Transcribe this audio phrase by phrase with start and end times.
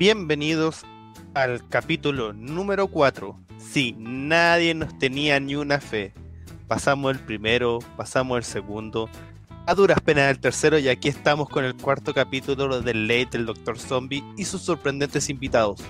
[0.00, 0.86] Bienvenidos
[1.34, 3.38] al capítulo número 4.
[3.58, 6.14] Sí, nadie nos tenía ni una fe.
[6.68, 9.10] Pasamos el primero, pasamos el segundo,
[9.66, 13.44] a duras penas el tercero y aquí estamos con el cuarto capítulo del Late del
[13.44, 15.82] Doctor Zombie y sus sorprendentes invitados,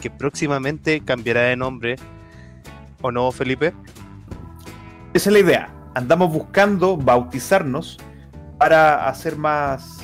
[0.00, 1.96] que próximamente cambiará de nombre.
[3.02, 3.74] ¿O no, Felipe?
[5.12, 5.74] Esa es la idea.
[5.96, 7.98] Andamos buscando bautizarnos
[8.58, 9.98] para hacer más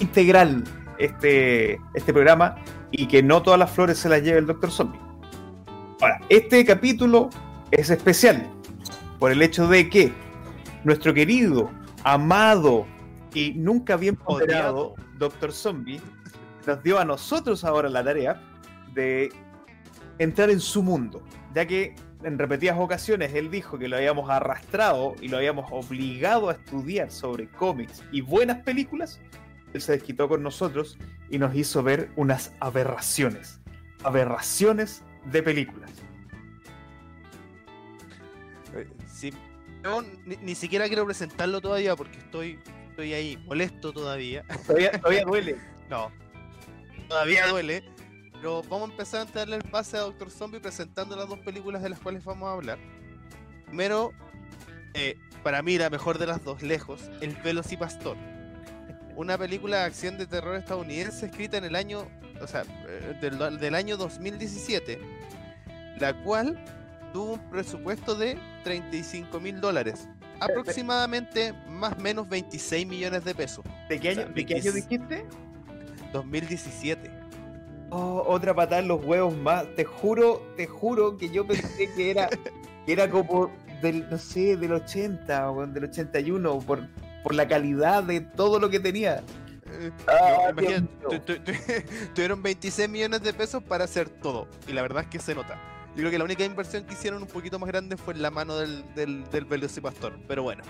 [0.00, 0.64] integral
[0.98, 2.56] este, este programa
[2.96, 5.00] y que no todas las flores se las lleve el Doctor Zombie.
[6.00, 7.28] Ahora, este capítulo
[7.70, 8.48] es especial
[9.18, 10.12] por el hecho de que
[10.84, 11.70] nuestro querido,
[12.04, 12.86] amado
[13.32, 16.00] y nunca bien ponderado Doctor Zombie
[16.66, 18.40] nos dio a nosotros ahora la tarea
[18.92, 19.32] de
[20.18, 21.22] entrar en su mundo,
[21.52, 26.48] ya que en repetidas ocasiones él dijo que lo habíamos arrastrado y lo habíamos obligado
[26.48, 29.20] a estudiar sobre cómics y buenas películas,
[29.74, 30.96] él se desquitó con nosotros
[31.28, 33.60] y nos hizo ver unas aberraciones,
[34.04, 35.90] aberraciones de películas.
[38.74, 39.32] Eh, sí,
[39.82, 42.58] yo ni, siquiera quiero presentarlo todavía porque estoy,
[42.90, 44.44] estoy ahí molesto todavía.
[44.66, 45.56] Todavía, todavía duele.
[45.90, 46.10] no,
[47.08, 47.84] todavía duele.
[48.32, 51.82] Pero vamos a empezar a darle el pase a Doctor Zombie presentando las dos películas
[51.82, 52.78] de las cuales vamos a hablar.
[53.66, 54.12] Primero,
[54.92, 58.33] eh, para mí la mejor de las dos, lejos, El Velocipastor.
[59.16, 62.06] Una película de acción de terror estadounidense escrita en el año,
[62.40, 64.98] o sea, eh, del, del año 2017,
[66.00, 66.58] la cual
[67.12, 70.08] tuvo un presupuesto de 35 mil dólares.
[70.40, 73.64] Aproximadamente más o menos 26 millones de pesos.
[73.88, 75.24] ¿De qué año, ¿de qué año dijiste?
[76.12, 77.10] 2017.
[77.90, 79.64] Oh, otra patada en los huevos más.
[79.76, 82.28] Te juro, te juro que yo pensé que era,
[82.84, 86.88] que era como del, no sé, del 80 o del 81, por,
[87.24, 89.24] por la calidad de todo lo que tenía.
[89.66, 90.52] Eh, ah,
[92.14, 94.46] tuvieron 26 millones de pesos para hacer todo.
[94.68, 95.58] Y la verdad es que se nota.
[95.96, 98.30] Yo creo que la única inversión que hicieron un poquito más grande fue en la
[98.30, 100.16] mano del, del, del Velocipastor.
[100.28, 100.62] Pero bueno.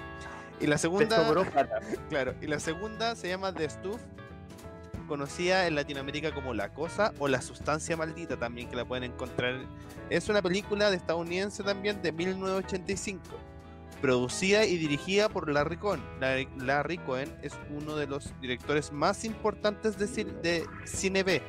[0.61, 1.34] Y la segunda.
[2.09, 4.00] Claro, y la segunda se llama The Stuff
[5.05, 9.61] conocida en Latinoamérica como La Cosa o La Sustancia Maldita también que la pueden encontrar.
[10.11, 13.23] Es una película de estadounidense también de 1985,
[14.05, 16.03] producida y dirigida por Larry Cohen.
[16.59, 21.41] Larry Cohen es uno de los directores más importantes de, cine, de cine B.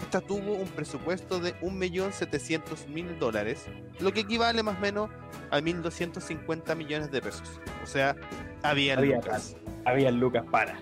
[0.00, 3.66] Esta tuvo un presupuesto de 1.700.000 dólares,
[4.00, 5.10] lo que equivale más o menos
[5.50, 7.60] a 1.250 millones de pesos.
[7.84, 8.16] O sea,
[8.62, 9.54] había, lucas.
[9.84, 10.80] Había lucas para.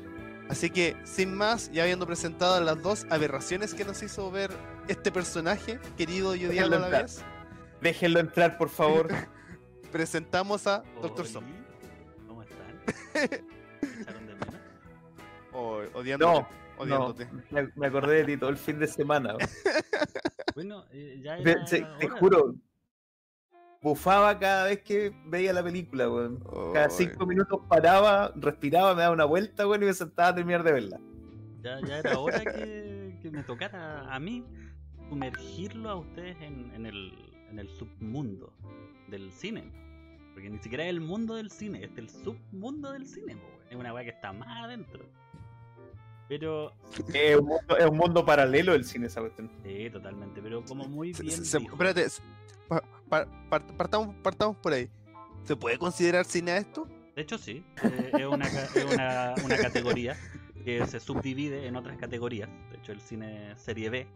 [0.48, 4.52] Así que, sin más, ya habiendo presentado las dos aberraciones que nos hizo ver
[4.86, 7.24] este personaje, querido y odiado a la vez.
[7.80, 9.08] Déjenlo entrar, por favor.
[9.86, 11.54] presentamos a Doctor Zombie.
[12.26, 12.66] ¿Cómo están?
[15.52, 16.40] o, odiándote.
[16.40, 16.48] No,
[16.78, 17.28] odiándote.
[17.74, 19.34] me, acordé de ti todo el fin de semana.
[20.54, 22.54] bueno, eh, ya era te juro,
[23.86, 26.42] bufaba cada vez que veía la película, weón.
[26.72, 30.62] Cada cinco minutos paraba, respiraba, me daba una vuelta, weón, y me sentaba a terminar
[30.64, 31.00] de verla.
[31.62, 34.44] Ya, ya era hora que, que, me tocara a mí
[35.08, 38.52] sumergirlo a ustedes en, en, el, en el submundo
[39.08, 39.64] del cine.
[40.34, 43.56] Porque ni siquiera es el mundo del cine, es el submundo del cine, weón.
[43.70, 45.04] Es una weá que está más adentro.
[46.28, 46.72] Pero.
[47.12, 49.50] Es un, mundo, es un mundo paralelo del cine, esa cuestión.
[49.64, 50.42] Sí, totalmente.
[50.42, 51.42] Pero como muy bien.
[51.42, 52.06] espérate,
[53.76, 54.88] partamos, partamos por ahí.
[55.44, 56.88] ¿Se puede considerar cine esto?
[57.14, 57.64] De hecho, sí.
[57.82, 60.16] Eh, es, una, es una, una, categoría
[60.64, 62.50] que se subdivide en otras categorías.
[62.70, 64.06] De hecho, el cine serie B,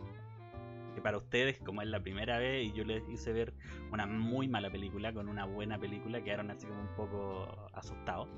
[0.95, 3.55] que para ustedes, como es la primera vez y yo les hice ver
[3.93, 8.29] una muy mala película con una buena película, quedaron así como un poco asustados.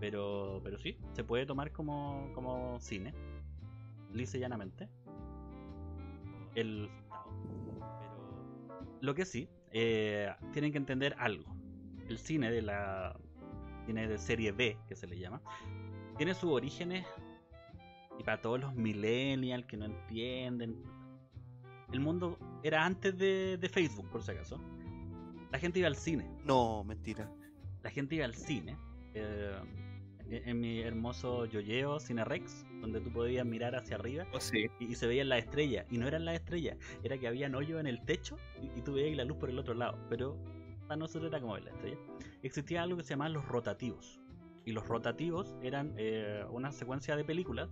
[0.00, 3.14] Pero, pero sí, se puede tomar como, como cine,
[4.12, 4.88] lisa llanamente.
[6.54, 6.88] El
[9.00, 11.44] lo que sí, eh, tienen que entender algo.
[12.08, 13.16] El cine de la
[13.86, 15.40] cine de serie B, que se le llama,
[16.16, 17.06] tiene sus orígenes
[18.18, 20.82] y para todos los millennials que no entienden,
[21.92, 24.60] el mundo era antes de, Facebook, por si acaso.
[25.50, 26.30] La gente iba al cine.
[26.44, 27.30] No, mentira.
[27.82, 28.76] La gente iba al cine.
[29.14, 29.56] Eh,
[30.30, 34.38] en mi hermoso Yoyeo Cinerex, donde tú podías mirar hacia arriba oh,
[34.78, 35.86] y, se veían las estrellas.
[35.90, 39.16] Y no eran las estrellas, era que había hoyos en el techo y, tú veías
[39.16, 39.98] la luz por el otro lado.
[40.10, 40.36] Pero
[40.86, 41.96] para nosotros era como ver la estrella.
[42.42, 44.20] Existía algo que se llamaba los rotativos.
[44.66, 47.70] Y los rotativos eran eh, una secuencia de películas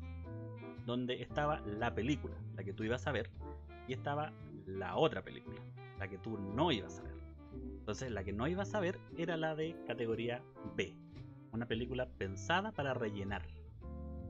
[0.87, 3.29] donde estaba la película, la que tú ibas a ver,
[3.89, 4.33] y estaba
[4.67, 5.61] la otra película,
[5.99, 7.15] la que tú no ibas a ver.
[7.79, 10.43] Entonces, la que no ibas a ver era la de categoría
[10.77, 10.95] B,
[11.53, 13.43] una película pensada para rellenar.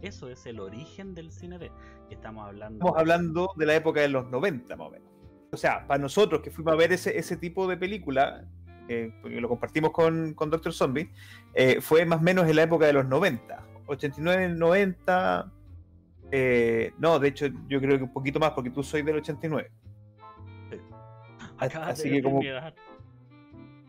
[0.03, 1.71] Eso es el origen del cine B.
[2.11, 2.85] Estamos hablando.
[2.85, 5.09] Estamos hablando de la época de los 90, más o menos.
[5.53, 8.45] O sea, para nosotros que fuimos a ver ese, ese tipo de película,
[8.89, 11.11] eh, lo compartimos con, con Doctor Zombie,
[11.55, 13.65] eh, fue más o menos en la época de los 90.
[13.87, 15.53] 89, 90.
[16.33, 19.71] Eh, no, de hecho, yo creo que un poquito más, porque tú soy del 89.
[21.59, 22.41] Acabas así de que como-.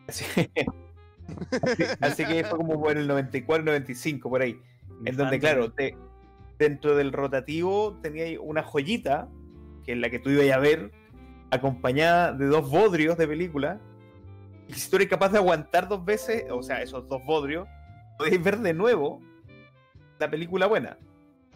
[0.08, 0.24] Así,
[1.66, 4.60] así- así que fue como por el 94, 95, por ahí.
[5.02, 5.98] Mi En donde, claro, te-
[6.58, 9.28] dentro del rotativo tenía una joyita,
[9.84, 10.92] que es la que tú ibas a ver,
[11.52, 13.80] acompañada de dos bodrios de película.
[14.68, 17.68] Y si tú eres capaz de aguantar dos veces, o sea, esos dos bodrios,
[18.18, 19.22] podéis ver de nuevo
[20.20, 20.98] la película buena.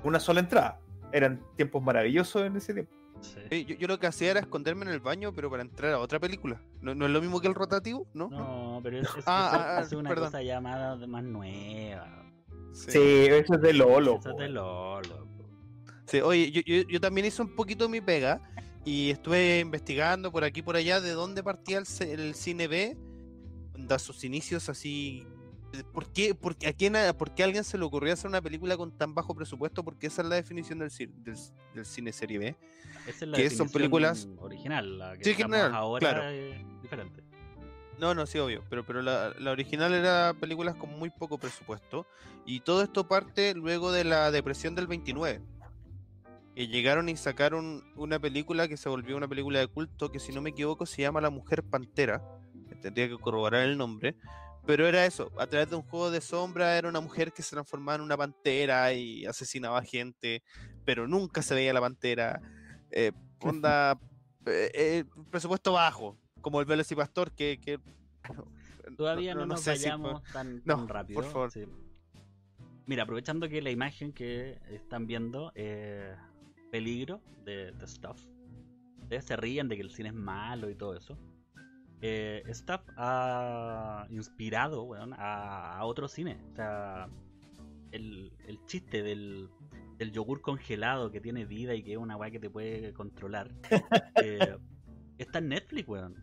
[0.03, 0.79] Una sola entrada.
[1.11, 2.93] Eran tiempos maravillosos en ese tiempo.
[3.21, 3.65] Sí.
[3.65, 6.19] Yo, yo lo que hacía era esconderme en el baño, pero para entrar a otra
[6.19, 6.59] película.
[6.81, 8.07] ¿No, no es lo mismo que el rotativo?
[8.13, 8.29] ¿No?
[8.29, 10.25] No, pero es, es- Ah, eso ah, ah, hace una perdón.
[10.27, 12.25] cosa llamada de más nueva.
[12.73, 14.17] Sí, eso es de Lolo.
[14.19, 15.27] Eso es de Lolo.
[15.37, 15.45] po.
[16.05, 18.41] Sí, oye, yo, yo, yo también hice un poquito mi pega
[18.85, 22.97] y estuve investigando por aquí y por allá de dónde partía el, el cine B,
[23.77, 25.27] de sus inicios así.
[25.93, 28.27] ¿Por qué, por, qué- a quién, a- por qué a alguien se le ocurrió hacer
[28.29, 29.83] una película con tan bajo presupuesto?
[29.83, 31.35] Porque esa es la definición del, ci- del,
[31.73, 32.55] del cine serie B.
[33.07, 34.97] Esa es la Que son películas- original.
[34.99, 36.29] La que Sí, general, ahora claro.
[36.29, 37.23] es diferente.
[37.99, 42.07] No, no, sí, obvio, pero, pero la, la original era películas con muy poco presupuesto
[42.47, 45.41] y todo esto parte luego de la depresión del 29.
[46.55, 50.33] Y llegaron y sacaron una película que se volvió una película de culto que si
[50.33, 52.21] no me equivoco se llama La Mujer Pantera.
[52.81, 54.15] Tendría que corroborar el nombre.
[54.65, 57.51] Pero era eso, a través de un juego de sombra era una mujer que se
[57.55, 60.43] transformaba en una pantera y asesinaba gente,
[60.85, 62.39] pero nunca se veía la pantera.
[62.91, 63.99] Eh, onda,
[64.45, 67.59] eh, eh, presupuesto bajo, como el Velocipastor que...
[67.59, 67.79] que
[68.97, 71.23] Todavía no, nos sé si vayamos tan, No, tan por rápido.
[71.23, 71.51] favor.
[71.51, 71.65] sí.
[72.85, 76.15] Mira, aprovechando que la imagen que están viendo eh,
[76.71, 78.21] peligro de, de Stuff.
[79.01, 81.17] Ustedes se ríen de que el cine es malo y todo eso.
[82.01, 86.39] Eh, Stuff ha inspirado weón, a, a otro cine.
[86.51, 87.07] O sea,
[87.91, 89.49] el, el chiste del,
[89.97, 93.51] del yogur congelado que tiene vida y que es una weá que te puede controlar.
[94.23, 94.57] eh,
[95.17, 96.15] está en Netflix, weón.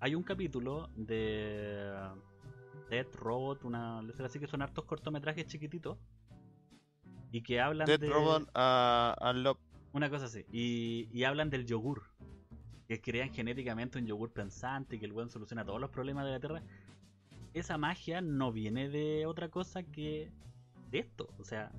[0.00, 1.92] Hay un capítulo de
[2.88, 5.98] Dead Robot, una letra así que son hartos cortometrajes chiquititos
[7.30, 9.58] y que hablan Dead de Robot a Unlock.
[9.92, 12.04] una cosa así y, y hablan del yogur
[12.88, 16.30] que crean genéticamente un yogur pensante y que el buen soluciona todos los problemas de
[16.32, 16.62] la Tierra.
[17.52, 20.30] Esa magia no viene de otra cosa que
[20.90, 21.70] de esto, o sea,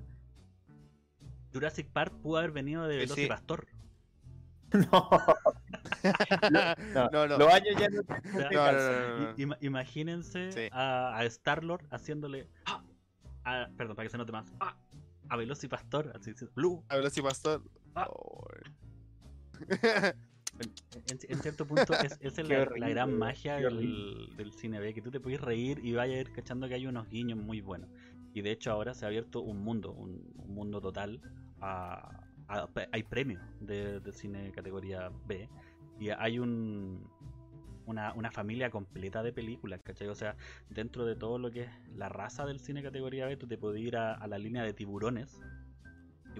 [1.52, 3.14] Jurassic Park pudo haber venido de Sí, sí.
[3.28, 3.66] Velocipastor.
[4.72, 5.10] No,
[6.92, 7.38] no, No, no.
[7.38, 8.02] Los años ya no.
[8.52, 10.68] No, no, imagínense Sí.
[10.70, 12.46] a, a Star-Lord haciéndole.
[12.66, 12.84] ¡ah!
[13.42, 14.52] a- perdón, para que se note más.
[14.60, 14.76] ¡ah!
[15.28, 16.84] a Velocipastor, así, así, Blue.
[16.88, 17.64] A Velocipastor.
[17.96, 18.06] Ah.
[19.82, 20.12] Ay.
[21.06, 25.10] En, en cierto punto es, es la, gran magia del, del cine B, que tú
[25.10, 27.88] te puedes reír y vayas a ir cachando que hay unos guiños muy buenos.
[28.34, 31.20] Y de hecho ahora se ha abierto un mundo, un, un mundo total.
[31.60, 35.48] a- a- hay premios de, de cine categoría B
[36.00, 37.08] y hay un
[37.86, 40.06] una, una familia completa de películas, ¿cachai?
[40.08, 40.36] O sea,
[40.68, 43.80] dentro de todo lo que es la raza del cine categoría B, tú te puedes
[43.82, 45.40] ir a, a la línea de tiburones.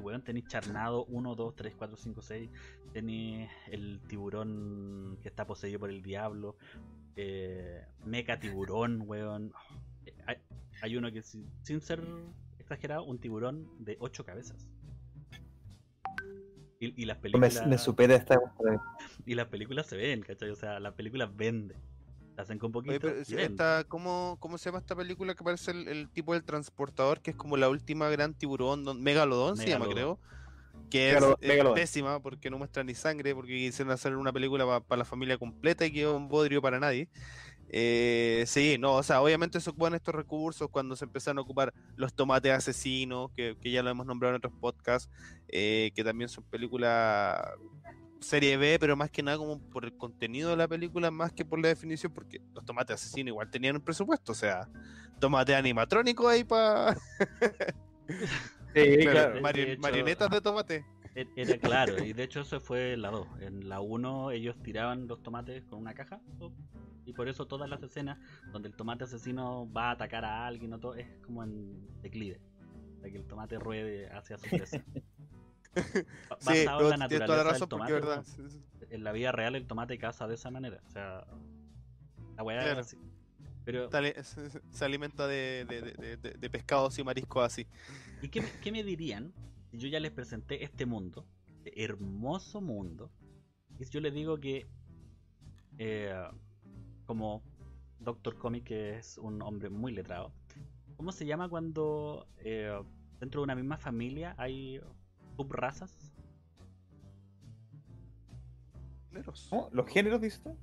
[0.01, 2.51] Weón, tenéis charnado 1, 2, 3, 4, 5, 6.
[2.93, 6.57] Tenéis el tiburón que está poseído por el diablo.
[7.17, 9.53] Eh, meca tiburón, weón.
[10.27, 10.37] Hay,
[10.83, 12.03] hay uno que, sin, sin ser
[12.59, 14.69] exagerado, un tiburón de 8 cabezas.
[16.79, 17.67] Y, y las Me, películas.
[17.67, 18.41] me supera esta.
[19.27, 20.51] Y las películas se ven, ¿cachai?
[20.51, 21.77] O sea, las películas venden.
[22.37, 23.09] Hacen con poquito.
[23.09, 26.43] Oye, pero esta, ¿cómo, ¿Cómo se llama esta película que parece el, el tipo del
[26.43, 27.21] transportador?
[27.21, 30.19] Que es como la última gran tiburón, don- Megalodón se llama, creo.
[30.91, 31.75] Que es, Megalo- es Megalodón.
[31.77, 35.85] pésima porque no muestra ni sangre, porque quisieron hacer una película para la familia completa
[35.85, 37.09] y quedó un bodrio para nadie.
[37.73, 41.73] Eh, sí, no, o sea, obviamente se ocupan estos recursos cuando se empezaron a ocupar
[41.95, 45.09] los tomates asesinos, que, que ya lo hemos nombrado en otros podcasts,
[45.47, 47.41] eh, que también son películas
[48.21, 51.45] serie B, pero más que nada como por el contenido de la película, más que
[51.45, 54.69] por la definición, porque los tomates asesinos igual tenían un presupuesto, o sea,
[55.19, 57.01] tomate animatrónico ahí para Sí,
[58.75, 59.35] Claro, claro.
[59.35, 60.85] de- mari- de hecho- marionetas de tomate.
[61.15, 63.27] E- Era claro, y de hecho eso fue la 2.
[63.41, 66.21] En la 1 ellos tiraban los tomates con una caja,
[67.05, 68.19] y por eso todas las escenas
[68.53, 72.41] donde el tomate asesino va a atacar a alguien o todo, es como en declive.
[73.01, 74.85] Para que el tomate ruede hacia su presa.
[76.41, 78.17] Sí, basado en la tienes toda la naturaleza del razón, porque tomate, verdad.
[78.17, 78.25] ¿no?
[78.25, 78.61] sí, sí.
[78.91, 80.81] En la vida real el tomate caza de esa manera.
[80.87, 81.25] O sea,
[82.37, 82.81] la weá Claro.
[82.81, 82.97] así.
[83.65, 83.89] Pero
[84.73, 87.67] se, alimenta de, de- de- de- pescados y mariscos así.
[88.23, 89.33] ¿Y qué, me- qué me dirían
[89.71, 93.11] si yo ya les presenté este mundo, este hermoso mundo,
[93.79, 94.67] y si yo les digo que,
[95.79, 96.13] eh,
[97.07, 97.43] como
[98.01, 100.33] Doctor Comic, que es un hombre muy letrado,
[100.97, 102.77] ¿cómo se llama cuando eh,
[103.21, 104.81] dentro de una misma familia hay
[105.45, 106.13] subrazas?
[109.73, 110.57] ¿Los géneros, dices tú?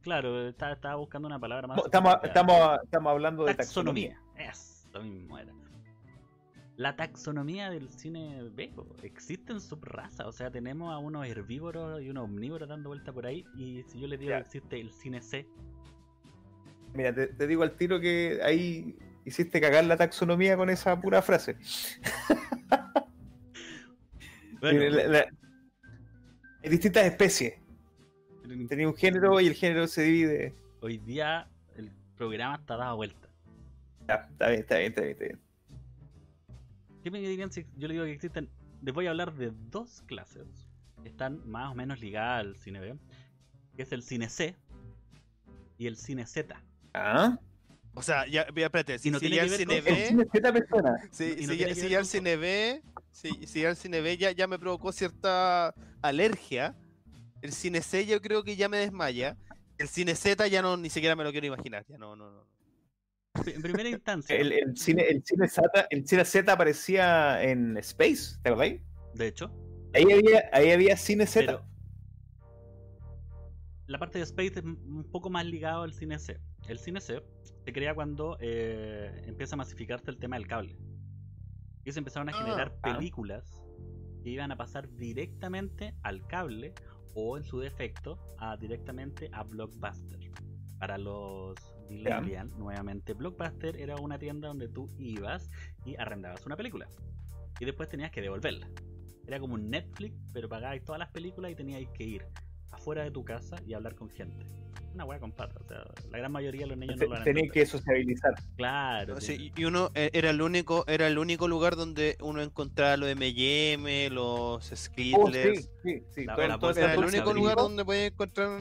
[0.00, 1.78] Claro, estaba, estaba buscando una palabra más.
[1.84, 4.20] Estamos, estamos, estamos hablando de taxonomía.
[4.36, 4.50] taxonomía.
[4.50, 5.52] Es lo mismo era.
[6.76, 12.24] La taxonomía del cine B, existen subrazas, o sea, tenemos a unos herbívoros y unos
[12.24, 14.38] omnívoros dando vuelta por ahí, y si yo les digo Ya.
[14.38, 15.46] que existe el cine C,
[16.94, 21.22] Mira, te, te digo al tiro que ahí hiciste cagar la taxonomía con esa pura
[21.22, 21.56] frase.
[24.72, 25.26] Bueno, La- la-
[26.62, 27.54] hay distintas especies.
[28.68, 30.54] Tenía un género y el género se divide.
[30.80, 33.28] hoy día el programa está dado vuelta.
[34.08, 35.12] Ya, está bien, está bien, está bien.
[35.12, 35.40] Está bien.
[37.02, 38.48] ¿Qué me dirían si yo les digo que existen?
[38.82, 40.46] Les voy a hablar de dos clases
[41.02, 42.96] que están más o menos ligadas al cine B,
[43.76, 44.54] que es el cine C
[45.78, 46.54] y el cine Z.
[46.94, 47.38] Ah,
[47.94, 50.06] O sea, ya, ya, espérate, si, no si tiene ya que el cine el B,
[50.06, 50.52] cine Z
[51.10, 51.66] si, no ya,
[51.98, 52.82] el cine B,
[53.14, 56.76] si, si ya el cine B ya, ya me provocó cierta alergia,
[57.42, 59.36] el cine C yo creo que ya me desmaya,
[59.78, 62.46] el cine Z ya no ni siquiera me lo quiero imaginar, ya no, no, no.
[63.46, 68.36] En primera instancia, El, el cine, el cine Z, el cine Z aparecía en Space,
[68.42, 68.80] ¿te acordáis?
[69.14, 69.50] de hecho,
[69.94, 71.46] Ahí había, ahí había cine Z.
[71.46, 71.64] Pero
[73.86, 76.40] la parte de Space es un poco más ligado al cine C.
[76.66, 77.22] El cine C
[77.64, 80.76] se crea cuando eh, empieza a masificarse el tema del cable.
[81.84, 82.94] Y se empezaron a Ah, generar ah.
[82.94, 83.62] películas
[84.22, 86.72] que iban a pasar directamente al cable
[87.14, 90.18] o en su defecto a directamente a Blockbuster.
[90.78, 91.54] Para los
[91.88, 95.48] millennials, nuevamente Blockbuster era una tienda donde tú ibas
[95.84, 96.88] y arrendabas una película.
[97.60, 98.68] Y después tenías que devolverla.
[99.26, 102.26] Era como un Netflix, pero pagabais todas las películas y teníais que ir
[102.72, 104.44] afuera de tu casa y hablar con gente.
[104.94, 105.56] Una wea con patas.
[105.62, 107.64] O sea, la gran mayoría de los niños no lo van a Tenía entender.
[107.64, 108.34] que sociabilizar.
[108.56, 109.20] Claro.
[109.20, 109.52] Sí, sí.
[109.56, 114.10] y uno eh, era el único, era el único lugar donde uno encontraba los M&M,
[114.10, 114.24] los
[114.72, 115.68] Oh, Skittles.
[115.82, 116.24] sí, sí, sí.
[116.24, 117.32] La- todo- la Era el único abrigo.
[117.34, 118.60] lugar donde podías encontrar.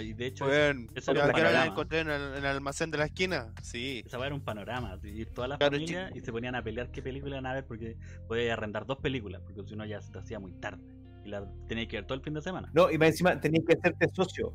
[0.00, 2.98] Y de hecho, Bueno, eso era un la encontré en el, en el almacén de
[2.98, 3.52] la esquina.
[3.62, 4.02] Sí.
[4.04, 4.98] esa era un panorama.
[5.04, 7.64] Ir todas las Claro, familias y se ponían a pelear qué película iban a ver
[7.64, 10.82] porque podías arrendar dos películas, porque si no ya se te hacía muy tarde.
[11.24, 12.70] Y la tenías que ver todo el fin de semana.
[12.74, 14.52] No, y más encima tenías que hacerte socio.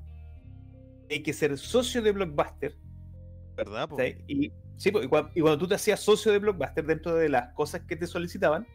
[1.09, 2.75] Tenías que ser socio de Blockbuster.
[3.57, 3.89] ¿Verdad?
[3.97, 4.15] ¿sí?
[4.27, 7.51] Y, sí, y, cuando, y cuando tú te hacías socio de Blockbuster, dentro de las
[7.53, 8.65] cosas que te solicitaban,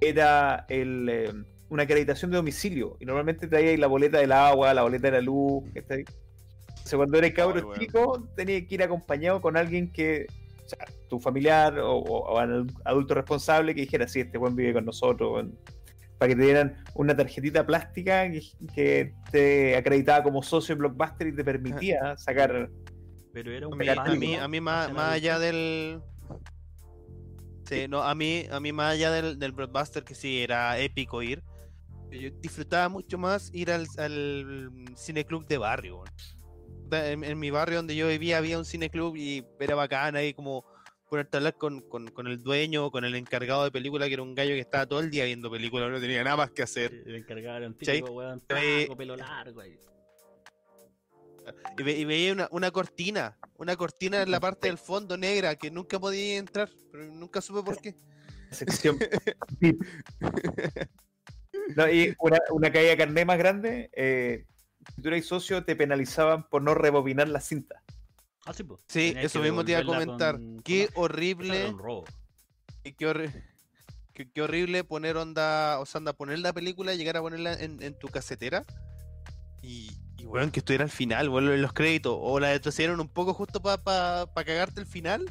[0.00, 1.32] era el, eh,
[1.68, 2.96] una acreditación de domicilio.
[3.00, 5.64] Y normalmente traía ahí la boleta del agua, la boleta de la luz.
[5.74, 6.04] ¿cachai?
[6.04, 10.26] O sea, cuando eres cabro chico, tenías que ir acompañado con alguien que,
[10.64, 10.78] o sea,
[11.08, 12.38] tu familiar o, o-
[12.84, 15.32] adulto responsable que dijera, sí, este buen vive con nosotros.
[15.32, 15.58] weón",
[16.18, 18.40] Para que te dieran una tarjetita plástica que,
[18.74, 22.70] que te acreditaba como socio de Blockbuster y te permitía sacar
[23.32, 26.00] Pero era A un mí, Pegar a mí, a mí más, allá del.
[27.64, 31.22] Sí, no, a mí, a mí más allá del, del blockbuster que sí era épico
[31.22, 31.42] ir.
[32.10, 36.04] Yo disfrutaba mucho más ir al, al cineclub de barrio.
[36.92, 40.64] En, en mi barrio donde yo vivía había un cineclub y era bacán ahí como
[41.08, 44.22] ponerte a hablar con, con, con el dueño, con el encargado de película, que era
[44.22, 46.92] un gallo que estaba todo el día viendo películas, no tenía nada más que hacer.
[47.06, 49.60] El encargado era un típico weón, Eh, flaco, pelo largo.
[49.60, 49.78] ahí.
[51.76, 55.56] Y, ve- y veía una, una cortina, una cortina en la parte del fondo negra
[55.56, 57.94] que nunca podía entrar, pero nunca supe por qué.
[58.50, 58.98] sección
[59.60, 59.84] VIP.
[61.76, 64.46] No, y una, una caída de carné más grande, eh,
[64.94, 67.82] si tú eras socio, te penalizaban por no rebobinar la cinta.
[68.46, 68.80] Ah, sí, pues.
[68.88, 70.34] Sí, eso mismo te iba a comentar.
[70.36, 72.04] con- Qué horrible, un robo.
[72.82, 73.32] qué, qué horri-
[74.12, 77.82] qué- qué horrible poner onda, o sea, anda, poner la película, llegar a ponerla en,
[77.82, 78.64] en tu casetera
[79.62, 83.32] y, y bueno, que estuviera al final, vuelven los créditos, o la retrocedieron un poco
[83.32, 85.24] justo para cagarte el final,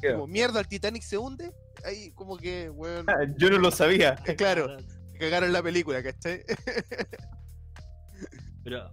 [0.00, 1.52] como mierda, el Titanic se hunde,
[1.84, 4.14] ahí como que, weón, Ah, Yo no lo sabía.
[4.38, 4.76] claro,
[5.18, 6.44] cagaron la película, ¿cachai?
[8.64, 8.90] Pero,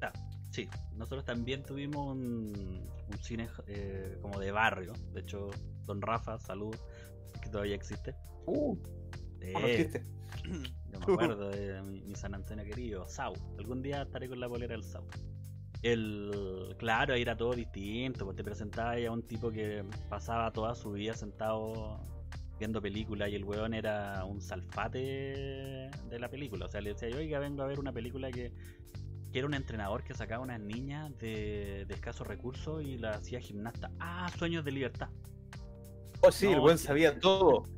[0.00, 0.12] ah,
[0.50, 0.66] sí,
[1.00, 4.92] nosotros también tuvimos un, un cine eh, como de barrio.
[5.14, 5.48] De hecho,
[5.86, 6.76] Don Rafa, salud,
[7.42, 8.14] que todavía existe.
[8.46, 8.76] Uh,
[9.40, 10.04] Eh, no existe.
[10.92, 13.32] Yo me acuerdo de mi, mi San Antonio querido, Sau.
[13.58, 15.06] Algún día estaré con la bolera del Sau.
[15.80, 20.74] El, claro, ahí era todo distinto, porque te presentaba a un tipo que pasaba toda
[20.74, 21.98] su vida sentado
[22.58, 26.66] viendo películas y el weón era un salfate de la película.
[26.66, 28.52] O sea, le decía, yo, oiga, vengo a ver una película que,
[29.32, 33.10] que era un entrenador que sacaba a unas niñas de, de escasos recursos y la
[33.12, 33.90] hacía gimnasta.
[34.00, 35.08] Ah, Sueños de Libertad.
[36.22, 37.64] Oh, sí, el buen sabía todo.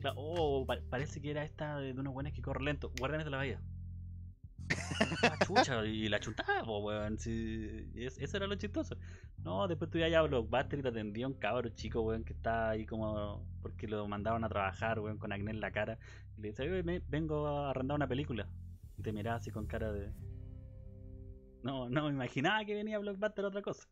[0.00, 2.92] Claro, oh, pa- parece que era esta de, unos buenos que corren lento.
[2.98, 3.60] Guardianes de la Bahía.
[5.22, 7.18] Ah, chucha, y la chuntaba, weón.
[7.18, 8.96] Sí, eso era lo chistoso.
[9.42, 12.68] No, después tú ya a Blockbuster y te atendía un cabro chico, weón, que está
[12.70, 13.46] ahí como.
[13.62, 15.98] porque lo mandaban a trabajar, weón, con acné en la cara.
[16.36, 18.46] Y le dice, "Oye, me- vengo a arrendar una película.
[18.98, 20.12] Y te miraba así con cara de.
[21.64, 23.88] No, no me imaginaba que venía Blockbuster otra cosa.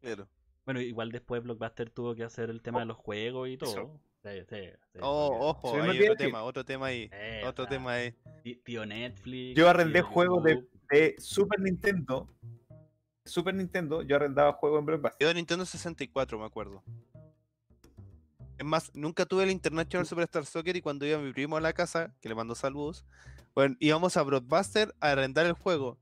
[0.00, 0.28] Claro.
[0.64, 4.00] Bueno, igual después Blockbuster tuvo que hacer el tema de los juegos y todo.
[4.22, 4.56] Sí, sí,
[4.92, 7.08] sí, Oh, ojo, hay otro que- tema, otro tema ahí.
[7.12, 8.14] Eh, Otro o sea, tema ahí.
[8.42, 9.56] tí- Tío Netflix.
[9.56, 12.28] Yo arrendé juegos de- Super Nintendo.
[13.24, 15.16] Super Nintendo, yo arrendaba juegos en Blockbuster.
[15.20, 16.82] Yo de Nintendo 64, me acuerdo.
[18.58, 21.72] Es más, nunca tuve el International Superstar Soccer y cuando iba mi primo a la
[21.72, 23.06] casa, que le mando saludos,
[23.54, 25.98] bueno, íbamos a Broadbuster a arrendar el juego.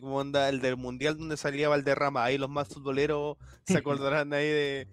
[0.00, 2.22] Como onda el del mundial donde salía Valderrama.
[2.24, 4.88] Ahí los más futboleros se acordarán ahí de.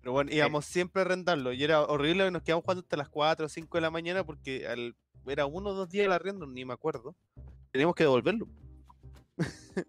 [0.00, 1.52] Pero bueno, íbamos siempre a arrendarlo.
[1.52, 4.24] Y era horrible que nos quedamos jugando hasta las 4 o 5 de la mañana
[4.24, 7.14] porque al- era uno o dos días el arriendo, ni me acuerdo.
[7.70, 8.48] Teníamos que devolverlo.
[9.38, 9.82] Sí,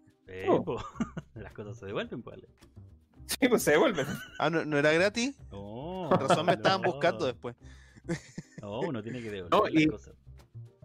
[0.48, 0.62] Oh.
[0.64, 0.76] po.
[1.34, 2.38] Las cosas se devuelven, pues.
[3.26, 4.06] Sí, pues se devuelven.
[4.38, 5.34] Ah, ¿no, no era gratis?
[5.50, 7.56] No, Con razón me estaban buscando después.
[8.60, 10.14] No, uno tiene que devolver No, las y- cosas.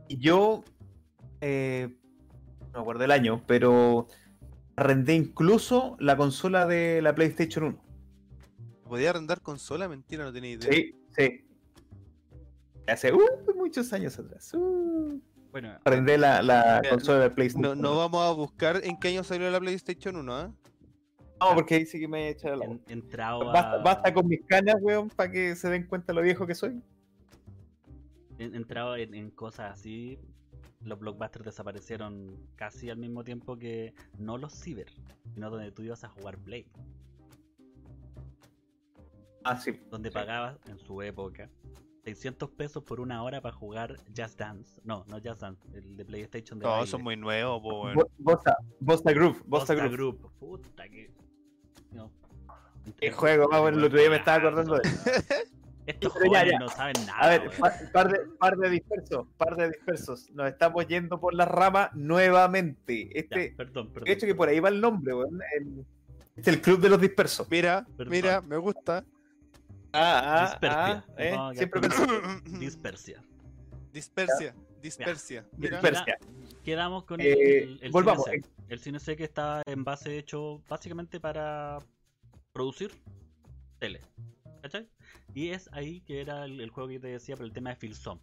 [0.07, 0.63] Y yo,
[1.41, 1.93] eh,
[2.77, 4.07] me acuerdo el año, pero
[4.75, 7.83] arrendé incluso la consola de la PlayStation 1.
[8.87, 9.89] ¿Podía arrendar consola?
[9.89, 10.71] Mentira, no tenía idea.
[10.71, 11.43] Sí, sí.
[12.87, 13.19] Hace uh,
[13.55, 14.53] muchos años atrás.
[14.53, 15.19] uh,
[15.51, 17.97] Bueno, arrendé la, la Mira, consola de No, PlayStation no 1.
[17.97, 20.53] vamos a buscar en qué año salió la PlayStation 1, ¿ah?
[21.39, 24.77] No, porque dice que me echa la en- entrado Basta, a, basta con mis canas,
[24.81, 26.81] weón, para que se den cuenta lo viejo que soy.
[28.39, 30.17] en- entrado en, en cosas así.
[30.87, 34.87] Los blockbusters desaparecieron casi al mismo tiempo que no los ciber,
[35.33, 36.65] sino donde tú ibas a jugar Play.
[39.43, 39.79] Ah, sí.
[39.89, 40.13] donde Sí.
[40.13, 41.49] pagabas en su época
[42.03, 44.79] 600 pesos por una hora para jugar Just Dance.
[44.85, 46.85] No, no Just Dance, el de PlayStation de No, baile.
[46.85, 47.95] eso es muy nuevo, po, weón.
[47.95, 49.91] Bo- Bossa, Bossa Groove, Bossa Bossa Groove.
[49.91, 50.31] Group.
[50.39, 51.13] Puta que.
[51.91, 52.11] No.
[52.99, 54.81] Qué juego, bueno, el otro día me estaba acordando de
[55.87, 56.59] Estos jóvenes ya.
[56.59, 57.19] no saben nada.
[57.19, 57.51] A ver,
[57.93, 60.29] par de, par de dispersos, par de dispersos.
[60.31, 63.05] Nos estamos yendo por la rama nuevamente.
[63.05, 64.05] Ya, Este, perdón, perdón.
[64.05, 65.39] de hecho que por ahí va el nombre, weón.
[65.57, 65.85] el-
[66.35, 67.49] Este es el club de los dispersos.
[67.49, 68.11] Mira, Perdón.
[68.11, 69.03] mira, me gusta.
[69.93, 70.77] Ah, ah, Dispersia.
[70.77, 72.03] ah, eh, No, siempre pensé.
[72.59, 73.23] Dispersia.
[73.93, 75.45] Dispersia, dispersia.
[75.57, 76.17] Mira, Dispersia.
[76.63, 78.25] Quedamos con Eh, el, el volvamos.
[78.25, 78.49] Cine C.
[78.69, 81.79] El Cine C que está en base hecho básicamente para
[82.51, 82.91] producir
[83.79, 84.01] tele.
[84.61, 84.87] ¿Cachai?
[85.33, 88.19] Y es ahí que era el, juego que te decía por el tema de Filsom.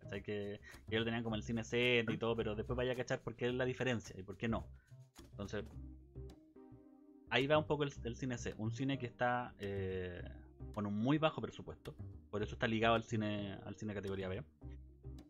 [0.00, 0.22] ¿Cachai?
[0.22, 3.20] Que ellos lo tenían como el cine set y todo, pero después vaya a cachar
[3.20, 4.66] por qué es la diferencia y por qué no.
[5.30, 5.64] Entonces,
[7.30, 8.54] ahí va un poco el, el cine C.
[8.58, 10.22] Un cine que está eh,
[10.74, 11.94] con un muy bajo presupuesto.
[12.30, 14.42] Por eso está ligado al cine, al cine categoría B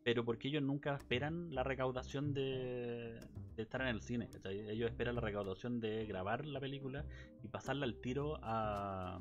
[0.04, 3.20] pero porque ellos nunca esperan la recaudación de,
[3.56, 4.28] de estar en el cine.
[4.28, 4.68] ¿cachai?
[4.70, 7.04] Ellos esperan la recaudación de grabar la película
[7.42, 9.20] y pasarla al tiro a,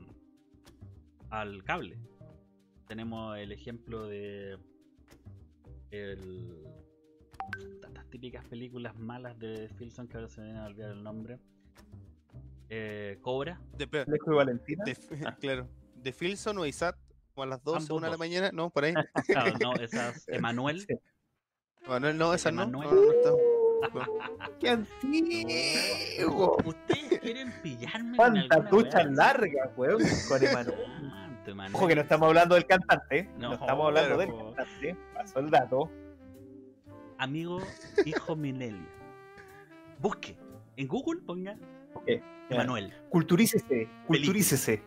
[1.32, 1.98] al cable.
[2.88, 4.58] Tenemos el ejemplo de
[5.92, 6.64] el,
[7.84, 11.40] estas típicas películas malas de Filson que ahora se me viene a olvidar el nombre.
[12.70, 13.60] Eh, Cobra.
[13.78, 14.84] de, y Valentina.
[14.86, 14.96] de-
[15.40, 15.68] claro.
[15.96, 16.96] De Filson o Isat,
[17.34, 18.52] como a las 12, Ambos 1 de la mañana.
[18.54, 18.94] No, por ahí.
[19.28, 20.82] Claro, no, esas Emanuel.
[20.82, 20.96] Sí.
[21.88, 22.66] Manuel, no, esa no.
[22.68, 22.96] No, Emanuel.
[22.96, 23.32] no, no está.
[24.60, 26.56] ¡Qué antiguo!
[26.64, 28.16] Ustedes quieren pillarme.
[28.16, 30.02] ¡Cuántas duchas largas, weón!
[30.30, 30.78] Con Emanuel.
[31.42, 31.76] Santo, Emanuel.
[31.76, 33.30] Ojo que no estamos hablando del cantante, ¿eh?
[33.38, 34.98] no, No, estamos hablando del cantante.
[35.14, 35.90] Pasó el dato.
[37.18, 37.62] Amigo,
[38.06, 38.88] hijo Minelia.
[40.00, 40.38] Busque.
[40.78, 41.56] En Google ponga
[41.94, 42.10] Ok,
[42.50, 42.94] Emanuel.
[43.10, 44.82] Culturícese, culturícese.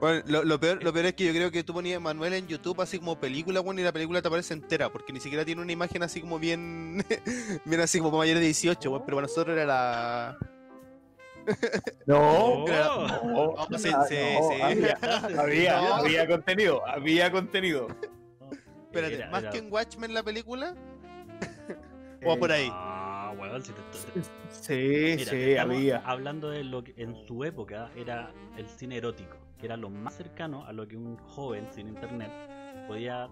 [0.00, 2.46] Bueno, lo, lo peor, lo peor es que yo creo que tú ponías Manuel en
[2.46, 5.62] YouTube así como película, bueno, y la película te aparece entera, porque ni siquiera tiene
[5.62, 7.04] una imagen así como bien,
[7.64, 10.38] bien así como para mayores de 18, bueno, pero para nosotros era la...
[12.06, 14.60] No, no, sí, sí, no, sí.
[14.62, 14.98] Había,
[15.40, 15.94] había, No.
[15.94, 17.88] había contenido, había contenido.
[18.86, 20.74] Espérate, Era- ¿más era- que en Watchmen la película?
[22.26, 22.68] O por ahí.
[22.72, 25.98] Ah, weón, si te estoy- Sí, Mira, sí, estamos había.
[26.06, 30.14] Hablando de lo que en su época era el cine erótico, que era lo más
[30.14, 32.30] cercano a lo que un joven sin internet
[32.88, 33.28] podía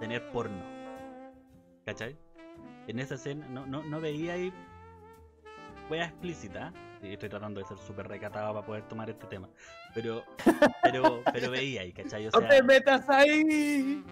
[0.00, 0.60] tener porno.
[1.86, 2.16] ¿Cachai?
[2.88, 4.52] En esa escena no, no, no veía ahí
[5.88, 6.72] wea explícita.
[7.10, 9.48] Estoy tratando de ser súper recatado para poder tomar este tema.
[9.94, 10.22] Pero,
[10.82, 12.28] pero, pero veía ahí, ¿cachai?
[12.28, 14.02] O ¡No te metas ahí!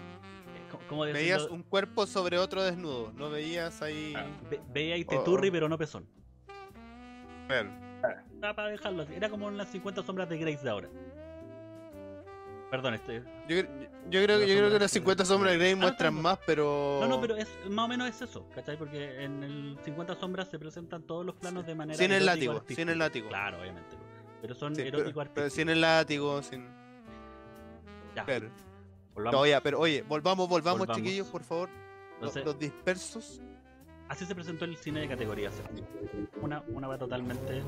[0.69, 4.13] ¿cómo- cómo Veías un cuerpo sobre otro desnudo, no veías ahí...
[4.49, 5.51] Ve- veía ahí Oh, teturri, oh.
[5.51, 6.05] pero no pezón.
[7.47, 7.69] Claro.
[8.39, 9.13] Era para dejarlo así.
[9.13, 10.89] Era como en las 50 sombras de Grace de ahora.
[12.71, 13.21] Perdón, este.
[13.49, 13.57] Yo,
[14.09, 16.99] yo creo, que- yo creo que las 50 sombras de Grey Ah, muestran más, pero.
[17.01, 18.77] No, no, pero es, más o menos es eso, ¿cachai?
[18.77, 21.97] Porque en el 50 sombras se presentan todos los planos de manera.
[21.97, 22.81] Sin el látigo, artística.
[22.81, 23.27] sin el látigo.
[23.27, 23.95] Claro, obviamente.
[24.41, 25.53] Pero son Sí, erótico pero, pero artísticos.
[25.53, 26.65] sin el látigo, sin.
[28.15, 28.25] Ya,
[29.13, 29.39] volvamos.
[29.41, 30.97] No, ya, pero oye, volvamos, volvamos, Volvamos.
[30.97, 31.69] chiquillos, por favor.
[32.21, 33.41] Los- Entonces- los dispersos.
[34.07, 35.61] Así se presentó el cine de categoría C.
[36.41, 37.61] Una, una va totalmente.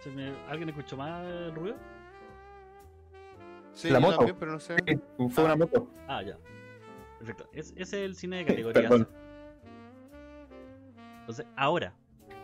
[0.00, 1.76] ¿Se me- ¿Alguien escuchó más el ruido?
[3.80, 4.16] Sí, La moto.
[4.18, 4.76] también, pero no sé.
[5.30, 5.88] Fue una moto.
[6.06, 6.36] Ah, ya.
[7.18, 7.48] Perfecto.
[7.52, 8.88] Es, ese es el cine de categoría.
[8.88, 9.06] C.
[11.20, 11.94] Entonces, ahora,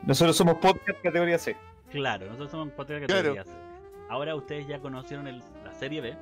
[0.02, 1.56] Nosotros somos podcast categoría C.
[1.90, 3.34] claro, nosotros somos podcast Claro.
[3.34, 3.50] categoría C.
[4.08, 6.16] Ahora ustedes ya conocieron el- la serie B,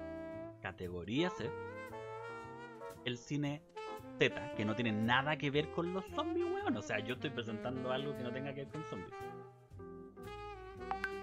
[0.62, 1.50] categoría C,
[3.04, 3.62] el cine
[4.18, 6.76] Z, que no tiene nada que ver con los zombies, weón.
[6.76, 9.12] O sea, yo estoy presentando algo que no tenga que ver con zombies.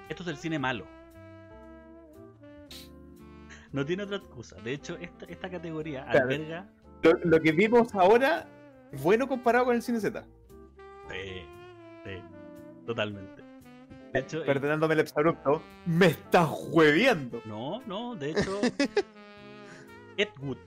[0.09, 0.85] Esto es el cine malo.
[3.71, 4.55] No tiene otra excusa.
[4.61, 6.25] De hecho, esta, esta categoría Claro.
[6.25, 6.69] alberga.
[7.03, 8.47] Lo, lo que vimos ahora
[9.01, 10.23] bueno comparado con el cine Z.
[11.09, 11.41] Sí,
[12.05, 12.11] sí,
[12.85, 13.41] totalmente.
[14.13, 17.41] De hecho, Perdonándome el exabrupto, me estás hueviendo.
[17.45, 18.59] no, no, de hecho,
[20.17, 20.57] Ed Wood,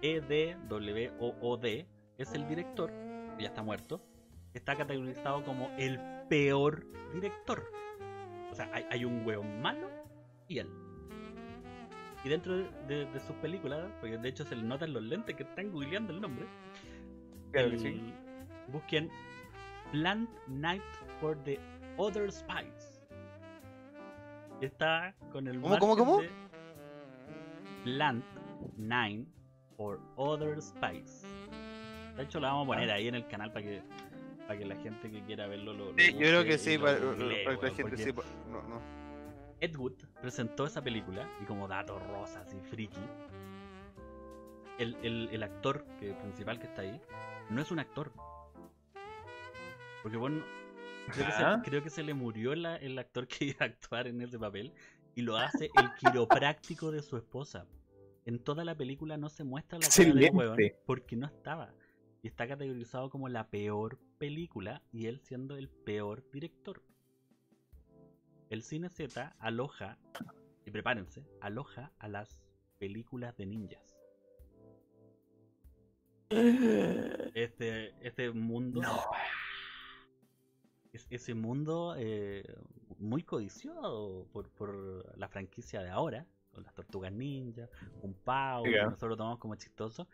[0.00, 1.86] E-D-W-O-O-D,
[2.18, 2.90] es el director,
[3.38, 4.00] ya está muerto,
[4.54, 6.00] está categorizado como el
[6.30, 7.70] peor director.
[8.50, 9.88] O sea, hay, hay un hueón malo
[10.48, 10.70] y él.
[12.24, 15.34] Y dentro de, de- de sus películas, porque de hecho se le notan los lentes
[15.36, 16.46] que están googleando el nombre,
[17.52, 18.12] Claro el- sí.
[18.68, 19.10] busquen
[19.92, 20.82] Plant Night
[21.20, 21.58] for the
[21.96, 23.00] Other Spies.
[24.60, 26.20] Y Está con el ¿Cómo, cómo, cómo?
[26.20, 26.28] de
[27.84, 28.24] Plant
[28.76, 29.24] Nine
[29.76, 31.24] for Other Spies.
[32.16, 32.94] De hecho, la vamos a poner Ah.
[32.94, 33.82] ahí en el canal para que
[34.46, 36.98] para que la gente que quiera verlo lo, lo Sí, yo creo que sí, para,
[36.98, 38.12] la gente sí.
[38.50, 38.80] No, no.
[39.60, 43.00] Ed Wood presentó esa película y como datos rosas y friki,
[44.78, 47.00] el, el- el actor que, principal que está ahí
[47.50, 48.12] no es un actor.
[50.02, 50.42] Porque bueno,
[51.12, 51.62] creo que, se, Ah.
[51.64, 54.72] creo que se le murió la- el actor que iba a actuar en ese papel
[55.14, 57.66] y lo hace el quiropráctico de su esposa.
[58.24, 61.74] En toda la película no se muestra la cara del huevón porque no estaba.
[62.22, 66.82] Y está categorizado como la peor película y él siendo el peor director.
[68.50, 69.96] El cine Z aloja,
[70.66, 72.36] y prepárense, aloja a las
[72.78, 73.96] películas de ninjas.
[77.34, 78.82] Este, este mundo.
[80.92, 82.42] es- ese mundo eh,
[82.98, 87.68] muy codiciado por, por la franquicia de ahora, con las tortugas ninja,
[88.02, 90.08] un Pau, que nosotros lo tomamos como chistoso.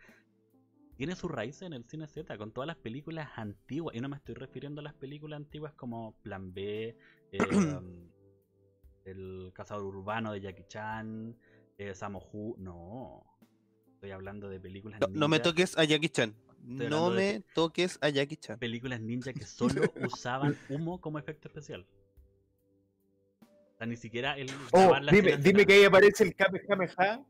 [0.97, 3.97] Tiene su raíz en el cine Z, con todas las películas antiguas.
[3.97, 6.97] Y no me estoy refiriendo a las películas antiguas como Plan B,
[7.33, 7.39] eh,
[7.83, 8.11] um,
[9.07, 11.37] El Cazador Urbano de Jackie Chan,
[11.79, 12.57] eh, Samohu.
[12.59, 13.25] No.
[13.95, 16.35] Estoy hablando de películas No, no me ninja- toques a Jackie Chan.
[16.63, 18.59] No me toques a Jackie Chan.
[18.59, 19.83] películas ninja que solo
[20.21, 21.87] usaban humo como efecto especial.
[23.41, 27.25] O sea, ni siquiera el Oh, dime, dime que ahí aparece el Kamehameha.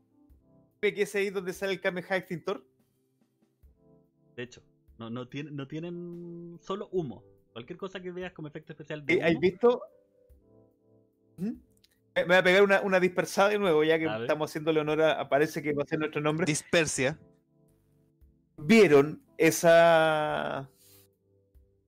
[0.81, 2.65] Dime que es ahí donde sale el Kamehameha extintor.
[4.35, 4.63] De hecho,
[4.97, 7.23] no, no, tienen, no tienen solo humo.
[7.53, 9.81] Cualquier cosa que veas como efecto especial de Eh, ¿Has humo, visto?
[11.37, 11.51] ¿Mm?
[12.17, 15.01] Me me voy a pegar una, una dispersada de nuevo, ya que estamos haciéndole honor
[15.03, 15.21] a.
[15.21, 16.47] Aparece que va a ser nuestro nombre.
[16.47, 17.19] Dispersia.
[18.57, 20.67] ¿Vieron esa.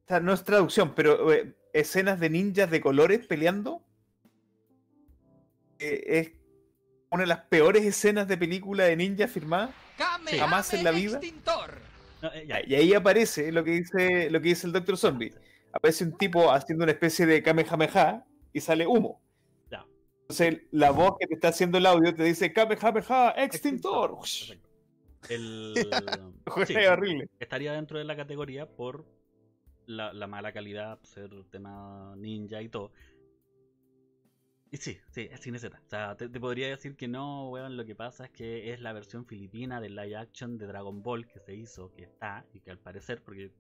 [0.06, 3.84] esa no es traducción, pero eh, escenas de ninjas de colores peleando?
[5.80, 6.32] Eh, es
[7.10, 9.74] una de las peores escenas de película de ninjas firmada.
[10.28, 10.38] Sí.
[10.38, 11.18] Jamás en la vida.
[11.18, 11.72] Extintor.
[12.22, 15.34] no, eh, ya, Y ahí aparece lo que dice, lo que dice el Doctor Zombie.
[15.74, 19.20] Aparece un tipo haciendo una especie de Kamehameha y sale humo.
[20.30, 24.16] Entonces la voz que te está haciendo el audio te dice Kamehameha extintor.
[24.20, 24.70] Perfecto.
[25.28, 25.74] El...
[26.68, 27.30] sí, horrible.
[27.40, 29.08] estaría dentro de la categoría por
[29.88, 32.92] la, la mala calidad, ser tema ninja y todo.
[34.70, 35.82] Y sí, sí, es Z.
[35.84, 38.82] O sea, te, te podría decir que no, weón, lo que pasa es que es
[38.82, 42.60] la versión filipina del live action de Dragon Ball que se hizo, que está, y
[42.60, 43.52] que al parecer, porque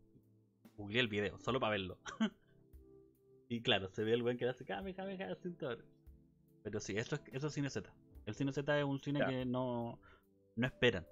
[0.77, 1.97] googleé el video, solo para verlo.
[3.49, 5.84] y claro, se ve el weón que hace Kamehameha extintor.
[6.63, 7.91] Pero sí, eso es, eso es cine Z.
[8.26, 9.28] El cine Z es un cine Ya.
[9.28, 10.00] que no,
[10.56, 11.06] no esperan.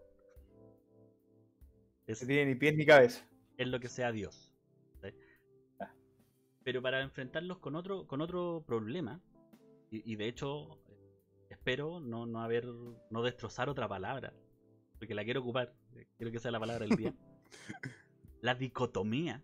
[2.05, 3.25] Es, No tiene ni pies ni cabeza.
[3.57, 4.51] es lo que sea Dios.
[5.01, 5.10] ¿sí?
[5.79, 5.91] Ah.
[6.63, 9.21] Pero para enfrentarlos con otro, con otro problema,
[9.89, 10.79] y, y de hecho
[11.49, 14.33] espero no, no haber, no destrozar otra palabra,
[14.99, 17.13] porque la quiero ocupar, eh, quiero que sea la palabra del día.
[18.41, 19.43] la dicotomía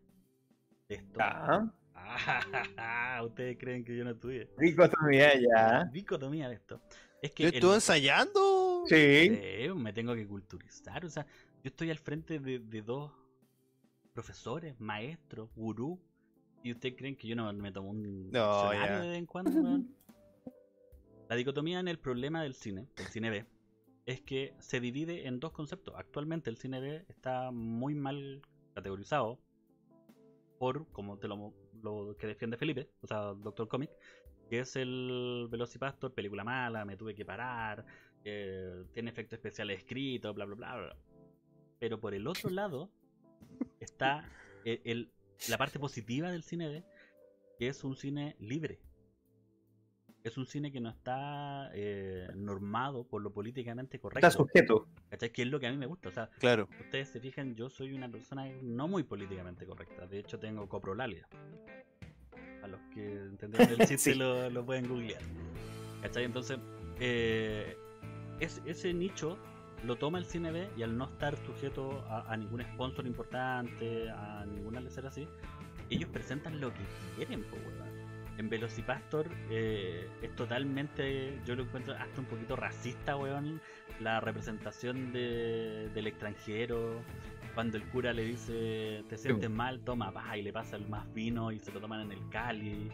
[0.90, 1.20] de esto.
[1.22, 1.74] Ah,
[2.06, 4.50] Ah, Ustedes creen que yo no estudié.
[4.58, 5.86] dicotomía ya.
[5.86, 6.82] Dicotomía de esto
[7.22, 8.84] Es que ¿Yo el- estuve ensayando?
[8.88, 8.96] Sí.
[8.96, 11.06] Eh, me tengo que culturizar.
[11.06, 13.12] O sea, yo estoy al frente de, de dos
[14.14, 16.00] profesores, maestros, gurú.
[16.64, 19.80] ¿Y ustedes creen que yo no me tomo un No, de vez en cuando?
[21.30, 23.46] La dicotomía en el problema del cine, del cine B,
[24.06, 25.96] es que se divide en dos conceptos.
[25.98, 28.42] Actualmente el cine B está muy mal
[28.76, 29.40] categorizado
[30.60, 33.92] por, como te lo, lo que defiende Felipe, o sea, Doctor Comic,
[34.50, 37.86] que es el Velocipastor, película mala, me tuve que parar,
[38.24, 40.96] eh, tiene efectos especiales escritos, bla, bla, bla, bla.
[41.80, 42.90] Pero por el otro lado
[43.80, 44.30] está
[44.64, 45.12] el, el-
[45.50, 46.84] la parte positiva del cine
[47.60, 48.80] que es un cine libre.
[50.24, 54.26] Es un cine que no está eh, normado por lo políticamente correcto.
[54.26, 54.88] Está sujeto.
[55.10, 55.32] ¿Cachai?
[55.34, 56.08] Que es lo que a mí me gusta.
[56.08, 56.70] O sea, Claro.
[56.80, 60.08] ustedes se fijan, yo soy una persona no muy políticamente correcta.
[60.08, 61.28] De hecho, tengo coprolalia.
[62.64, 64.16] A los que entendieron el chiste Sí.
[64.16, 65.22] lo, lo pueden googlear.
[66.02, 66.24] ¿Cachai?
[66.24, 66.58] Entonces,
[67.02, 67.76] eh,
[68.40, 69.38] es- ese nicho
[69.84, 74.10] lo toma el cine B y al no estar sujeto a, a ningún sponsor importante,
[74.10, 75.28] a ninguna lecera así,
[75.90, 76.80] ellos presentan lo que
[77.18, 77.93] quieren, weón.
[78.38, 83.62] En Velocipastor eh, es totalmente, yo lo encuentro hasta un poquito racista, weón,
[84.00, 87.02] la representación de- del extranjero,
[87.54, 91.12] cuando el cura le dice, te sientes mal, toma, va, y le pasa el más
[91.14, 92.90] vino y se lo toman en el Cali.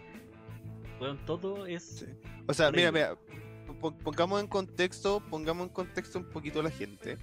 [0.99, 1.99] Weón, todo es...
[1.99, 2.05] Sí.
[2.47, 3.15] O sea, mira, Horrible.
[3.65, 7.17] mira, pon- pongamos en contexto, pongamos en contexto un poquito a la gente.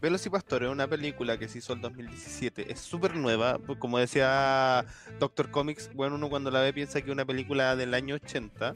[0.00, 4.84] Velocipastor es una película que se hizo en 2017, es súper nueva, pues, como decía
[5.18, 8.74] Doctor Comics, bueno, uno cuando la ve piensa que es una película del año 80,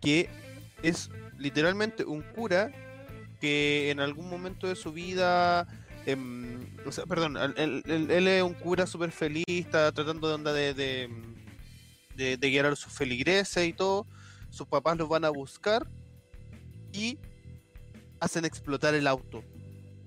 [0.00, 0.28] que
[0.82, 2.70] es literalmente un cura
[3.40, 5.66] que en algún momento de su vida,
[6.06, 6.64] em,
[7.08, 11.10] perdón, él, él- es un cura súper feliz, está tratando de onda de, de,
[12.14, 14.06] de- de guiar a sus feligreses y todo,
[14.50, 15.86] sus papás los van a buscar
[16.92, 17.18] y
[18.20, 19.42] hacen explotar el auto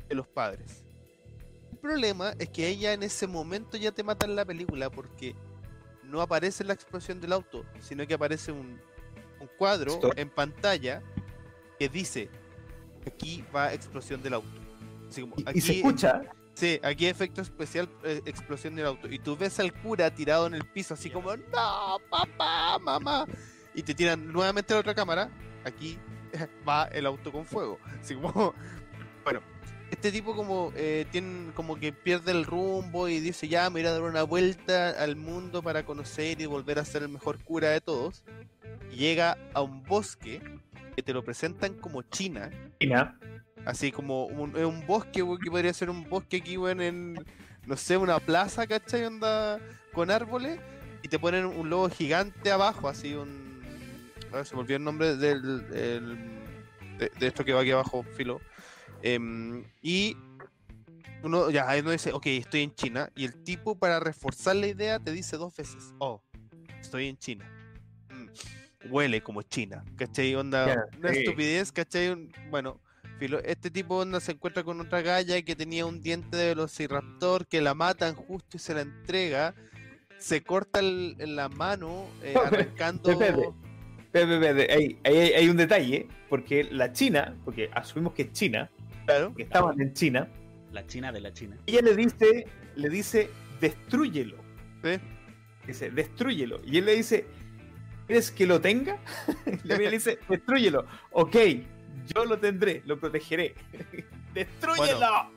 [0.09, 0.83] de los padres.
[1.71, 5.35] El problema es que ella en ese momento ya te mata en la película porque
[6.03, 8.81] no aparece la explosión del auto, sino que aparece un,
[9.39, 10.13] un cuadro Stop.
[10.17, 11.01] en pantalla
[11.77, 12.29] que dice
[13.07, 14.49] aquí va explosión del auto.
[15.09, 16.21] Así como, Y, y se aquí- escucha.
[16.55, 19.07] Sí, aquí efecto especial, eh, explosión del auto.
[19.09, 23.25] Y tú ves al cura tirado en el piso, así como, no, papá, mamá.
[23.73, 25.29] Y te tiran nuevamente a la otra cámara.
[25.63, 25.97] Aquí
[26.67, 27.79] va el auto con fuego.
[28.01, 28.53] Así como,
[29.23, 29.39] bueno,
[29.91, 33.87] este tipo como eh, tiene como que pierde el rumbo y dice, ya, me voy
[33.89, 37.69] a dar una vuelta al mundo para conocer y volver a ser el mejor cura
[37.69, 38.23] de todos.
[38.91, 40.41] Y llega a un bosque
[40.95, 42.49] que te lo presentan como China.
[42.79, 43.17] China.
[43.65, 47.15] Así como un, un bosque, que podría ser un bosque aquí, en,
[47.65, 49.05] no sé, una plaza, ¿cachai?
[49.05, 49.59] Onda
[49.93, 50.59] con árboles.
[51.01, 53.61] Y te ponen un lobo gigante abajo, así un...
[54.31, 56.17] A ver, se me olvidó el nombre del, el-
[56.97, 58.41] de, de esto que va aquí abajo, filo.
[59.01, 60.15] Em, y
[61.23, 63.09] uno, ya, uno dice, ok, estoy en China.
[63.15, 66.21] Y el tipo, para reforzar la idea, te dice dos veces, oh,
[66.81, 67.45] estoy en China.
[68.09, 70.35] Mm, huele como China, ¿cachai?
[70.35, 71.19] Onda, Ya, una sí.
[71.19, 72.29] estupidez, ¿cachai?
[72.49, 72.79] Bueno,
[73.19, 77.45] filo, este tipo onda se encuentra con otra galla que tenía un diente de velociraptor
[77.47, 79.53] que la matan justo y se la entrega.
[80.17, 82.33] Se corta el- la mano, eh,
[82.73, 83.09] arrancando.
[84.13, 88.69] Hay, hay- hay un detalle, porque la China, porque asumimos que es China,
[89.09, 89.33] Claro.
[89.35, 90.27] que estaban en China,
[90.71, 91.57] La China de la China.
[91.65, 92.45] ella le dice,
[92.75, 94.37] le dice, destrúyelo.
[94.83, 94.99] Sí.
[95.65, 96.61] Dice, destrúyelo.
[96.65, 97.25] Y él le dice,
[98.07, 98.97] ¿quieres que lo tenga?
[99.63, 100.85] Le dice, destrúyelo.
[101.11, 101.35] Ok,
[102.15, 103.55] yo lo tendré, lo protegeré.
[104.33, 105.31] ¡Destrúyelo!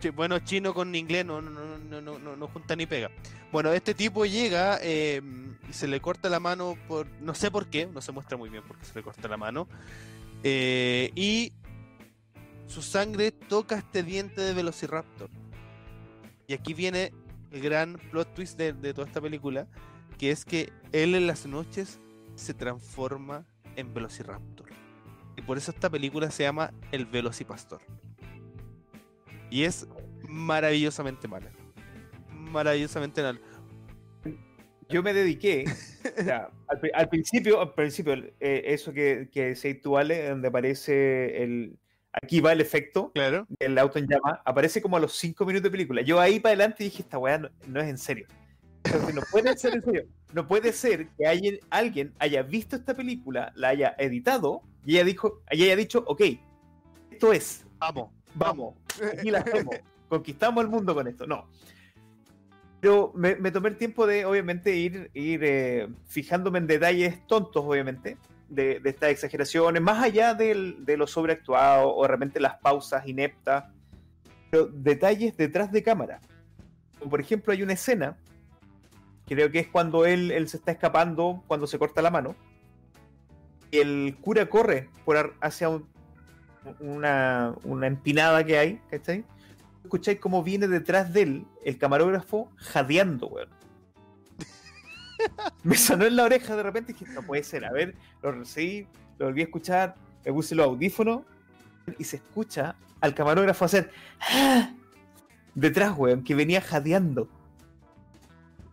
[0.00, 3.10] Che, Bueno, chino con inglés no, no, no, no, no, no, no junta ni pega.
[3.50, 5.22] Bueno, este tipo llega eh,
[5.68, 7.06] y se le corta la mano por.
[7.20, 9.36] No sé por qué, no se muestra muy bien por qué se le corta la
[9.36, 9.66] mano.
[10.42, 11.52] eh, y
[12.72, 15.28] su sangre toca este diente de Velociraptor.
[16.46, 17.12] Y aquí viene
[17.50, 19.66] el gran plot twist de, de toda esta película,
[20.18, 22.00] que es que él en las noches
[22.34, 24.70] se transforma en Velociraptor.
[25.36, 27.80] Y por eso esta película se llama El Velocipastor.
[29.50, 29.86] Y es
[30.26, 31.50] maravillosamente mala.
[32.30, 33.40] Maravillosamente mala.
[34.88, 35.64] Yo me dediqué,
[36.18, 39.54] o sea, al, pri- al principio, al principio eh, eso que, que
[39.98, 41.78] Ale, donde aparece el...
[42.12, 43.46] Aquí va el efecto Claro.
[43.58, 46.02] del auto en llama, aparece como a los 5 minutos de película.
[46.02, 48.26] Yo ahí para adelante dije, esta weá no, no es en serio.
[48.84, 50.04] Entonces, no puede ser en serio.
[50.34, 55.04] No puede ser que alguien, alguien haya visto esta película, la haya editado y haya,
[55.04, 56.20] dijo, y haya dicho, ok,
[57.10, 58.10] esto es, Vamos.
[58.34, 58.74] vamos,
[59.16, 59.76] aquí la hacemos,
[60.08, 61.26] conquistamos el mundo con esto.
[61.26, 61.48] No.
[62.80, 67.62] Pero me, me tomé el tiempo de, obviamente, ir, ir eh, fijándome en detalles tontos,
[67.64, 68.16] obviamente.
[68.54, 73.64] De, estas exageraciones, más allá del, de lo sobreactuado o realmente las pausas ineptas,
[74.50, 76.20] pero detalles detrás de cámara.
[76.98, 78.16] Como por ejemplo, hay una escena,
[79.26, 82.36] creo que es cuando él, él se está escapando, cuando se corta la mano,
[83.70, 85.70] y el cura corre por hacia
[86.78, 89.24] una, una empinada que hay, ¿cachai?
[89.82, 93.61] Escucháis cómo viene detrás de él el camarógrafo jadeando, weón
[95.62, 97.64] me sonó en la oreja de repente y dije, no puede ser.
[97.64, 98.86] A ver, lo recibí,
[99.18, 101.22] lo volví a escuchar, me puse los audífonos
[101.98, 104.70] y se escucha al camarógrafo hacer ¡Ah!
[105.54, 107.28] detrás, weón, que venía jadeando.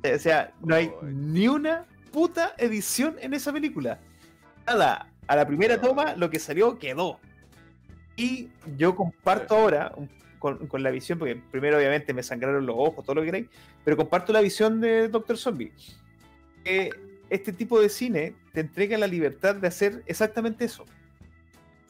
[0.03, 3.99] O sea, no hay ni una puta edición en esa película.
[4.65, 7.19] Nada, a la primera toma lo que salió quedó.
[8.15, 9.93] Y yo comparto ahora
[10.39, 13.47] con, con, la visión, porque primero obviamente me sangraron los ojos, todo lo que queráis,
[13.83, 15.73] pero comparto la visión de Doctor Zombie
[16.63, 16.89] que
[17.29, 20.85] este tipo de cine te entrega la libertad de hacer exactamente eso.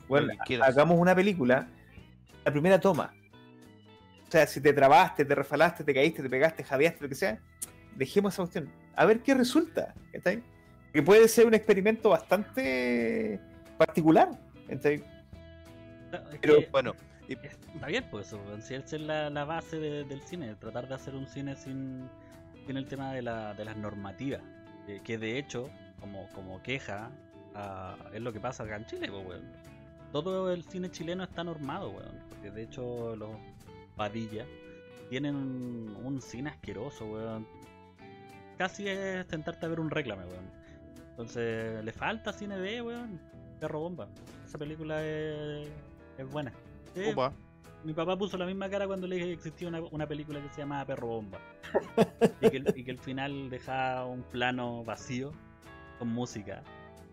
[0.08, 1.68] Bueno, hagamos una película,
[2.44, 3.14] la primera toma.
[4.28, 7.40] O sea, si te trabaste, te refalaste, te caíste, te pegaste, jadeaste, lo que sea,
[7.96, 8.70] dejemos esa cuestión.
[8.96, 9.94] A ver qué resulta.
[10.12, 10.32] ¿está
[10.94, 13.40] Que puede ser un experimento bastante
[13.78, 14.30] particular.
[14.68, 14.90] ¿está
[16.42, 16.94] Pero bueno.
[17.28, 21.28] Está bien, pues Si esa es la, la base del cine, tratar de hacer un
[21.28, 22.10] cine sin,
[22.66, 24.42] sin el tema de, la, de las normativas.
[24.88, 25.70] Eh, que de hecho,
[26.00, 27.12] como, como queja,
[27.56, 29.42] ah, es lo que pasa acá en Chile, pues,
[30.12, 32.20] Todo el cine chileno está normado, weón.
[32.30, 33.30] Porque de hecho los
[33.96, 34.46] Padilla
[35.10, 37.48] tienen un, cine asqueroso, weón.
[38.58, 40.50] Casi es tentarte a ver un reclame, weón.
[41.12, 43.20] Entonces, le falta cine B, weón.
[43.60, 44.08] Perro bomba.
[44.46, 45.68] Esa película es,
[46.18, 46.52] es buena.
[47.84, 50.62] Mi papá puso la misma cara cuando le dije que existía una, película que se
[50.62, 51.40] llamaba Perro Bomba.
[52.42, 55.32] y, que, el final dejaba un plano vacío
[55.98, 56.62] con música.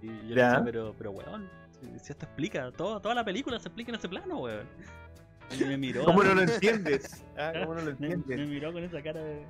[0.02, 1.48] Y yo le decía, pero, pero weón,
[1.81, 4.66] si, esto explica, todo, toda la película se explica en ese plano, weón.
[5.57, 6.05] Y me miró.
[6.05, 7.24] ¿Cómo no lo entiendes?
[7.38, 8.38] Ah, ¿Cómo no lo entiendes?
[8.38, 9.46] Me, miró con esa cara de.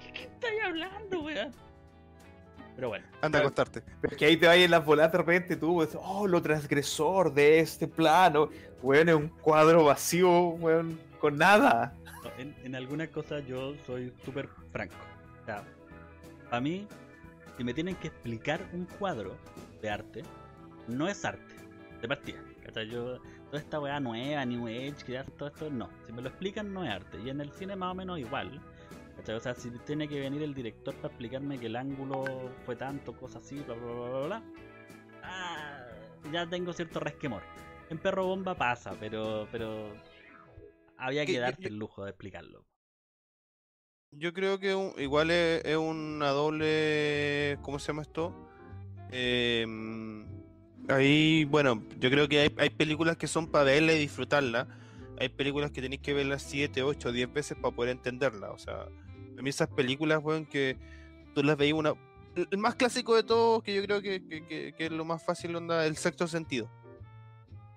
[0.00, 1.52] ¿Qué, qué estáis hablando, weón?
[2.78, 3.04] Pero bueno.
[3.22, 3.82] Anda a acostarte.
[4.04, 7.34] Es que ahí te vayas en las bolas de repente tú, pues, oh, lo transgresor
[7.34, 8.50] de este plano.
[8.84, 11.92] Weón, es un cuadro vacío, weón, con nada.
[12.38, 14.94] En, en algunas cosas yo soy súper franco.
[15.42, 15.64] O sea,
[16.48, 16.86] para mí,
[17.56, 19.36] si me tienen que explicar un cuadro
[19.82, 20.22] de arte,
[20.86, 21.56] no es arte,
[22.00, 22.38] de partida.
[22.88, 23.18] Yo,
[23.50, 25.88] toda esta weá nueva, New Age, que todo esto, no.
[26.06, 27.18] Si me lo explican, no es arte.
[27.24, 28.60] Y en el cine más o menos igual.
[29.26, 32.24] O sea, si tiene que venir el director para explicarme que el ángulo
[32.64, 34.42] fue tanto, cosas así, bla, bla, bla, bla,
[35.22, 35.86] ah,
[36.32, 37.42] ya tengo cierto resquemor.
[37.90, 39.92] En Perro Bomba pasa, pero, pero
[40.96, 42.64] había que darte el lujo de explicarlo.
[44.12, 48.34] Yo creo que igual es, una doble, ¿cómo se llama esto?
[49.10, 50.26] Em,
[50.88, 54.68] ahí, bueno, yo creo que hay, hay películas que son para verla y disfrutarla.
[55.20, 58.50] Hay películas que tenéis que verlas 7, 8, 10 veces para poder entenderla.
[58.52, 58.86] O sea,
[59.38, 60.76] a mí esas películas, weón, que
[61.34, 61.94] tú las veías una...
[62.34, 65.96] El más clásico de todos, que yo creo que, es lo más fácil, onda, el
[65.96, 66.70] sexto sentido.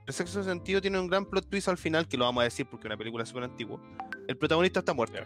[0.05, 2.67] El sexto sentido tiene un gran plot twist al final, que lo vamos a decir
[2.69, 3.79] porque es una película súper antigua.
[4.27, 5.19] El protagonista está muerto.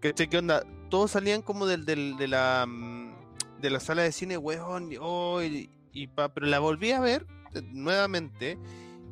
[0.00, 0.64] ¿Qué, ¿Qué onda?
[0.90, 5.70] Todos salían como del, de, la, mm, de la sala de cine, weón, oh, y,
[6.14, 8.58] pero la volví a ver eh, nuevamente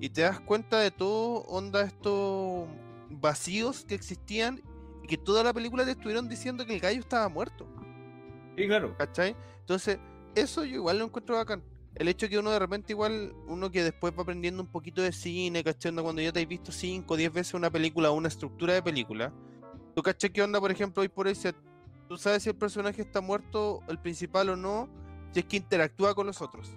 [0.00, 2.68] y te das cuenta de todo, onda, estos
[3.10, 4.62] vacíos que existían
[5.06, 7.66] que toda la película te estuvieron diciendo que el gallo estaba muerto.
[8.56, 8.96] Sí, claro.
[8.96, 9.36] ¿Cachai?
[9.60, 9.98] Entonces,
[10.34, 11.62] eso yo igual lo encuentro bacán.
[11.94, 15.12] El hecho que uno de repente igual, uno que después va aprendiendo un poquito de
[15.12, 15.92] cine, ¿cachai?
[15.94, 18.82] Cuando ya te has visto 5 o 10 veces una película o una estructura de
[18.82, 19.32] película,
[19.94, 21.34] tú cachai qué onda, por ejemplo, hoy por ahí,
[22.08, 24.88] tú sabes si el personaje está muerto, el principal o no,
[25.32, 26.70] si es que interactúa con los otros.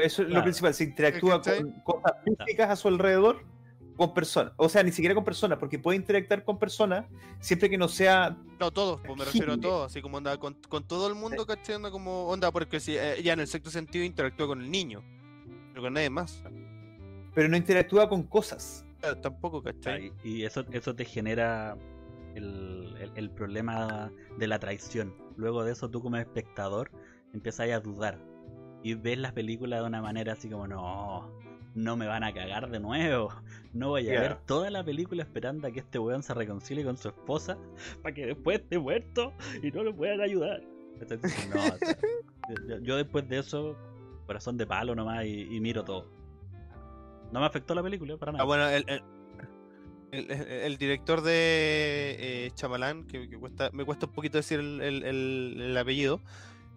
[0.00, 3.53] Eso es lo principal, si interactúa con cosas físicas a su alrededor
[3.96, 7.06] con personas, o sea, ni siquiera con personas, porque puede interactuar con personas
[7.40, 8.36] siempre que no sea.
[8.58, 11.76] No, todos, pues me refiero a todos, así como onda, con, todo el mundo, ¿cachai?
[11.76, 15.02] Onda como onda, porque si, eh, ya en el sexto sentido interactúa con el niño,
[15.70, 16.42] pero con nadie más.
[17.34, 18.84] Pero no interactúa con cosas.
[19.22, 20.12] tampoco, ¿cachai?
[20.24, 21.76] y eso, eso te genera
[22.34, 25.14] el, el, problema de la traición.
[25.36, 26.90] Luego de eso, tú como espectador
[27.32, 28.18] empiezas a dudar
[28.82, 31.32] y ves las películas de una manera así como, no
[31.74, 33.32] no me van a cagar de nuevo.
[33.74, 36.96] No voy a ver toda la película esperando a que este weón se reconcilie con
[36.96, 37.58] su esposa
[38.04, 39.32] para que después esté muerto
[39.64, 40.62] y no lo puedan ayudar.
[42.82, 43.76] yo, después de eso,
[44.26, 46.06] corazón de palo nomás y, miro todo.
[47.32, 48.44] No me afectó la película para nada.
[48.44, 49.02] Ah, bueno, el,
[50.14, 56.20] el, director de eh, Chamalán, que, cuesta, me cuesta un poquito decir el, apellido,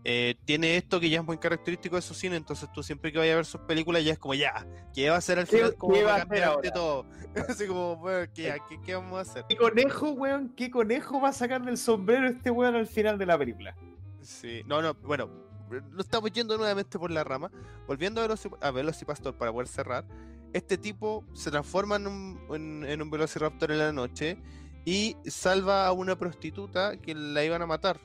[0.10, 3.18] eh, tiene esto que ya es muy característico de su cine, entonces tú siempre que
[3.20, 5.58] vayas a ver sus películas ya es como, ya, ¿qué va a hacer al ¿Qué-
[5.58, 5.76] final?
[5.76, 7.06] ¿Cómo qué va a cambiar de todo?
[7.50, 9.46] Así como, weón, ¿qué, qué, qué vamos a hacer?
[9.50, 10.54] ¿Qué conejo, weón?
[10.56, 13.76] ¿Qué conejo va a sacar del sombrero este weón al final de la película?
[14.22, 15.30] Sí, no, no, bueno,
[15.70, 17.52] no estamos yendo nuevamente por la rama.
[17.86, 20.06] Volviendo a, Veloci- a Velocipastor para poder cerrar,
[20.54, 24.38] este tipo se transforma en un, en, en un Velociraptor en la noche
[24.86, 28.00] y salva a una prostituta que la iban a matar.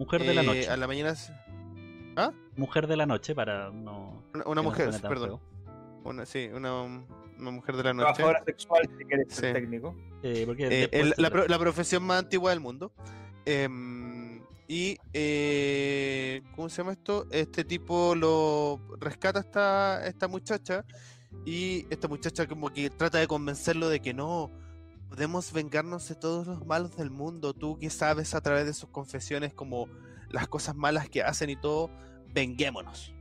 [0.00, 0.68] Mujer de la Eh, noche.
[0.70, 1.14] A la mañana.
[1.14, 1.32] se-
[2.56, 4.24] Mujer de la noche para no.
[4.46, 5.28] Una, mujer, perdón.
[5.28, 5.40] feo.
[6.04, 8.14] Una, sí, una, una mujer de la noche.
[8.14, 9.94] Trabajadora sexual, si quieres ser técnico.
[10.22, 12.92] Eh, porque Eh, el- la, la profesión más antigua del mundo.
[13.46, 17.26] Em, y, eh, ¿cómo se llama esto?
[17.30, 20.84] Este tipo lo rescata a esta, esta muchacha
[21.44, 24.50] y esta muchacha como que trata de convencerlo de que no,
[25.10, 27.52] podemos vengarnos de todos los malos del mundo.
[27.52, 29.88] Tú que sabes a través de sus confesiones como
[30.30, 31.90] las cosas malas que hacen y todo,
[32.32, 33.12] venguémonos.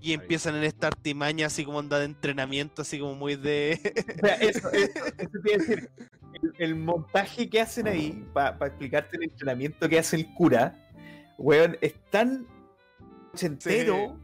[0.00, 3.80] Y empiezan en esta artimaña así como onda de entrenamiento, así como muy de...
[4.22, 5.90] O sea, eso, eso, eso a decir.
[6.34, 10.74] El, el montaje que hacen ahí, para explicarte el entrenamiento que hace el cura,
[11.38, 12.46] weón, es tan
[13.32, 14.18] ochentero,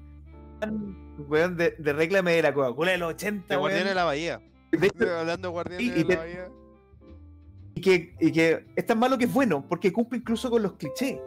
[0.60, 3.96] tan, weón, de, de réclame de la Coca-Cola de los 80, de Guardianes de weón.
[3.96, 4.51] la Bahía.
[4.72, 6.48] De hecho, Hablando de Guardianes y de la Bahía.
[7.74, 10.72] y, que, y que es tan malo que es bueno, porque cumple incluso con los
[10.74, 11.18] clichés.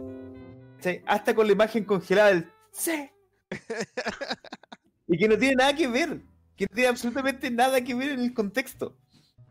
[0.78, 1.02] ¿cachai?
[1.06, 3.10] Hasta con la imagen congelada del sí.
[5.08, 6.22] y que no tiene nada que ver,
[6.56, 8.98] que no tiene absolutamente nada que ver en el contexto.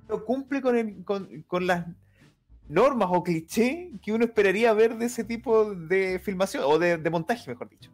[0.09, 1.87] No cumple con, el- con, con las
[2.69, 7.11] normas o clichés que uno esperaría ver de ese tipo de filmación, o de, de
[7.11, 7.91] montaje, mejor dicho.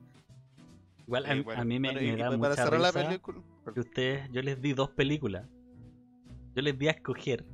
[1.07, 3.07] Igual a, Sí, bueno, a mí me, bueno, me da para mucha cerrar la risa
[3.09, 3.41] película.
[3.75, 5.47] que ustedes, yo les di dos películas.
[6.55, 7.45] Yo les di a escoger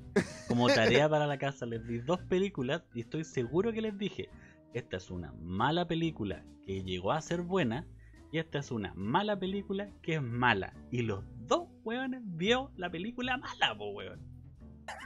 [0.49, 4.29] como tarea para la casa, les di dos películas y estoy seguro que les dije,
[4.75, 7.87] esta es una mala película que llegó a ser buena
[8.33, 10.75] y esta es una mala película que es mala.
[10.91, 14.21] Y los dos weones vio la película mala, po weón.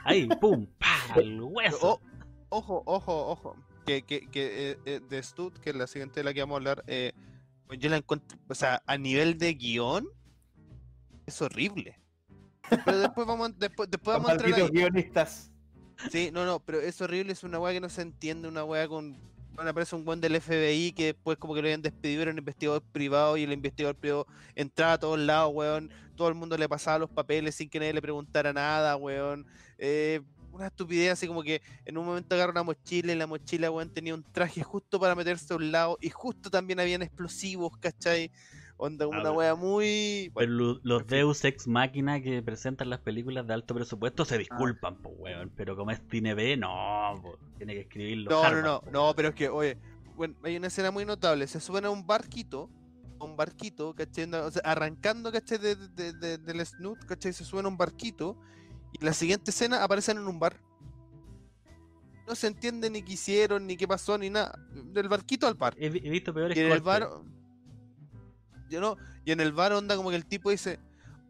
[0.03, 1.93] Ahí, pum, pa, al hueso.
[1.93, 2.01] O-
[2.49, 3.55] ojo, ojo, ojo.
[3.85, 6.55] Que, que, que eh, eh, de Stud, que es la siguiente de la que vamos
[6.55, 7.13] a hablar, eh,
[7.79, 10.07] yo la encuentro, o sea, a nivel de guion,
[11.25, 11.97] es horrible.
[12.85, 14.69] Pero después vamos, a- después, después vamos a entrar ahí.
[14.69, 15.51] guionistas.
[16.11, 18.87] Sí, no, no, pero es horrible, es una weá que no se entiende, una weá
[18.87, 19.17] con...
[19.53, 22.37] Bueno, aparece un buen del FBI que después como que lo habían despedido, era un
[22.37, 25.91] investigador privado y el investigador privado entraba a todos lados, weón.
[26.15, 29.45] Todo el mundo le pasaba los papeles sin que nadie le preguntara nada, weón.
[29.77, 30.21] Eh,
[30.53, 33.93] una estupidez así como que en un momento agarra una mochila y la mochila, weón,
[33.93, 38.31] tenía un traje justo para meterse a un lado y justo también habían explosivos, ¿cachai?
[38.83, 39.31] Onda, una ver.
[39.33, 40.31] weá muy...
[40.33, 41.05] Pero lo- los.
[41.05, 45.51] Deus Ex Máquina que presentan las películas de alto presupuesto se disculpan, pues weón.
[45.55, 48.31] Pero como es Cine B, no, po, tiene que escribirlo.
[48.31, 48.89] No, no, Harvard, no, po.
[48.91, 49.77] no, pero es que, oye,
[50.15, 51.45] bueno, hay una escena muy notable.
[51.45, 52.71] Se suben a un barquito,
[53.19, 54.25] a un barquito, ¿cachai?
[54.25, 55.59] No, O sea, arrancando, ¿cachai?
[55.59, 57.33] De, de- de- del snoot, ¿cachai?
[57.33, 58.35] Se suben a un barquito
[58.93, 60.59] y en la siguiente escena aparecen en un bar.
[62.27, 64.57] No se entiende ni qué hicieron, ni qué pasó, ni nada.
[64.85, 65.75] Del barquito al bar.
[65.77, 66.85] He, vi- he visto peores Y en el golpes.
[66.85, 67.09] bar.
[68.71, 70.79] Yo no, y en el bar onda como que el tipo dice.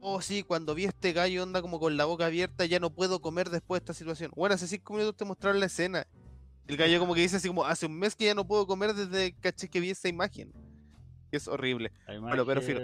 [0.03, 3.21] Oh, sí, cuando vi este gallo onda como con la boca abierta, ya no puedo
[3.21, 4.31] comer después de esta situación.
[4.35, 6.07] Bueno, hace cinco minutos te mostraron la escena.
[6.67, 8.95] El gallo como que dice así como, hace un mes que ya no puedo comer
[8.95, 10.51] desde caché que vi esa imagen.
[11.31, 11.91] Es horrible.
[12.19, 12.79] Bueno, pero filo,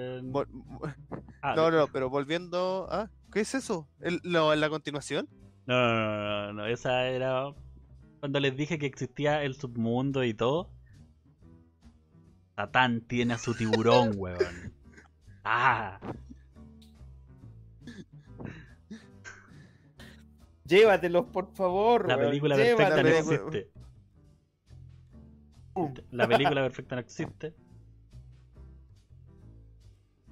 [1.42, 3.10] Ah, no, no, pero volviendo a...
[3.32, 3.88] ¿Qué es eso?
[4.00, 5.28] ¿El, lo- ¿La continuación?
[5.66, 7.52] No, no, no, no, no, esa era
[8.20, 10.70] cuando les dije que existía el submundo y todo.
[12.58, 14.74] Satán tiene a su tiburón, weón.
[15.44, 16.00] Ah,
[20.66, 22.08] Llévatelos, por favor.
[22.08, 23.70] la weón, película perfecta no existe.
[26.10, 27.54] La película perfecta no existe.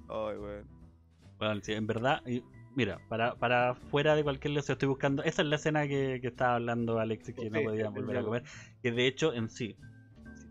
[0.08, 0.66] Ay, weón.
[1.38, 2.42] Bueno, sí, en verdad, y-
[2.74, 5.22] mira, para, para fuera de cualquier lesión estoy buscando.
[5.22, 8.42] Esa es la escena que, que estaba hablando Alex que no podían volver a comer.
[8.82, 9.76] Que de hecho, en sí,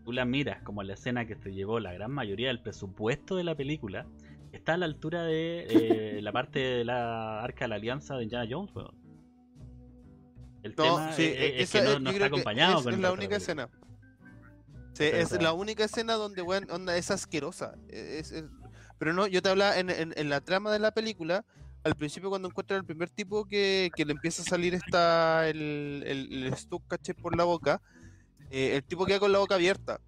[0.06, 3.44] tú la miras como la escena que se llevó la gran mayoría del presupuesto de
[3.44, 4.06] la película,
[4.54, 8.24] está a la altura de eh, la parte de la Arca de la Alianza de
[8.24, 8.94] Indiana Jones, weón.
[10.64, 12.84] El No, tema sí, es, es esa que no, es- no yo está acompañado es,
[12.84, 13.38] con es la única película.
[13.38, 13.70] escena.
[14.94, 17.76] Sí, es la única escena donde, weón, onda, es asquerosa.
[17.90, 18.34] Es-
[18.98, 21.44] pero no, yo te hablaba en, en- en la trama de la película,
[21.84, 26.04] al principio cuando encuentran al primer tipo que, que le empieza a salir esta, el,
[26.06, 27.82] el, el stuck, caché, por la boca,
[28.50, 30.00] eh, el tipo queda con la boca abierta.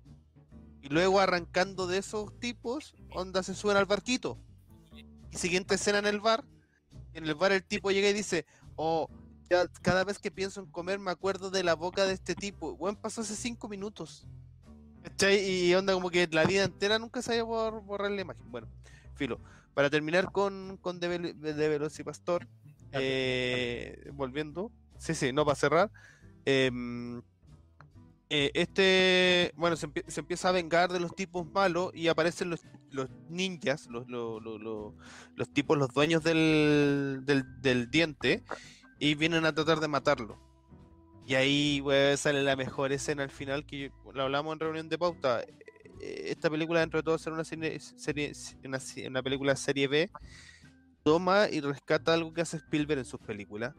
[0.81, 4.37] Y luego arrancando de esos tipos, onda se suben al barquito.
[5.31, 6.45] Y siguiente escena en el bar,
[7.13, 9.09] en el bar el tipo llega y dice, oh,
[9.49, 12.77] ya cada vez que pienso en comer me acuerdo de la boca de este tipo.
[12.77, 14.25] Bueno, pasó hace cinco minutos.
[15.03, 15.39] ¿Cachai?
[15.49, 18.49] Y onda como que la vida entera nunca se haya por borrar la imagen.
[18.51, 18.67] Bueno,
[19.15, 19.39] filo.
[19.73, 22.47] Para terminar con, con The, Vel- The Velocipastor,
[22.93, 25.91] eh, volviendo, sí, sí, no para cerrar.
[26.45, 27.21] em,
[28.29, 32.49] eh, este, bueno, se, empie- se empieza a vengar de los tipos malos y aparecen
[32.49, 32.61] los,
[33.29, 37.23] ninjas, los, los, los- tipos, los dueños del,
[37.89, 38.43] diente,
[38.99, 40.37] y vienen a tratar de matarlo.
[41.25, 41.83] Y ahí
[42.15, 45.41] sale la mejor escena al final, que lo hablamos en reunión de pauta.
[45.99, 47.79] Eh, Esta película, dentro de todo, ser una, serie,
[48.63, 50.09] una, una película serie B,
[51.03, 53.73] toma y rescata algo que hace Spielberg en sus películas,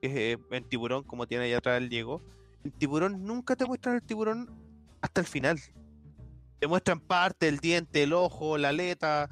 [0.00, 2.22] que es eh, en Tiburón, como tiene allá atrás el Diego.
[2.72, 4.48] Tiburón nunca te muestran el tiburón
[5.00, 5.60] hasta el final.
[6.58, 9.28] Te muestran parte, el diente, el ojo, la aleta,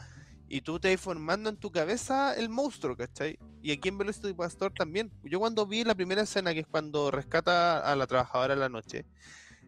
[0.49, 3.39] y tú te vas formando en tu cabeza el monstruo, ¿cachai?
[3.63, 5.11] Y aquí en Velocity Pastor también.
[5.23, 8.69] Yo cuando vi la primera escena, que es cuando rescata a la trabajadora en la
[8.69, 9.07] noche,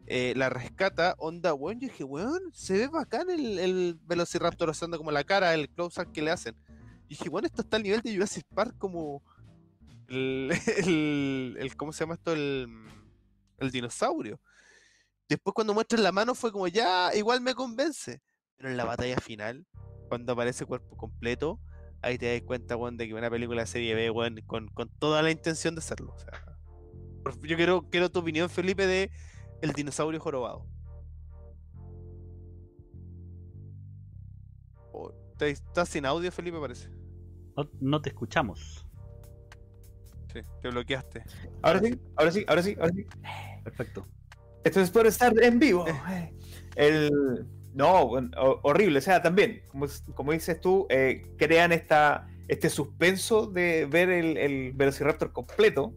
[0.06, 4.98] eh, la rescata, onda, weón, yo dije, weón, se ve bacán el, el Velociraptor haciendo
[4.98, 6.54] como la cara, el close-up que le hacen.
[7.06, 9.22] Y dije, bueno, esto está al nivel de Jurassic Park como
[10.08, 10.50] el-
[11.78, 12.32] ¿cómo se llama esto?
[12.34, 12.68] El,
[13.64, 14.40] el dinosaurio.
[15.28, 18.20] Después cuando muestran la mano fue como, ya, igual me convence.
[18.56, 19.66] Pero en la batalla final,
[20.08, 21.60] cuando aparece cuerpo completo,
[22.02, 24.88] ahí te das cuenta, weón, de que una película de serie B, weón, con, con
[24.98, 26.14] toda la intención de hacerlo.
[26.14, 26.58] O sea,
[27.42, 29.10] yo quiero, quiero tu opinión, Felipe, de
[29.62, 30.66] el dinosaurio jorobado.
[34.92, 36.88] Oh, Estás sin audio, Felipe, parece.
[37.56, 38.86] No, no te escuchamos.
[40.32, 41.24] Sí, te bloqueaste.
[41.62, 43.06] Ahora sí, ahora sí, ahora sí, ahora sí.
[43.64, 44.06] Perfecto.
[44.62, 45.84] Esto es por estar en vivo.
[46.76, 48.02] El, no,
[48.62, 48.98] horrible.
[48.98, 54.10] O sea, también, como, es- como dices tú, eh, crean esta, este suspenso de ver
[54.10, 55.92] el, el Velociraptor completo.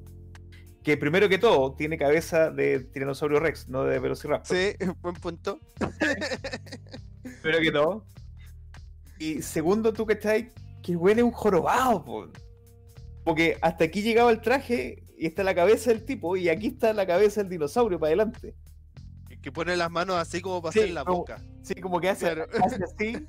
[0.83, 4.55] Que primero que todo tiene cabeza de Tiranosaurio Rex, no de Velociraptor.
[4.57, 5.59] Sí, buen punto.
[7.41, 8.05] Primero que todo.
[9.19, 10.43] Y segundo, tú que estás
[10.83, 12.27] que huele un jorobado, po.
[13.25, 16.93] Porque hasta aquí llegaba el traje y está la cabeza del tipo, y aquí está
[16.93, 18.53] la cabeza del dinosaurio para adelante.
[19.41, 21.41] Que- pone las manos así como para Sí, hacer la como- boca.
[21.61, 22.47] Sí, como que hace, Claro.
[22.63, 23.25] hace así.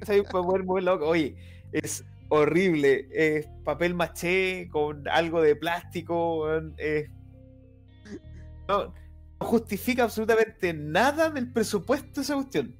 [0.00, 1.04] Para poder mover la boca.
[1.06, 1.36] Oye,
[1.72, 3.08] es horrible.
[3.12, 6.50] Es papel maché con algo de plástico.
[6.78, 7.08] es-
[8.68, 8.94] No, no
[9.46, 12.76] justifica absolutamente nada del presupuesto esa cuestión.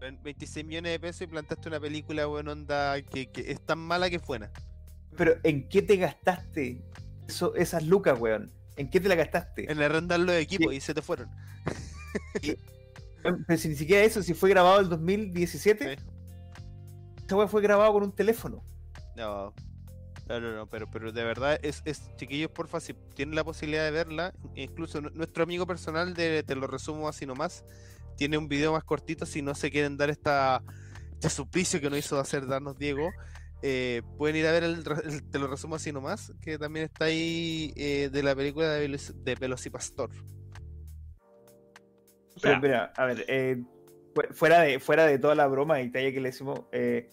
[0.00, 3.78] En 26 millones de pesos y plantaste una película, buena onda, que, que es tan
[3.78, 4.50] mala que es buena.
[5.16, 6.82] Pero ¿en qué te gastaste
[7.28, 8.50] eso- esas lucas, weón?
[8.76, 9.70] ¿En qué te la gastaste?
[9.70, 10.76] En arrendar los equipos Sí.
[10.76, 11.28] y se te fueron.
[13.46, 16.04] Pero si ni siquiera eso, si fue grabado en 2017, Sí.
[17.26, 18.64] esa weá fue grabado con un teléfono.
[19.16, 19.52] No,
[20.28, 23.84] no, no, no, pero, pero de verdad es, es chiquillos, porfa, si tienen la posibilidad
[23.84, 27.64] de verla, incluso nu- nuestro amigo personal de Te lo resumo así nomás,
[28.16, 30.62] tiene un video más cortito si no se quieren dar esta,
[31.14, 33.10] este suplicio que nos hizo hacer darnos Diego.
[33.62, 34.84] Eh, pueden ir a ver el,
[35.30, 39.14] Te lo resumo así nomás, que también está ahí eh, de la película de, Veloci-
[39.14, 40.10] de Velocipastor.
[42.36, 43.62] O Pero mira, a ver, eh,
[44.14, 47.10] fu- fuera, de, fuera de toda la broma y talla que le decimos, eh,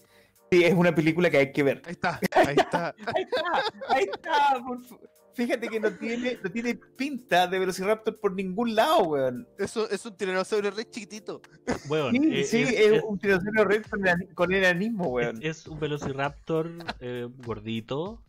[0.50, 1.82] sí, es una película que hay que ver.
[1.84, 2.94] Ahí está, ahí está.
[3.14, 4.64] Ahí está, ahí está.
[4.64, 4.96] por fa-
[5.36, 9.46] Fíjate que no tiene, no tiene pinta de Velociraptor por ningún lado, weón.
[9.58, 11.42] Eso es un tiranosaurio re chiquitito.
[11.88, 14.00] weón, Sí, eh, sí, es, es, es- un tiranosaurio rex con,
[14.34, 15.36] con enanismo, weón.
[15.42, 16.70] es- es un velociraptor
[17.00, 18.22] eh, gordito.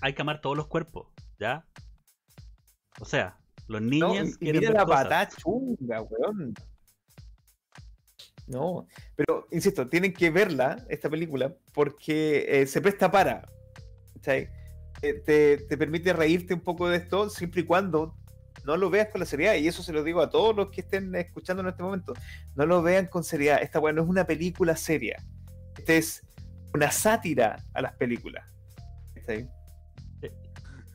[0.00, 1.66] Hay que amar todos los cuerpos, ¿ya?
[3.00, 5.02] O sea, los No, niños y quieren mira la cosas.
[5.04, 6.54] patada chunga, weón.
[8.46, 13.46] No, pero insisto, tienen que verla, esta película, porque eh, se presta para.
[14.14, 14.48] ¿cachai?
[15.02, 18.16] Eh, te, te permite reírte un poco de esto siempre y cuando
[18.64, 19.54] no lo veas con la seriedad.
[19.54, 22.14] Y eso se lo digo a todos los que estén escuchando en este momento.
[22.56, 23.62] No lo vean con seriedad.
[23.62, 25.22] Esta weá no es una película seria.
[25.76, 26.22] Esta es
[26.74, 28.44] una sátira a las películas.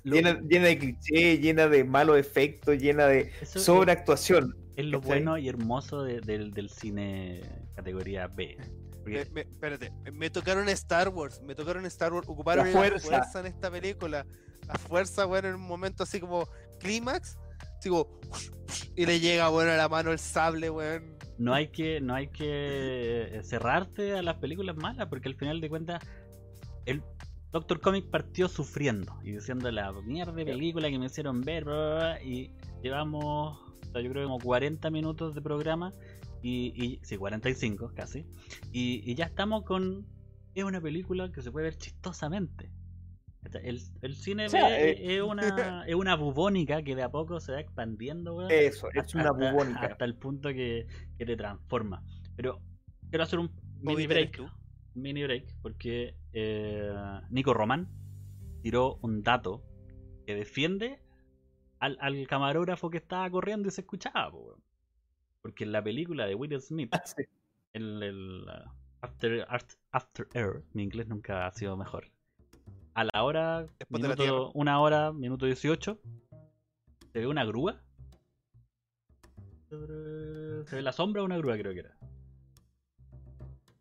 [0.03, 4.55] Llena, llena de clichés, llena de malos efectos, llena de eso es- sobreactuación.
[4.75, 7.41] Es lo bueno y hermoso de- del cine
[7.75, 8.57] categoría B.
[9.03, 12.77] Porque Me, me- espérate, me- tocaron Star Wars, me tocaron Star Wars, ocuparon La la
[12.99, 13.39] fuerza.
[13.39, 14.25] en esta película.
[14.67, 16.47] La fuerza, bueno, en un momento así como
[16.79, 17.37] clímax,
[17.83, 18.19] digo,
[18.95, 21.17] y le llega, bueno, a la mano el sable, weón.
[21.37, 25.59] no hay que no hay que eh, cerrarte a las películas malas, porque al final
[25.59, 26.01] de cuentas
[26.85, 27.03] el
[27.51, 31.73] Doctor Comic partió sufriendo y diciendo la mierda de película que me hicieron ver, bla,
[31.75, 32.51] bla, bla, y
[32.81, 33.25] llevamos,
[33.59, 35.93] o sea, yo creo como 40 minutos de programa
[36.43, 38.25] y, y sí, 45 casi,
[38.71, 40.05] y, y ya estamos con
[40.53, 42.69] es una película que se puede ver chistosamente.
[43.63, 47.09] El, el cine O sea, B eh, es, una, es una bubónica que de a
[47.09, 48.51] poco se va expandiendo, weón.
[48.51, 49.87] Eso, es hasta- una bubónica.
[49.87, 50.85] Hasta el punto que,
[51.17, 52.03] que te transforma.
[52.35, 52.61] Pero
[53.09, 54.37] quiero hacer un mini break.
[54.37, 54.43] tú.
[54.95, 56.93] Un mini break, porque eh,
[57.31, 57.89] Nico Román
[58.61, 59.63] tiró un dato
[60.25, 61.01] que defiende
[61.79, 64.57] al, al camarógrafo que estaba corriendo y se escuchaba, po.
[65.43, 67.23] Porque en la película de Will Smith, Ah, sí.
[67.73, 68.69] el, el, uh,
[69.01, 72.09] After, After, After Air, mi inglés nunca ha sido mejor.
[72.93, 75.99] A la hora, Después de la minuto, una hora, minuto 18,
[77.11, 77.83] se ve una grúa.
[79.69, 79.75] Se
[80.75, 81.97] ve la sombra de una grúa, creo que era.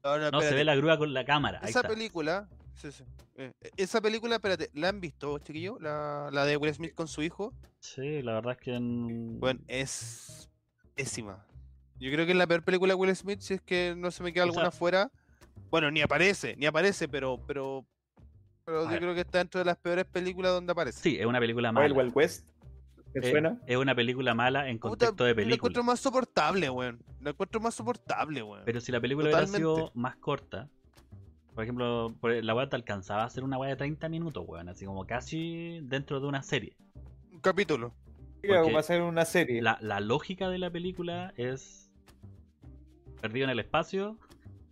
[0.02, 1.60] No, no, No, se ve la grúa con la cámara.
[1.62, 1.88] Ahí Esa está.
[1.90, 2.48] película.
[2.74, 3.04] sí, sí.
[3.36, 5.78] Eh, esa película, espérate, ¿la han visto, chiquillo?
[5.78, 7.52] La, la de Will Smith con su hijo.
[7.78, 8.74] Sí, la verdad es que.
[8.74, 10.50] en- Bueno, es
[10.96, 11.46] pésima.
[12.02, 14.22] Yo creo que es la peor película de Will Smith, si es que no se
[14.22, 15.10] me queda O sea- alguna fuera.
[15.70, 17.86] Bueno, ni aparece, ni aparece, pero, pero,
[18.64, 18.98] pero yo ver.
[18.98, 21.00] creo que está dentro de las peores películas donde aparece.
[21.00, 21.94] Sí, es una película mala.
[21.94, 22.46] Wild West.
[23.12, 23.58] ¿Te Eh, suena?
[23.66, 25.54] es una película mala en Puta, contexto de Lo película.
[25.56, 27.02] encuentro más soportable, weón.
[27.20, 28.62] Lo encuentro más soportable, weón.
[28.64, 30.68] Pero si la película hubiera sido más corta,
[31.54, 34.86] por ejemplo, la weá te alcanzaba a hacer una weá de 30 minutos, weón, así
[34.86, 36.74] como casi dentro de una serie.
[37.32, 37.92] Un capítulo.
[38.46, 39.60] Porque va a ser una serie.
[39.62, 41.90] La, la lógica de la película es
[43.22, 44.18] perdido en el espacio.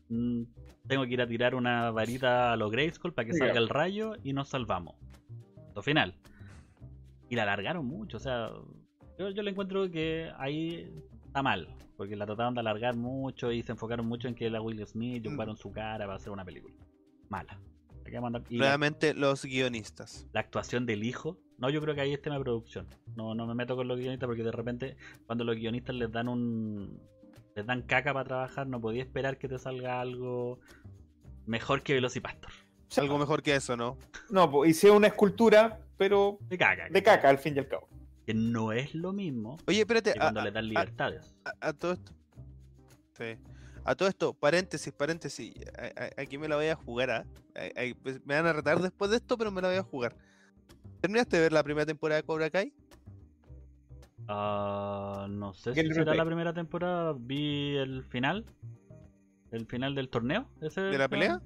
[0.09, 0.43] mm,
[0.89, 4.15] Tengo que ir a tirar una varita a los Grayskull para que salga el rayo
[4.25, 4.97] y nos salvamos.
[5.75, 6.15] Lo final.
[7.29, 8.51] Y la alargaron mucho, o sea,
[9.19, 10.93] yo, yo le encuentro que ahí
[11.27, 14.61] está mal, porque la trataron de alargar mucho y se enfocaron mucho en que era
[14.61, 15.29] Will Smith Mm.
[15.29, 16.75] ocuparon su cara para hacer una película.
[17.29, 17.57] Mala.
[18.11, 20.27] La, Realmente los guionistas.
[20.33, 22.89] la actuación del hijo, no, yo creo que ahí es tema de producción.
[23.15, 24.97] No, no me meto con los guionistas porque de repente
[25.27, 26.99] cuando los guionistas les dan un
[27.61, 30.59] les dan caca para trabajar, no podía esperar que te salga algo
[31.47, 32.51] mejor que Velocipastor.
[32.51, 33.97] O sea, Algo mejor que eso, ¿no?
[34.31, 36.89] No, pues hice una escultura, pero De caca.
[36.91, 37.89] de caca al fin y al cabo.
[38.27, 40.13] Que no es lo mismo Oye, espérate.
[40.13, 41.35] que cuando a- le dan libertades.
[41.45, 42.13] a, a todo esto.
[43.17, 43.37] Sí.
[43.85, 45.55] A todo esto, paréntesis, paréntesis.
[45.79, 47.25] a- a- Aquí me la voy a jugar, ¿ah?
[48.03, 50.17] Pues, Me van a retar después de esto, pero me la voy a jugar.
[51.01, 52.73] ¿Terminaste de ver la primera temporada de Cobra Kai?
[54.29, 57.15] Ah, no sé ¿Qué si será la primera temporada.
[57.19, 58.45] Vi el final.
[59.51, 60.47] El final del torneo.
[60.61, 61.41] ¿Ese ¿De la pelea?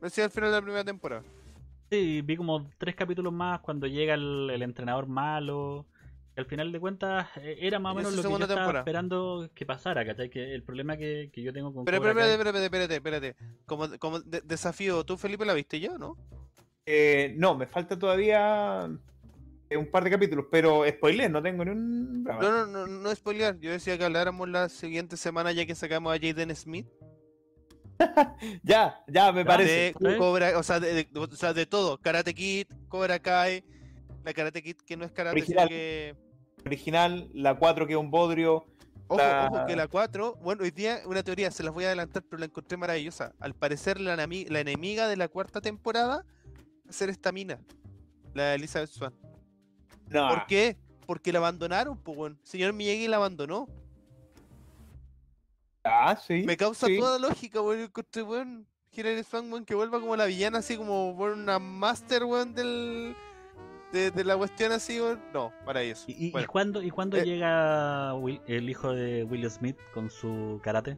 [0.00, 1.22] Decía al final de la primera temporada.
[1.90, 5.86] Sí, vi como tres capítulos más cuando llega el, el entrenador malo.
[6.34, 8.78] que al final de cuentas eh, era más o menos lo que yo estaba temporada.
[8.80, 10.30] esperando que pasara, ¿cachai?
[10.30, 13.36] Que el problema que, que yo tengo con Pero, espérate, espérate, espérate, espérate.
[13.66, 16.16] Como, como de- desafío, ¿tú, Felipe, la viste ya, no?
[16.86, 18.88] Eh, no, me falta todavía
[19.76, 22.22] un par de capítulos, pero spoiler, no tengo ni un.
[22.24, 23.58] No, no, no, no spoilear.
[23.60, 26.86] Yo decía que habláramos la siguiente semana ya que sacamos a Jaden Smith.
[28.62, 29.94] Ya, ya, me Ya, parece.
[29.98, 30.16] De.
[30.16, 31.98] Cobra, o sea, de, de- o sea, de todo.
[31.98, 33.62] Karate Kid, Cobra Kai,
[34.24, 35.68] la Karate Kid que no es karate, sino Original.
[35.68, 36.16] que...
[36.66, 38.64] Original, la 4 que es un bodrio.
[39.06, 41.88] Ojo, La- ojo, que la 4, bueno, hoy día una teoría, se las voy a
[41.88, 43.32] adelantar, pero la encontré maravillosa.
[43.40, 47.60] Al parecer la, la enemiga de la cuarta temporada va a ser esta mina,
[48.34, 49.12] la de Elizabeth Swan.
[50.10, 50.76] No, ¿Por qué?
[51.06, 52.38] Porque la abandonaron, pues, weón.
[52.42, 53.68] Señor Miyagi la abandonó.
[55.84, 56.42] ah, sí.
[56.44, 56.98] Me causa sí.
[56.98, 57.80] toda lógica, weón.
[57.80, 62.24] Encontré, weón, Hilary Swank, weón, que vuelva como la villana, así como, weón, una master,
[62.24, 63.14] weón, del...
[63.92, 65.20] De, de la cuestión así, weón.
[65.34, 66.04] No, maravilloso.
[66.06, 69.76] ¿Y, y, y Bueno, cuándo, y cuándo eh, llega Will- el hijo de Will Smith
[69.92, 70.96] con su karate?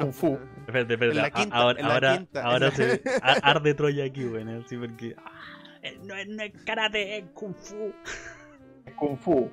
[0.00, 0.36] Kung Fu.
[0.66, 3.02] Espérate, espérate, En la a- quinta, ahora, en la ahora, quinta, en ahora la- se
[3.44, 5.30] arde Troya aquí, weón, así porque ah,
[6.04, 7.92] no, es- no es karate, es kung fu.
[8.96, 9.50] Kung Fu.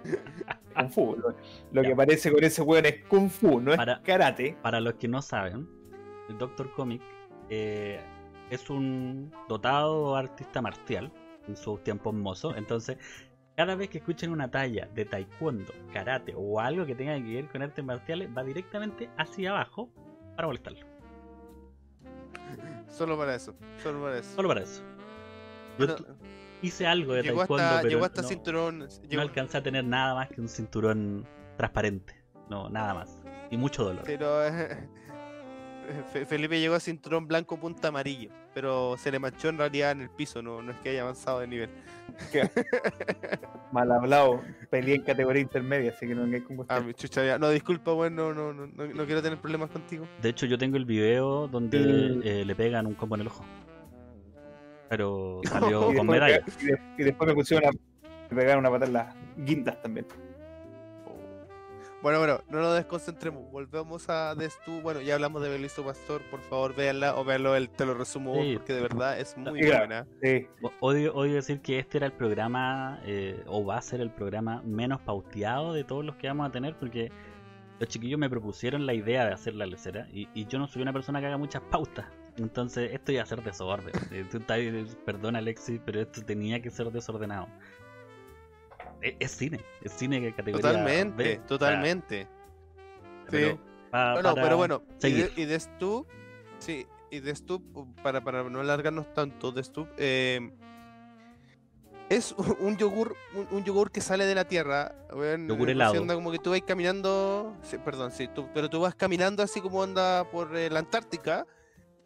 [0.76, 1.16] Kung Fu.
[1.72, 4.58] Lo, que aparece con ese weón es Kung Fu, no es karate.
[4.62, 5.68] Para los que no saben,
[6.30, 7.02] el Doctor Comic
[7.50, 8.00] eh,
[8.50, 11.12] es un dotado artista marcial
[11.48, 12.56] en sus tiempos mozos.
[12.58, 12.98] Entonces,
[13.56, 17.48] cada vez que escuchen una talla de taekwondo, karate o algo que tenga que ver
[17.50, 19.90] con artes marciales, va directamente hacia abajo
[20.36, 20.86] para molestarlo.
[22.88, 24.36] Solo para eso, solo para eso.
[24.36, 24.84] Solo para eso.
[25.78, 26.06] Yo Bueno, tu-
[26.62, 28.88] hice algo de llegó taekwondo, hasta, pero llegó hasta no, cinturón.
[29.12, 31.26] no alcancé a tener nada más que un cinturón
[31.58, 32.16] transparente.
[32.50, 33.22] No, nada más.
[33.52, 34.04] Y mucho dolor.
[34.06, 34.88] pero eh,
[36.14, 40.02] Fe- Felipe llegó a cinturón blanco punta amarillo, pero se le manchó en realidad en
[40.02, 41.70] el piso, no, no es que haya avanzado de nivel.
[43.72, 44.42] Mal hablado.
[44.70, 47.38] Peleé en categoría intermedia, así que no vengáis con Ah, mi chucha, ya.
[47.40, 50.06] no, disculpa, bueno, no, no, no, no quiero tener problemas contigo.
[50.22, 53.44] De hecho, yo tengo el video donde eh, le pegan un combo en el ojo.
[54.90, 56.44] Pero Y salió con después, medalla.
[56.46, 57.72] me, y de- y después me pusieron a
[58.32, 60.06] me pegaron una patada en las guindas también.
[62.02, 63.52] Bueno, bueno, no nos desconcentremos.
[63.52, 64.80] Volvemos a Destu.
[64.82, 66.22] Bueno, ya hablamos de Belisto Pastor.
[66.32, 68.54] Por favor, véanla o véanlo, el, te lo resumo Sí.
[68.56, 70.08] porque de verdad es muy Sí, buena.
[70.22, 70.48] Sí.
[70.80, 74.62] Odio, odio decir que este era el programa, eh, o va a ser el programa
[74.64, 77.12] menos pauteado de todos los que vamos a tener, porque
[77.80, 80.82] los chiquillos me propusieron la idea de hacer la lecera, y, y yo no soy
[80.84, 82.06] una persona que haga muchas pautas.
[82.40, 83.92] Entonces, esto iba a ser desorden.
[84.12, 87.48] Eh, estás- perdón, Alexis, pero esto tenía que ser desordenado.
[89.02, 90.62] Es, es cine, es cine que categoría.
[90.72, 92.28] Totalmente, B, totalmente.
[93.30, 93.60] pero Sí.
[93.92, 95.46] pa- Bueno, para pero bueno, y, de, y
[96.60, 97.64] sí, y Destu,
[98.04, 100.52] para, para no alargarnos tanto, Destu, eh,
[102.10, 104.96] es un- yogur, un, un yogur que sale de la tierra.
[105.48, 105.94] Yogur eh, helado.
[106.16, 109.82] como que tú vas caminando, sí, perdón, sí, tú, pero tú vas caminando así como
[109.84, 111.46] anda por eh, la Antártica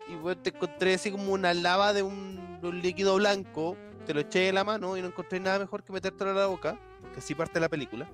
[0.09, 4.13] y weón, te encontré así como una lava de un, de un líquido blanco, te
[4.13, 6.77] lo eché en la mano y no encontré nada mejor que metértelo a la boca,
[7.13, 8.07] que así parte la película.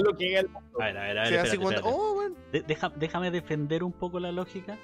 [0.00, 0.80] lógica del mundo.
[0.80, 4.32] A ver, a ver, a ver, espérate, oh, De- deja- déjame defender un poco la
[4.32, 4.78] lógica.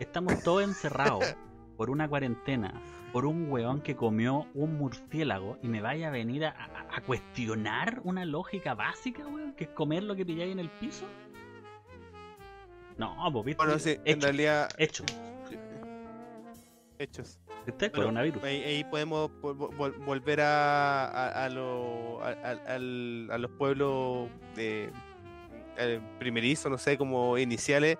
[0.00, 1.22] Estamos todos encerrados
[1.76, 2.72] por una cuarentena,
[3.12, 7.00] por un weón que comió un murciélago y me vaya a venir a, a- a
[7.02, 11.04] cuestionar una lógica básica, weón, que es comer lo que pilláis en el piso.
[12.98, 13.62] No, pues viste.
[13.64, 15.04] Bueno, sí, en realidad, hecho.
[16.98, 17.38] hechos.
[17.66, 18.42] Este es Bueno, coronavirus.
[18.44, 23.50] Ahí, ahí podemos vol- vol- volver a, a, a lo- a- a- al- a los
[23.52, 24.90] pueblos de,
[25.78, 27.98] eh, primerizos, no sé, como iniciales,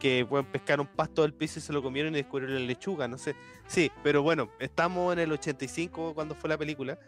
[0.00, 3.08] que pueden pescar un pasto del piso y se lo comieron y descubrieron la lechuga,
[3.08, 3.34] no sé.
[3.66, 6.98] Sí, pero bueno, estamos en el 85 cuando fue la película.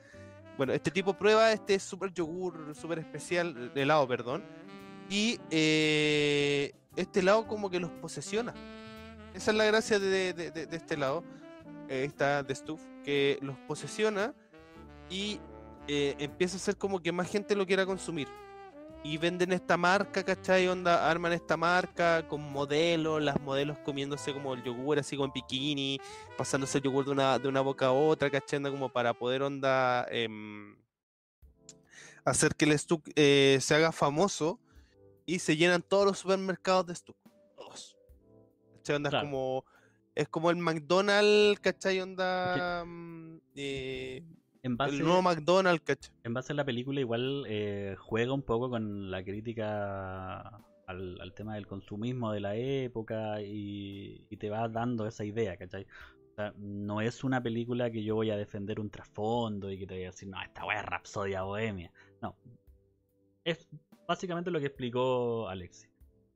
[0.56, 4.42] Bueno, este tipo prueba este super yogur, super especial, helado, perdón.
[5.09, 8.54] Y eh, este helado como que los posesiona.
[9.34, 11.24] Esa es la gracia de, de- de- este helado.
[11.88, 14.34] Eh, está de Stuff, que los posesiona
[15.09, 15.40] y
[15.86, 18.28] eh, empieza a hacer como que más gente lo quiera consumir.
[19.04, 20.66] Y venden esta marca, ¿cachai?
[20.68, 25.32] Onda, arman esta marca con modelos, las modelos comiéndose como el yogur, así como en
[25.32, 26.00] bikini,
[26.36, 28.56] pasándose el yogur de una, de una boca a otra, ¿cachai?
[28.59, 30.76] Onda como para poder, onda, em,
[32.24, 34.59] hacer que el Stuck eh, se haga famoso
[35.28, 37.16] y se llenan todos los supermercados de Stuck.
[37.54, 37.96] Todos.
[38.78, 38.96] ¿Cachai?
[38.96, 39.26] Onda, Claro.
[39.26, 39.64] es como...
[40.14, 42.00] Es como el McDonald's, ¿cachai?
[42.00, 42.82] Onda...
[42.84, 44.24] mm, eh,
[44.62, 46.12] En base, el nuevo McDonald's, ¿cachai?
[46.24, 50.40] en base a la película igual eh, juega un poco con la crítica
[50.86, 55.56] al, al tema del consumismo de la época y, y te va dando esa idea,
[55.56, 55.84] ¿cachai?
[56.32, 59.86] O sea, no es una película que yo voy a defender un trasfondo y que
[59.86, 61.92] te voy a decir, no, esta weá es Rapsodia Bohemia.
[62.22, 62.34] No.
[63.44, 63.68] Es
[64.09, 65.86] básicamente lo que explicó Alexi.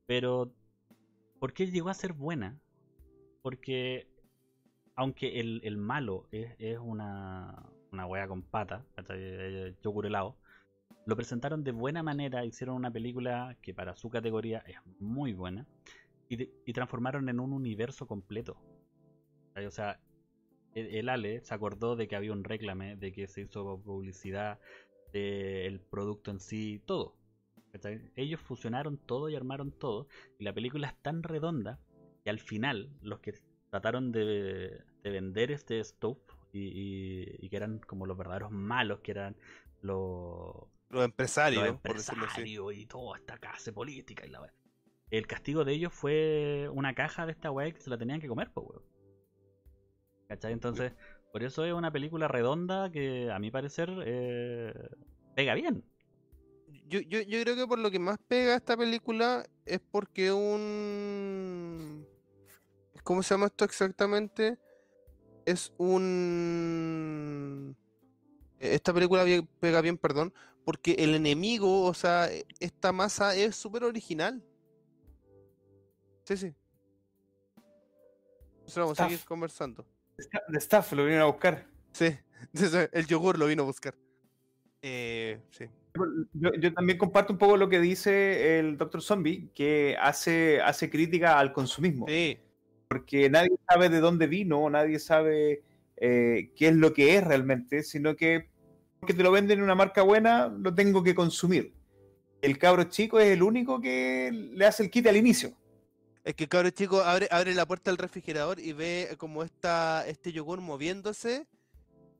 [0.05, 0.53] Pero,
[1.39, 2.61] ¿por qué llegó a ser buena?
[3.41, 4.07] Porque,
[4.95, 8.85] aunque el, el malo es, es una, una wea con pata,
[10.05, 10.37] helado,
[11.05, 15.67] lo presentaron de buena manera, hicieron una película que para su categoría es muy buena
[16.29, 18.55] y, y transformaron en un universo completo.
[19.55, 19.99] O sea,
[20.75, 24.59] el, el Ale se acordó de que había un réclame, de que se hizo publicidad
[25.11, 27.15] del producto en sí, todo.
[27.73, 28.11] ¿Cachai?
[28.15, 30.07] Ellos fusionaron todo y armaron todo
[30.39, 31.79] y la película es tan redonda
[32.23, 33.33] que al final los que
[33.71, 36.19] trataron de, de vender este stuff
[36.53, 39.35] y, y- y que eran como los verdaderos malos, que eran
[39.81, 40.55] los,
[40.91, 42.41] Los empresarios, los por decirlo así.
[42.41, 44.53] empresarios y toda esta clase política y la.
[45.11, 48.27] El castigo de ellos fue una caja de esta weá que se la tenían que
[48.27, 48.83] comer, pues weón.
[50.27, 50.53] ¿Cachai?
[50.53, 50.93] Entonces,
[51.31, 54.73] por eso es una película redonda que a mi parecer eh,
[55.35, 55.83] pega bien.
[56.93, 62.05] Yo, yo, yo creo que por lo que más pega esta película es porque un...
[63.03, 64.59] ¿Cómo se llama esto exactamente?
[65.43, 67.75] Es un...
[68.59, 70.35] Esta película bien- pega bien, perdón,
[70.65, 74.43] porque el enemigo, o sea, e- esta masa es súper original.
[76.25, 76.53] Sí, sí.
[78.59, 79.83] Entonces vamos a seguir conversando.
[80.47, 81.65] De staff lo vinieron a buscar.
[81.91, 82.15] Sí,
[82.91, 83.95] el yogur lo vino a buscar.
[84.83, 85.67] Eh, sí.
[86.33, 89.01] Yo, yo también comparto un poco lo que dice el Dr.
[89.01, 92.05] Zombie, que hace, hace crítica al consumismo.
[92.07, 92.39] Sí,
[92.87, 95.61] Porque nadie sabe de dónde vino, nadie sabe
[95.97, 98.49] eh, qué es lo que es realmente, sino que
[98.99, 101.73] porque te lo venden en una marca buena, lo tengo que consumir.
[102.41, 105.53] El cabro chico es el único que le hace el quite al inicio.
[106.23, 110.31] Es que cabrón chico abre, abre la puerta del refrigerador y ve como esta, este
[110.31, 111.45] yogur moviéndose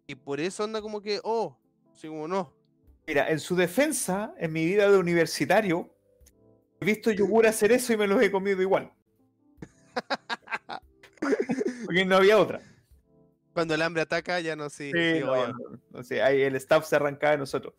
[0.07, 1.57] y por eso anda como que, oh,
[1.93, 2.53] así como no.
[3.06, 5.93] Mira, en su defensa, en mi vida de universitario,
[6.80, 8.91] he visto yogur hacer eso y me los he comido igual.
[11.86, 12.62] Porque no había otra.
[13.54, 14.91] Cuando el hambre ataca ya no sí.
[14.91, 15.47] Sí, sí, no, obvio.
[15.49, 17.74] no, no sé, ahí el staff se arrancaba de nosotros.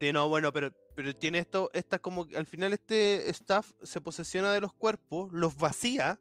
[0.00, 4.50] Sí, no, bueno, pero pero tiene esto, esta como al final este staff se posesiona
[4.52, 6.18] de los cuerpos, los vacía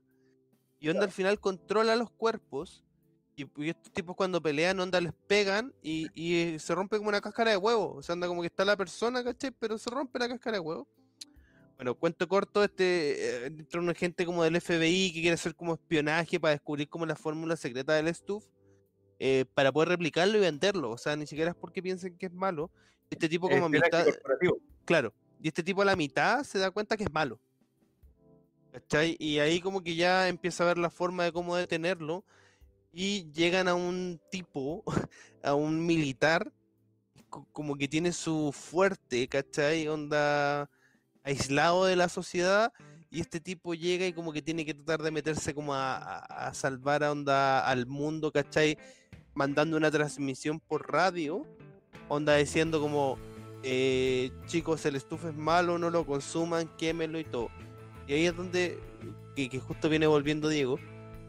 [0.79, 2.84] y onda al final controla los cuerpos
[3.35, 7.51] y, estos tipos cuando pelean onda les pegan y, y, se rompe como una cáscara
[7.51, 9.51] de huevo, o sea, anda como que está la persona, ¿caché?
[9.51, 10.87] Pero se rompe la cáscara de huevo.
[11.75, 15.73] Bueno, cuento corto, este, eh, entra una gente como del FBI que quiere hacer como
[15.73, 18.45] espionaje para descubrir como la fórmula secreta del stuff,
[19.19, 22.33] eh, para poder replicarlo y venderlo, o sea, ni siquiera es porque piensen que es
[22.33, 22.71] malo,
[23.09, 24.05] este tipo como a mitad...
[24.85, 27.39] Claro, y este tipo a la mitad se da cuenta que es malo.
[28.71, 29.15] ¿Cachai?
[29.19, 32.25] Y ahí como que ya empieza a ver la forma de cómo detenerlo
[32.97, 34.81] y llegan a un tipo,
[35.43, 36.53] a un militar,
[37.51, 39.89] como que tiene su fuerte, ¿cachai?
[39.89, 40.69] Onda
[41.21, 42.71] aislado de la sociedad
[43.09, 47.03] y este tipo llega y como que tiene que tratar de meterse como a, salvar
[47.03, 48.77] a onda al mundo, ¿cachai?
[49.33, 51.45] Mandando una transmisión por radio,
[52.07, 53.17] onda diciendo como,
[53.63, 57.49] eh, chicos, el estufa es malo, no lo consuman, quémelo y todo.
[58.07, 58.79] Y ahí es donde,
[59.35, 60.79] que, que justo viene volviendo Diego,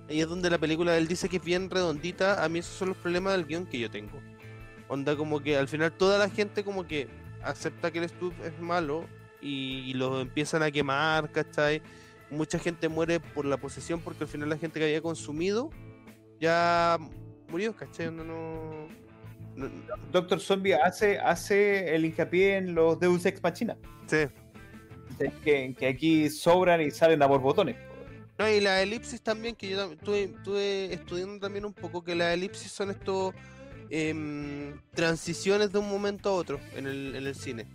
[0.08, 2.88] ahí es donde la película él dice que es bien redondita, a mí esos son
[2.88, 4.20] los problemas del guion que yo tengo.
[4.88, 7.08] Onda como que al final toda la gente como que
[7.42, 9.04] acepta que el estufa es malo
[9.40, 11.80] y, lo empiezan a quemar, ¿cachai?
[12.30, 15.70] Mucha gente muere por la posesión porque al final la gente que había consumido
[16.40, 16.98] ya
[17.48, 18.10] murió, ¿cachai?
[18.10, 18.88] No, no,
[20.12, 23.76] Doctor Zombie hace, hace el hincapié en los Deus Ex Machina.
[24.06, 24.26] Sí.
[25.44, 27.76] Que, que aquí sobran y salen a por botones.
[28.38, 32.70] No, y la elipsis también, que yo estuve, estudiando también un poco, que la elipsis
[32.70, 33.34] son estos
[33.88, 37.66] em, transiciones de un momento a otro en el, en el cine.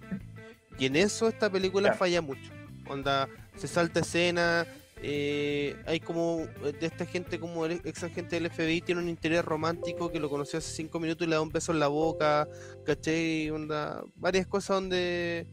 [0.78, 2.51] Y en eso esta película falla mucho.
[2.88, 4.68] Onda, se salta escena,
[5.03, 9.09] eh, hay como eh, de esta gente como el ex agente del FBI tiene un
[9.09, 11.88] interés romántico que lo conoció hace cinco minutos y le da un beso en la
[11.88, 12.47] boca,
[12.86, 13.51] ¿caché?
[13.51, 15.47] Onda, varias cosas donde...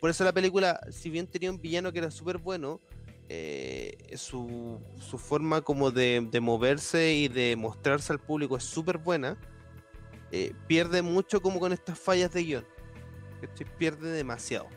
[0.00, 2.80] Por, eso la película, si bien tenía un villano que era súper bueno,
[3.28, 8.98] eh, su, su, forma como de, de, moverse y de mostrarse al público es súper
[8.98, 9.38] buena,
[10.66, 12.66] pierde mucho como con estas fallas de guion.
[13.78, 14.68] Pierde demasiado.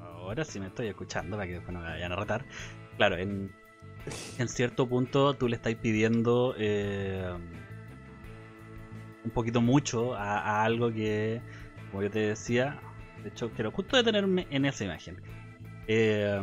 [0.00, 2.44] Ahora sí me estoy escuchando para que después no me vayan a retar.
[2.98, 3.50] Claro, en,
[4.38, 7.32] en cierto punto tú le estás pidiendo eh,
[9.24, 11.40] un poquito mucho a, algo que,
[11.90, 12.78] como yo te decía,
[13.22, 15.20] de hecho quiero justo detenerme en esa imagen.
[15.86, 16.38] Eh,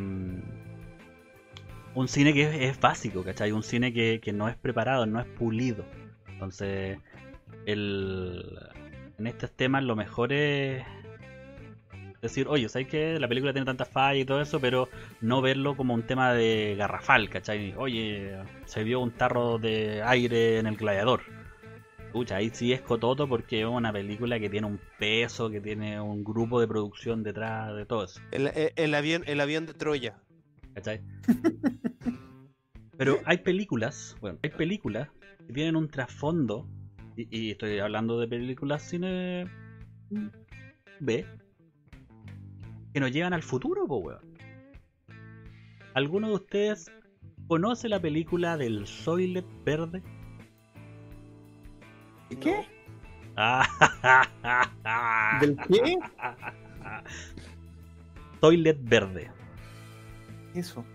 [1.95, 3.51] un cine que es, básico, ¿cachai?
[3.51, 5.85] Un cine que, que, no es preparado, no es pulido.
[6.27, 6.99] Entonces,
[7.65, 8.59] el,
[9.17, 10.83] en estos temas lo mejor es
[12.21, 14.89] decir, oye, ¿sabes que la película tiene tantas fallas y todo eso, pero
[15.21, 17.73] no verlo como un tema de garrafal, ¿cachai?
[17.77, 21.21] Oye, se vio un tarro de aire en el gladiador.
[22.15, 25.99] Escucha, ahí sí es cototo porque es una película que tiene un peso, que tiene
[25.99, 28.21] un grupo de producción detrás de todo eso.
[28.31, 30.17] El, el avión, el avión de Troya.
[30.73, 31.01] ¿Cachai?
[32.97, 35.09] pero hay películas, bueno, hay películas
[35.45, 36.69] que tienen un trasfondo
[37.17, 39.51] y, estoy hablando de películas cine
[41.01, 41.25] B
[42.93, 44.37] que nos llevan al futuro, po, weón.
[45.93, 46.89] ¿Alguno de ustedes
[47.49, 50.01] conoce la película del Soilet Verde?
[52.29, 52.65] ¿Qué?
[55.41, 55.97] ¿Del qué?
[58.39, 59.29] Toilet Verde.
[60.53, 60.85] Eso.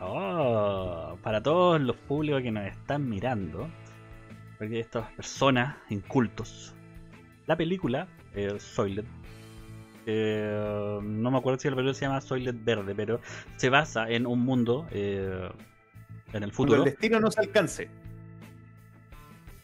[0.00, 3.70] Oh, para todos los públicos que nos están mirando,
[4.58, 6.74] porque estas personas incultos.
[7.46, 9.08] La película, eh, Soylent,
[10.06, 13.20] eh, no me acuerdo si la película se llama Soylent Verde, pero
[13.56, 15.48] se basa en un mundo eh,
[16.32, 16.78] en el futuro.
[16.78, 17.88] Cuando el destino no se alcance.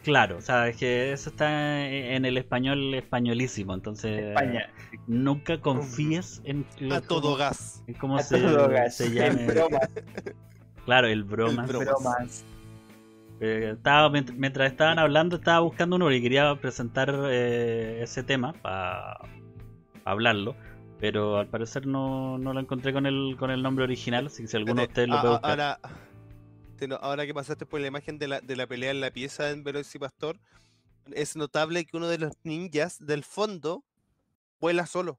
[0.08, 4.70] Claro, o sea, es que eso está en el español españolísimo, entonces España.
[5.06, 7.84] nunca confíes en a todo gas.
[7.86, 9.46] En cómo se, se llame.
[10.86, 11.66] Claro, el broma.
[11.66, 12.46] El bromas.
[13.40, 19.18] Eh, estaba, mientras estaban hablando, estaba buscando uno y quería presentar eh, ese tema para
[20.06, 20.56] hablarlo.
[21.00, 24.48] Pero al parecer no, no, lo encontré con el, con el nombre original, así que
[24.48, 25.50] si alguno de ustedes lo puede buscar.
[25.50, 25.80] Ahora,
[27.00, 29.64] ahora que pasaste por la imagen de la, de la pelea en la pieza en
[29.64, 30.38] Veloz y Pastor,
[31.12, 33.84] es notable que uno de los ninjas del fondo
[34.60, 35.18] vuela solo.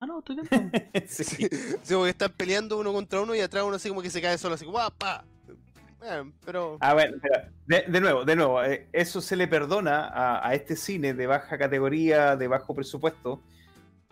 [0.00, 0.72] Ah, no, estoy bien.
[1.08, 1.24] sí.
[1.24, 4.38] sí, porque están peleando uno contra uno y atrás uno así como que se cae
[4.38, 5.24] solo, así como ¡pa!
[6.44, 6.78] pero...
[6.80, 7.20] A ver,
[7.66, 10.10] de, nuevo, de nuevo, eh, eso se le perdona
[10.46, 13.42] a, este cine de baja categoría, de bajo presupuesto,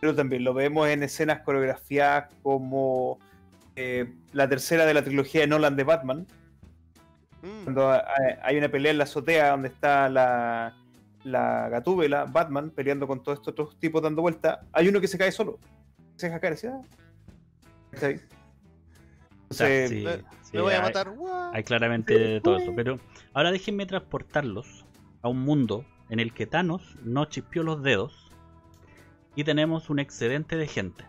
[0.01, 3.20] pero también lo vemos en escenas coreografiadas como
[3.77, 6.27] eh, la tercera de la trilogía de Nolan de Batman,
[7.43, 7.64] mm.
[7.64, 7.91] cuando
[8.43, 10.74] hay una pelea en la azotea donde está la,
[11.24, 15.18] la Gatúbela, Batman, peleando con todos estos otros tipos dando vuelta, hay uno que se
[15.18, 15.59] cae solo.
[16.16, 16.68] Se deja caer, ¿sí?
[17.93, 18.20] ¿Está ahí?
[19.49, 21.11] O sea, Entonces, sí, me- sí, Me voy a hay- matar.
[21.11, 21.51] ¡guau!
[21.55, 22.72] Hay claramente todo eso.
[22.74, 22.99] Pero
[23.33, 24.85] ahora déjenme transportarlos
[25.22, 28.33] a un mundo en el que Thanos no chispeó los dedos
[29.35, 31.05] y tenemos un excedente de gente.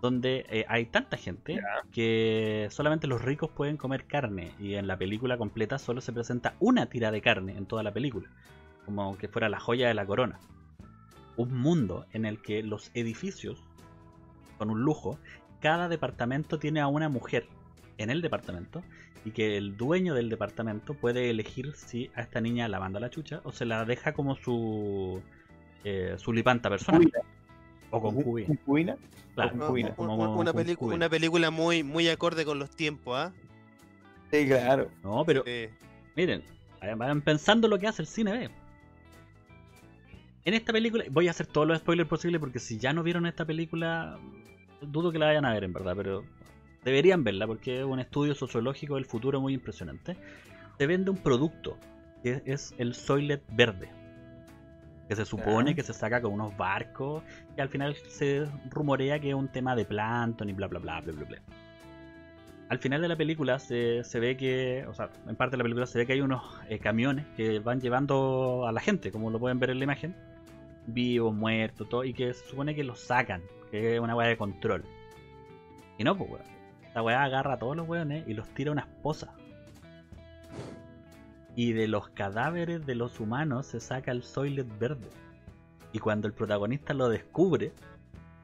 [0.00, 1.60] Donde eh, hay tanta gente
[1.92, 6.54] que solamente los ricos pueden comer carne y en la película completa solo se presenta
[6.58, 8.28] una tira de carne en toda la película.
[8.86, 10.38] Como que fuera la joya de la corona.
[11.36, 13.62] Un mundo en el que los edificios,
[14.56, 15.18] con un lujo,
[15.60, 17.46] cada departamento tiene a una mujer
[17.98, 18.82] en el departamento
[19.24, 23.02] y que el dueño del departamento puede elegir si a esta niña la manda a
[23.02, 25.22] la chucha o se la deja como su
[25.84, 27.10] eh, su lipanta personal.
[27.90, 28.46] O concubina.
[28.48, 28.96] Concubina.
[29.34, 29.94] Claro, concubina.
[29.94, 30.96] como- una, como una pelicu- concubina.
[30.96, 33.32] una película muy, muy acorde con los tiempos, ¿ah?
[34.30, 34.90] Sí, claro.
[35.02, 35.68] No, pero Sí.
[36.16, 36.42] miren,
[36.96, 38.50] vayan- pensando lo que hace el cine B.
[40.44, 43.26] En esta película, voy a hacer todos los spoilers posibles porque si ya no vieron
[43.26, 44.18] esta película,
[44.80, 46.24] dudo que la vayan a ver en verdad, pero
[46.84, 50.16] deberían verla porque es un estudio sociológico del futuro muy impresionante.
[50.78, 51.76] Se vende un producto
[52.22, 53.90] que es el Soylent verde,
[55.10, 57.24] que se supone que se saca con unos barcos
[57.56, 61.00] y al final se rumorea que es un tema de plancton y bla bla bla
[61.00, 61.38] bla bla bla.
[62.68, 65.64] Al final de la película se, se ve que, o sea, en parte de la
[65.64, 69.30] película se ve que hay unos eh, camiones que van llevando a la gente, como
[69.30, 70.14] lo pueden ver en la imagen,
[70.86, 73.42] vivos, muertos, todo, y que se supone que los sacan,
[73.72, 74.84] que es una weá de control.
[75.98, 76.44] Y no, pues weón.
[76.86, 79.34] Esta weá agarra a todos los weones y los tira a una esposa.
[81.60, 85.10] Y de los cadáveres de los humanos se saca el Soylent verde.
[85.92, 87.74] Y cuando el protagonista lo descubre,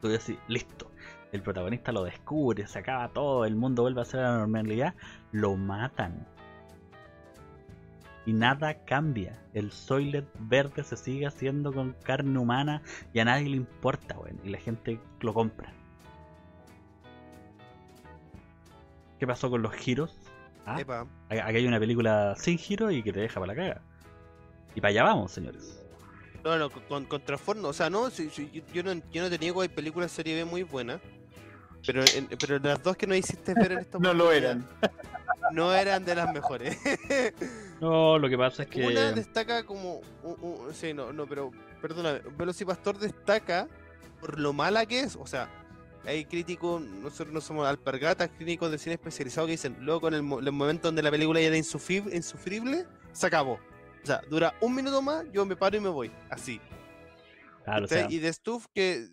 [0.03, 0.91] tú decís, listo.
[1.33, 4.95] El protagonista lo descubre, se acaba todo, el mundo vuelve a ser la normalidad,
[5.33, 6.27] lo matan.
[8.27, 9.43] Y nada cambia.
[9.55, 12.83] El Soylent verde se sigue haciendo con carne humana
[13.15, 14.39] y a nadie le importa, weón.
[14.45, 15.73] Y la gente lo compra.
[19.19, 20.26] ¿Qué pasó con los giros?
[20.67, 21.07] Ah, Epa.
[21.29, 23.83] Aquí hay una película sin giro y que te deja para la caga.
[24.75, 25.81] Y para allá vamos, señores.
[26.45, 29.69] No, no, con, con trastorno, o sea, no, yo, no, yo no te niego, hay
[29.69, 31.01] películas serie B muy buenas,
[31.85, 34.65] pero, en- pero las dos que nos hiciste ver en esta No lo eran.
[35.53, 36.77] No eran de las mejores.
[37.81, 38.87] No, lo que pasa es que.
[38.87, 40.01] Una destaca como,
[40.73, 41.51] sí, no, no, pero,
[41.83, 43.69] perdóname, Velocipastor destaca
[44.19, 45.51] por lo mala que es, o sea,
[46.07, 50.23] hay críticos, nosotros no somos alpargatas, críticos de cine especializado que dicen, luego en el,
[50.23, 53.55] mo- el momento donde la película ya era insufri- insufrible, se acabó.
[54.03, 56.61] O sea, dura un minuto más, yo me paro y me voy, así.
[57.65, 59.09] Claro, o Y de Stuff que,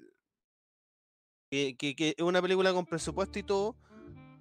[1.52, 3.76] que, que- que es una película con presupuesto y todo,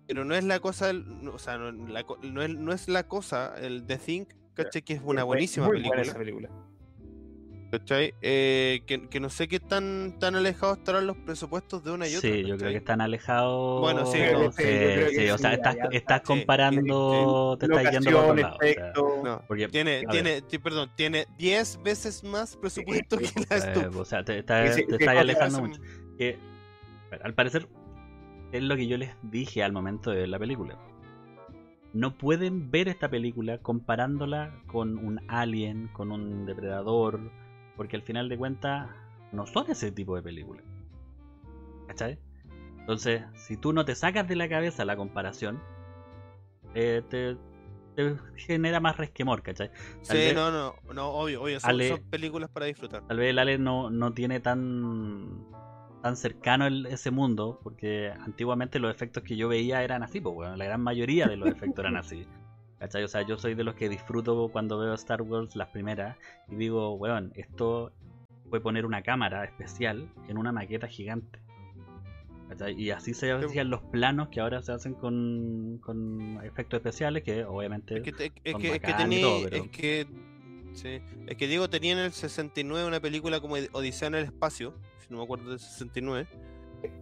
[0.07, 0.93] pero no es la cosa,
[1.33, 4.83] o sea, no, la co- no es, no es la cosa, el The Think, ¿cachai?
[4.83, 5.97] Que es una buenísima muy película.
[5.97, 6.51] buena esa película.
[7.73, 8.13] ¿Cachai?
[8.21, 12.15] Eh, que, que no sé qué tan, tan alejados estarán los presupuestos de una y
[12.15, 12.31] otra.
[12.31, 12.73] sí, yo creo ¿cachai?
[12.73, 13.81] que están alejados.
[13.81, 17.67] Bueno, sí, no, sí, sí, que sí, o sea, sí, estás, estás sí, comparando, te
[17.67, 18.57] estás yendo por otro Locación, lado.
[18.57, 19.21] o sea, efecto.
[19.25, 23.97] No, porque, tiene, tiene, ti- perdón, tiene 10 veces más presupuesto que la eh, Stuff.
[23.97, 25.81] o sea, te, estás- Sí, sí, te estás alejando mucho.
[26.19, 26.39] Que,
[27.25, 27.69] al parecer,
[28.53, 30.79] es lo que yo les dije al momento de ver la película.
[31.95, 37.21] No pueden ver esta película comparándola con un alien, con un depredador,
[37.83, 38.89] porque al final de cuentas
[39.33, 40.65] no son ese tipo de películas.
[41.89, 42.17] ¿Cachai?
[42.79, 45.61] Entonces, si tú no te sacas de la cabeza la comparación,
[46.77, 47.37] eh, te,
[47.97, 49.69] te genera más resquemor, ¿cachai?
[49.69, 53.03] Tal Sí, vez- no, no, no, obvio, obvio, son, Ale- son películas para disfrutar.
[53.09, 55.45] Tal vez el Ale no, no tiene tan
[56.03, 60.35] tan cercano el- ese mundo, porque antiguamente los efectos que yo veía eran así, pues
[60.37, 62.29] bueno, la gran mayoría de los efectos eran así.
[62.83, 63.05] ¿Cachai?
[63.05, 66.17] O sea, yo soy de los que disfruto cuando veo Star Wars las primeras
[66.51, 67.93] y digo, weón, esto
[68.51, 71.39] fue poner una cámara especial en una maqueta gigante.
[72.49, 72.75] ¿Cachai?
[72.81, 77.45] Y así se hacían los planos que ahora se hacen con, con efectos especiales, que
[77.45, 77.99] obviamente...
[77.99, 80.07] Es que, te- es son que, es que bacán y tenía, todo, pero- es que,
[80.73, 84.75] sí, es que Diego tenía en el 69 una película como Odisea en el espacio,
[84.99, 86.27] si no me acuerdo del 69,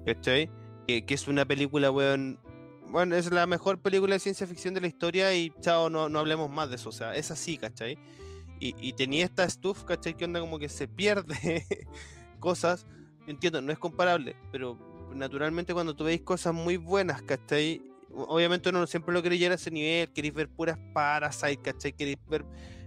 [0.05, 0.51] ¿cachai?
[0.87, 2.39] Que, que es una película, weón,
[2.91, 6.18] bueno, es la mejor película de ciencia ficción de la historia y chao, no, no
[6.18, 7.99] hablemos más de eso, o sea, es así, ¿cachai?
[8.59, 10.14] Y, y tenía esta stuff, ¿cachai?
[10.14, 11.66] Que onda como que se pierde
[12.41, 12.86] cosas,
[13.26, 14.76] entiendo, no es comparable, pero
[15.14, 17.82] naturalmente cuando tú veis cosas muy buenas, ¿cachai?
[18.12, 21.93] Obviamente uno no siempre lo queréis llegar a ese nivel, queréis ver puras Parasite, ¿cachai?
[21.93, 22.45] Queréis ver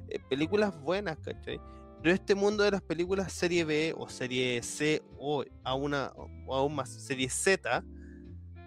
[0.10, 1.60] eh, películas buenas, ¿cachai?
[2.02, 6.12] Pero este mundo de las películas serie B o serie C o, a una,
[6.46, 7.84] o aún más serie Z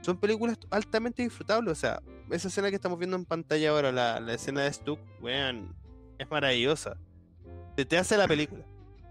[0.07, 1.73] son películas altamente disfrutables.
[1.73, 2.01] O sea,
[2.31, 5.75] esa escena que estamos viendo en pantalla ahora, la, la escena de Stuck, weón,
[6.19, 6.97] es maravillosa.
[7.77, 8.65] Se te hace la película.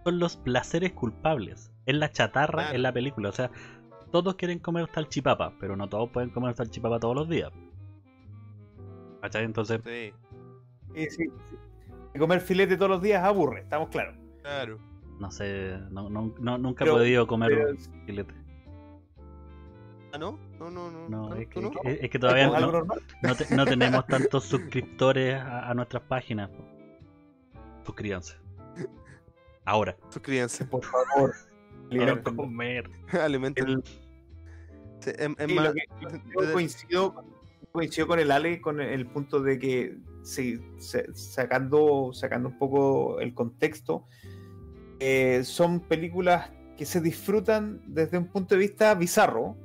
[0.04, 1.72] Son los placeres culpables.
[1.86, 2.76] Es la chatarra Claro.
[2.76, 3.30] en la película.
[3.30, 3.52] O sea,
[4.12, 7.52] todos quieren comer salchipapa, pero no todos pueden comer salchipapa todos los días.
[9.22, 9.44] ¿Cachai?
[9.46, 10.14] Entonces, Sí,
[10.96, 11.56] Sí, sí, sí.
[12.14, 14.16] Y comer filete todos los días aburre, estamos claros.
[14.42, 14.80] claro.
[15.20, 18.34] no sé, no, no- no- nunca he podido comer pero- filete.
[20.14, 20.38] ¿Ah, no?
[20.60, 21.10] No, no, no.
[21.10, 21.36] No, ¿no?
[21.36, 21.72] es ¿Tú que, no?
[21.84, 22.86] es- es que todavía ¿Es algo
[23.22, 26.50] no, te- no tenemos tantos suscriptores a, a nuestras páginas.
[27.86, 28.36] Suscríbanse.
[29.66, 29.98] Ahora.
[30.10, 30.66] Suscríbanse.
[30.66, 31.34] Por favor.
[31.90, 32.90] Quiero comer.
[33.22, 33.82] Alimenten.
[33.86, 35.12] Sí,
[35.48, 37.26] Sí, más- yo coincido,
[37.72, 43.20] coincido con el Ale con el punto de que sí, se- sacando, sacando un poco
[43.20, 44.06] el contexto,
[45.00, 49.58] eh, son películas que se disfrutan desde un punto de vista bizarro.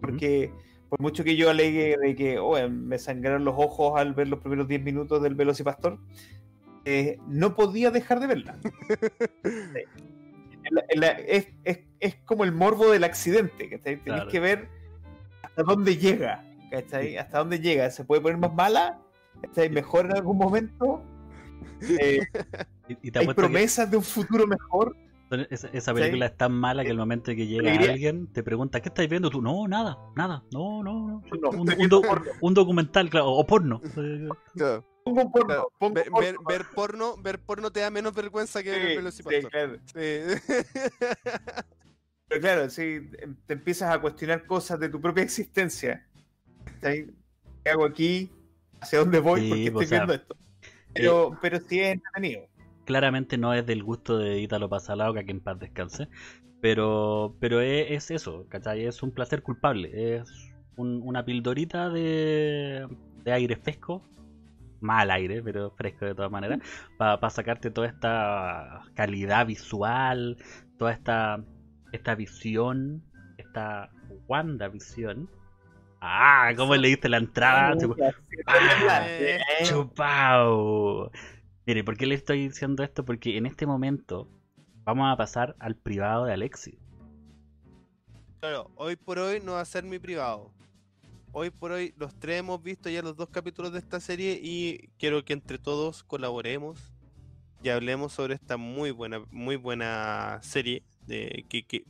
[0.00, 0.52] Porque
[0.88, 4.40] por mucho que yo alegue de que "Oh, me sangraron los ojos al ver los
[4.40, 5.98] primeros 10 minutos del Velocipastor,
[6.84, 8.58] eh, no podía dejar de verla.
[9.44, 10.70] Sí.
[10.70, 13.96] La- la- es, es- es como el morbo del accidente, ¿cachai?
[13.96, 14.30] Tenés Claro.
[14.30, 14.68] que ver
[15.42, 17.16] hasta dónde llega, ¿cachai?
[17.16, 17.90] Hasta dónde llega.
[17.90, 18.98] ¿Se puede poner más mala?
[19.42, 19.70] ¿Cachai?
[19.70, 21.02] ¿Mejor en algún momento?
[22.00, 22.20] Eh,
[23.02, 24.96] Y, te ¿Hay que promesas de un futuro mejor?
[25.50, 28.88] Esa, esa película es tan mala que el momento que llega alguien te pregunta, ¿qué
[28.88, 29.42] estáis viendo tú?
[29.42, 30.42] No, nada, nada.
[30.52, 31.22] No, no, no.
[31.40, 32.02] No, un, un do-
[32.40, 33.80] un documental, claro, o porno.
[33.96, 35.72] Eh, Claro, Pongo porno, claro.
[35.78, 36.20] pongo Ver, porno.
[36.20, 39.42] ver- ver porno, ver porno te da menos vergüenza que ver Sí, el Velocipastor.
[39.42, 39.78] sí, claro.
[39.94, 40.54] Sí.
[42.28, 43.10] Pero claro, sí,
[43.46, 46.06] te empiezas a cuestionar cosas de tu propia existencia.
[46.82, 47.08] ¿Qué
[47.70, 48.30] hago aquí?
[48.80, 49.40] ¿Hacia dónde voy?
[49.40, 50.36] Sí, ¿Por qué pues, estoy o sea, viendo esto?
[50.92, 52.46] Pero, pero sí es entretenido.
[52.88, 56.08] Claramente no es del gusto de Ítalo Pasalauca, que en paz descanse.
[56.62, 58.86] Pero, pero es, es eso, ¿cachai?
[58.86, 60.16] Es un placer culpable.
[60.16, 60.30] Es
[60.76, 62.88] un- una pildorita de,
[63.24, 64.02] de aire fresco.
[64.80, 66.60] Mal aire, pero fresco de todas maneras.
[66.98, 70.38] Para sacarte toda esta calidad visual,
[70.78, 71.44] toda esta,
[71.92, 73.02] esta visión,
[73.36, 73.90] esta
[74.28, 75.28] Wanda visión.
[76.00, 77.76] Ah, ¿cómo le diste la entrada?
[78.46, 81.10] Ah, Eh, Chupao.
[81.68, 83.04] Mire, ¿por qué le estoy diciendo esto?
[83.04, 84.26] Porque en este momento
[84.84, 86.78] vamos a pasar al privado de Alexi.
[88.40, 90.50] Claro, hoy por hoy no va a ser mi privado.
[91.30, 94.88] Hoy por hoy los tres hemos visto ya los dos capítulos de esta serie y
[94.98, 96.94] quiero que entre todos colaboremos
[97.62, 100.84] y hablemos sobre esta muy buena, muy buena serie.
[101.06, 101.84] De, que, que,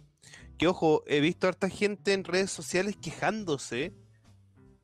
[0.58, 3.94] que, ojo, he visto a harta gente en redes sociales quejándose,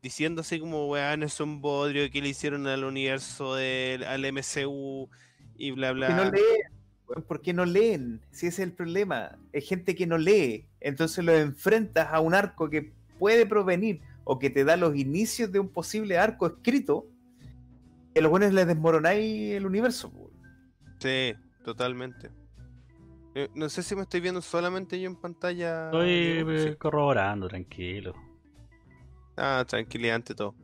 [0.04, 5.08] diciendo así como, weón, es un bodrio que le hicieron al universo del al MCU
[5.56, 6.30] y bla ¿Por qué no bla.
[6.30, 7.24] leen?
[7.26, 8.20] ¿Por qué no leen?
[8.30, 9.38] Si ese es el problema.
[9.54, 10.66] Hay gente que no lee.
[10.80, 15.50] Entonces lo enfrentas a un arco que puede provenir o que te da los inicios
[15.50, 17.06] de un posible arco escrito.
[18.14, 20.12] Y a los buenos les desmoronáis el universo.
[20.98, 21.34] Sí,
[21.64, 22.30] totalmente.
[23.34, 25.86] Eh, No sé si me estoy viendo solamente yo en pantalla.
[25.86, 26.76] Estoy eh, Sí.
[26.76, 28.14] corroborando, tranquilo.
[29.36, 30.54] Ah, tranquilidad ante todo.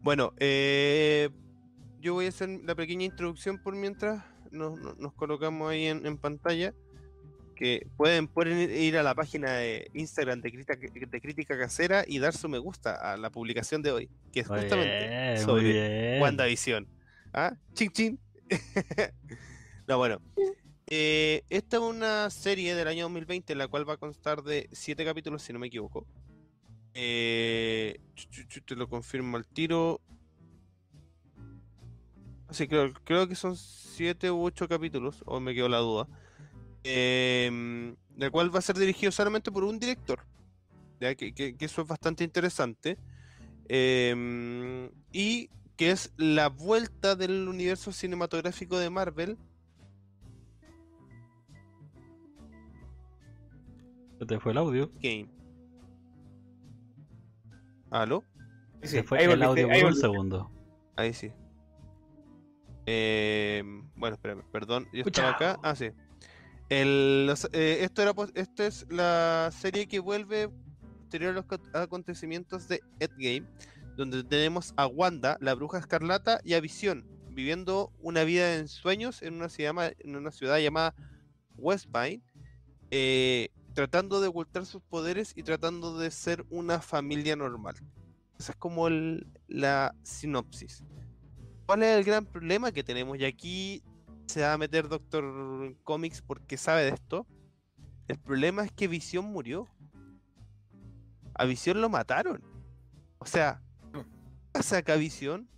[0.00, 1.28] Bueno, eh,
[2.00, 6.74] yo voy a hacer la pequeña introducción por mientras nos, colocamos ahí en, en pantalla.
[7.54, 12.18] Que pueden, pueden ir- a la página de Instagram de Crítica, de Crítica Casera y
[12.18, 16.20] dar su me gusta a la publicación de hoy, que es Muy justamente bien, sobre.
[16.22, 16.88] WandaVision.
[17.34, 17.52] ¿Ah?
[17.74, 18.18] Chin chin.
[19.86, 20.22] no, bueno.
[20.86, 25.04] Eh, esta es una serie del año 2020, la cual va a constar de siete
[25.04, 26.06] capítulos, si no me equivoco.
[27.02, 27.98] Eh,
[28.66, 30.02] te lo confirmo al tiro.
[32.50, 36.06] Sí, creo, creo que son siete u ocho capítulos, o me quedó la duda.
[36.84, 40.20] Em, la cual va a ser dirigido solamente por un director.
[41.00, 41.14] ¿ya?
[41.14, 42.98] Que, que- que eso es bastante interesante.
[43.68, 45.48] Em, y
[45.78, 49.38] que es la vuelta del universo cinematográfico de Marvel.
[54.28, 54.92] Te fue el audio.
[55.00, 55.39] Game.
[57.90, 58.24] ¿Aló?
[58.82, 60.00] Sí, Se fue ahí el volviste, audio ahí un volviste.
[60.00, 60.50] segundo.
[60.96, 61.32] Ahí sí.
[62.86, 64.88] Em, bueno, espérame, perdón.
[64.92, 65.58] Yo estaba acá.
[65.62, 65.90] Ah, sí.
[66.68, 70.48] El, los- eh, esto era, esta es la serie que vuelve
[71.00, 73.46] posterior a los co- acontecimientos de Endgame,
[73.96, 79.20] donde tenemos a Wanda, la bruja escarlata, y a Visión, viviendo una vida en sueños
[79.22, 80.94] en una ciudad, en una ciudad llamada
[81.56, 82.22] Westpine,
[82.92, 87.76] eh, tratando de ocultar sus poderes y tratando de ser una familia normal.
[88.38, 90.82] Esa es como el- la sinopsis.
[91.66, 93.18] ¿Cuál es el gran problema que tenemos?
[93.18, 93.82] Y aquí
[94.26, 97.26] se va a meter Doctor Comics porque sabe de esto.
[98.08, 99.68] El problema es que Visión murió.
[101.34, 102.42] A Visión lo mataron.
[103.18, 104.04] O sea, ¿qué
[104.52, 105.48] pasa acá Visión?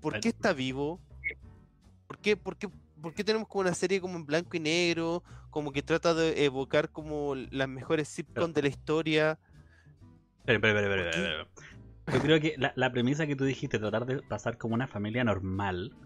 [0.00, 1.00] ¿Por qué está vivo?
[2.06, 2.68] ¿Por qué, por, qué,
[3.00, 5.22] ¿Por qué tenemos como una serie como en blanco y negro?
[5.50, 9.38] Como que trata de evocar como las mejores sitcoms de la historia.
[10.46, 11.48] Espera, espera, espera, espera,
[12.12, 15.24] Yo creo que la, la premisa que tú dijiste, tratar de pasar como una familia
[15.24, 15.96] normal,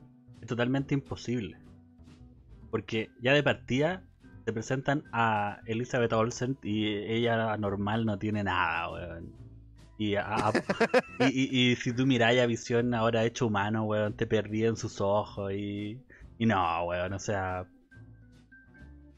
[0.40, 1.58] es totalmente imposible.
[2.70, 4.02] Porque ya de partida
[4.44, 9.32] te presentan a Elizabeth Olsen y ella normal no tiene nada, weón.
[9.96, 10.14] Y,
[11.20, 15.00] y, y, si tú miráis a Visión ahora hecho humano, weón, te perdí en sus
[15.00, 15.98] ojos y,
[16.38, 17.66] y no, weón, o sea...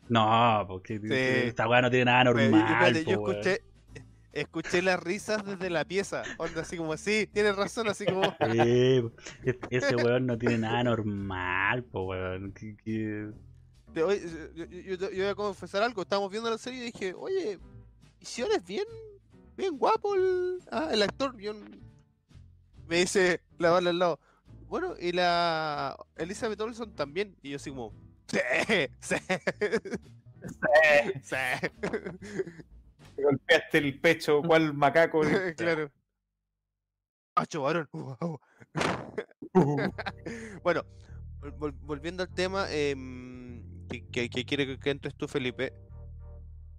[0.09, 1.01] No, porque
[1.47, 3.05] esta weón no tiene nada normal.
[3.05, 3.63] yo escuché,
[4.33, 6.23] escuché las risas desde la pieza.
[6.39, 8.23] Onda así como, sí, tienes razón, así como.
[9.71, 12.55] ese weón no tiene nada normal, po weón.
[12.85, 13.33] yo,
[13.95, 16.03] voy a confesar algo.
[16.03, 17.59] Estábamos viendo la serie y dije, oye,
[18.21, 18.85] Visión es bien,
[19.57, 21.35] bien guapo el, ah, el actor.
[22.89, 24.21] me dice la bala al lado.
[24.69, 27.37] Bueno, y la Elizabeth Olson también.
[27.43, 27.93] Y yo así como,
[28.29, 28.39] sí,
[29.01, 29.17] sí.
[31.23, 31.23] Sí.
[31.23, 31.37] sí.
[33.17, 35.21] golpeaste el pecho, cual macaco.
[35.57, 35.91] claro.
[37.35, 37.89] Hacho varón.
[40.63, 40.85] bueno,
[41.83, 45.75] volviendo al tema, em, que, que, quiere que entres tú, Felipe.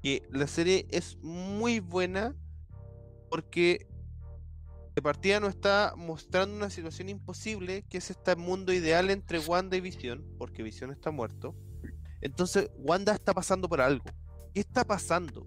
[0.01, 2.35] Que la serie es muy buena
[3.29, 3.87] porque
[4.97, 9.77] de partida nos está mostrando una situación imposible, que es este mundo ideal entre Wanda
[9.77, 11.55] y Visión, porque Visión está muerto.
[12.19, 14.05] Entonces, Wanda está pasando por algo.
[14.55, 15.45] ¿Qué está pasando?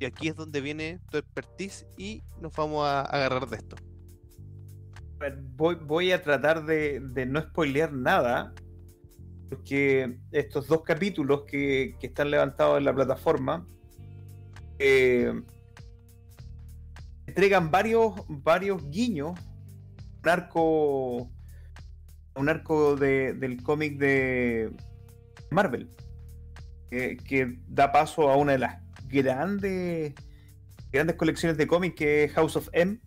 [0.00, 3.76] Y aquí es donde viene tu expertise y nos vamos a agarrar de esto.
[5.86, 8.52] Voy, a tratar de, no spoilear nada,
[9.48, 13.64] porque estos dos capítulos que, están levantados en la plataforma
[14.80, 15.32] eh,
[17.36, 19.38] entregan varios, varios guiños,
[20.22, 21.30] un arco,
[22.34, 24.72] un arco del cómic de
[25.50, 25.90] Marvel,
[26.88, 30.14] que da paso a una de las grandes,
[30.90, 33.00] grandes colecciones de cómics que es House of M,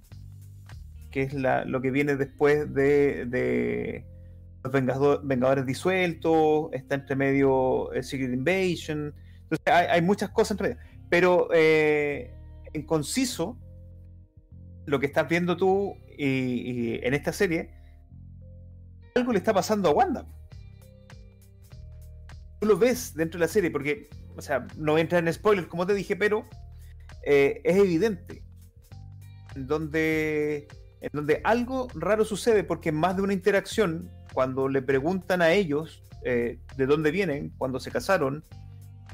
[1.09, 4.05] que es la, lo que viene después de,
[4.63, 4.71] los
[5.23, 9.11] Vengadores, disueltos, está entre medio el Secret Invasion,
[9.41, 10.77] entonces hay, muchas cosas entre
[11.09, 12.31] pero eh,
[12.73, 13.57] en conciso,
[14.89, 17.71] lo que estás viendo tú y, en esta serie,
[19.15, 20.25] algo le está pasando a Wanda.
[22.59, 25.33] Tú lo ves dentro de la serie, porque o sea, no voy a entrar en
[25.33, 26.45] spoilers, como te dije, pero
[27.25, 28.41] eh, es evidente
[29.55, 30.67] en donde,
[31.01, 36.03] en donde algo raro sucede, porque más de una interacción, cuando le preguntan a ellos
[36.23, 38.45] eh, de dónde vienen, cuando se casaron,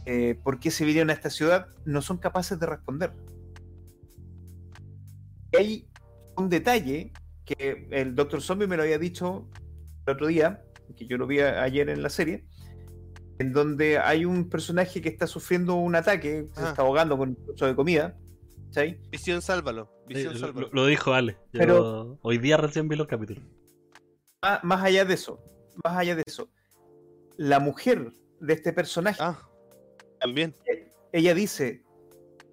[0.06, 3.12] eh, por qué se vinieron a esta ciudad, no son capaces de responder.
[5.57, 5.88] Hay
[6.38, 7.11] un detalle
[7.45, 8.41] que el Dr.
[8.41, 9.48] Zombie me lo había dicho
[10.06, 10.64] el otro día,
[10.95, 12.45] que yo lo vi ayer en la serie,
[13.40, 16.69] en donde hay un personaje que está sufriendo un ataque, se ah.
[16.69, 18.18] está ahogando con un trozo de comida.
[18.72, 18.98] ¿sí?
[19.10, 19.91] Visión, sálvalo.
[20.07, 20.69] Visión, sálvalo.
[20.72, 21.38] Lo, dijo Ale.
[21.52, 23.44] Pero hoy día recién vi los capítulos.
[24.64, 25.40] más allá de eso,
[25.84, 26.49] más allá de eso,
[27.38, 29.19] la mujer de este personaje.
[29.22, 29.40] Ah,
[30.19, 30.53] también.
[31.11, 31.85] Ella dice,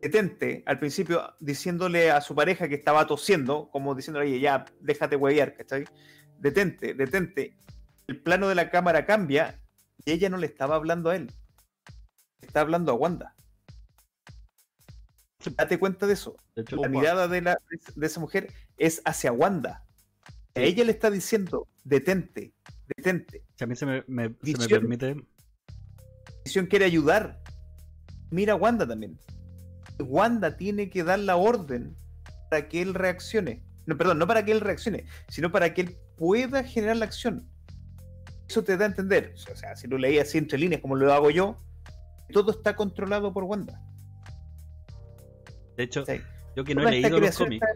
[0.03, 5.15] detente, al principio diciéndole a su pareja que estaba tosiendo, como diciéndole, oye, ya, déjate
[5.15, 5.85] huevear, ¿cachai?
[6.39, 7.57] Detente, detente.
[8.09, 9.61] El plano de la cámara cambia
[10.05, 11.33] y ella no le estaba hablando a él,
[12.41, 13.35] está hablando a Wanda.
[15.57, 16.37] Date cuenta de eso.
[16.55, 17.59] la mirada de, la,
[17.95, 19.85] de esa mujer es hacia Wanda.
[20.55, 22.53] A ella le está diciendo, detente,
[22.97, 23.45] detente.
[23.55, 25.17] Si a mí se me, me, se me permite.
[26.45, 27.41] Visión quiere ayudar.
[28.31, 29.19] Mira a Wanda también.
[29.99, 31.97] Wanda tiene que dar la orden
[32.51, 33.63] para que él reaccione.
[33.87, 37.49] No, perdón, no para que él reaccione, sino para que él pueda generar la acción
[38.53, 41.11] eso te da a entender, o sea, si lo leí así entre líneas como lo
[41.13, 41.57] hago yo,
[42.33, 43.81] todo está controlado por Wanda.
[45.77, 46.05] De hecho,
[46.55, 47.67] yo que no he leído los cómics,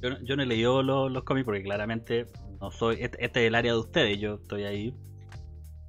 [0.00, 2.26] yo, no he leído los, cómics porque claramente
[2.60, 4.94] no soy, este, este, es el área de ustedes, yo estoy ahí.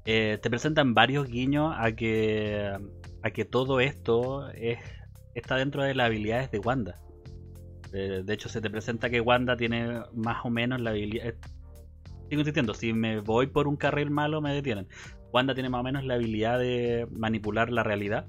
[0.05, 2.73] Eh, te presentan varios guiños a que
[3.21, 4.79] a que todo esto es,
[5.39, 6.99] está dentro de las habilidades de Wanda.
[7.93, 11.33] Eh, de hecho, se te presenta que Wanda tiene más o menos la habilidad,
[12.29, 14.87] sigo insistiendo, si me voy por un carril malo me detienen.
[15.33, 18.27] Wanda tiene más o menos la habilidad de manipular la realidad.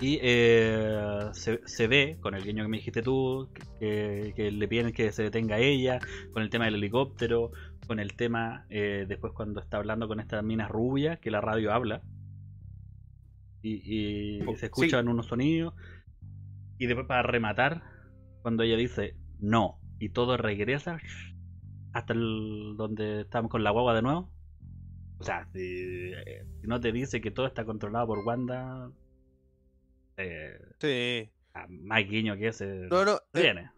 [0.00, 3.48] Y eh, se, ve, con el guiño que me dijiste tú,
[3.80, 6.00] que, le piden que se detenga ella,
[6.32, 7.50] con el tema del helicóptero,
[7.86, 11.72] con el tema, eh, después cuando está hablando con esta mina rubia, que la radio
[11.72, 12.02] habla,
[13.66, 15.74] y, se escuchan unos sonidos,
[16.78, 17.82] y después para rematar,
[18.42, 20.98] cuando ella dice no, y todo regresa
[21.92, 24.30] hasta el, donde estamos con la guagua de nuevo.
[25.18, 28.90] O sea, si, eh, si no te dice que todo está controlado por Wanda,
[30.18, 31.30] eh, Sí.
[31.68, 33.70] más guiño que ese No, no, eh, viene.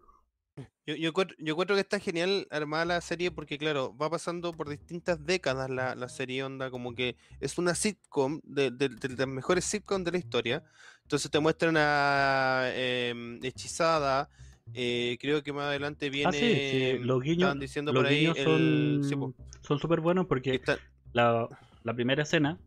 [0.87, 4.53] Yo, yo, encuentro, yo encuentro que está genial armada la serie porque, claro, va pasando
[4.53, 9.09] por distintas décadas la, la serie onda, como que es una sitcom de, de- de
[9.11, 10.65] las mejores sitcoms de la historia.
[11.03, 14.31] Entonces te muestran a em, Hechizada,
[14.75, 18.25] eh, creo que más adelante viene, Ah, sí, sí, los guiños, diciendo los por ahí,
[18.37, 19.01] el-
[19.63, 20.79] son súper buenos que porque está-
[21.13, 21.49] la,
[21.83, 22.59] la primera escena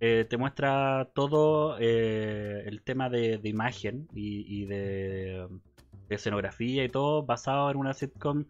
[0.00, 5.46] eh, te muestra todo eh, el tema de, de imagen y, de
[6.16, 8.46] escenografía y todo basado en una sitcom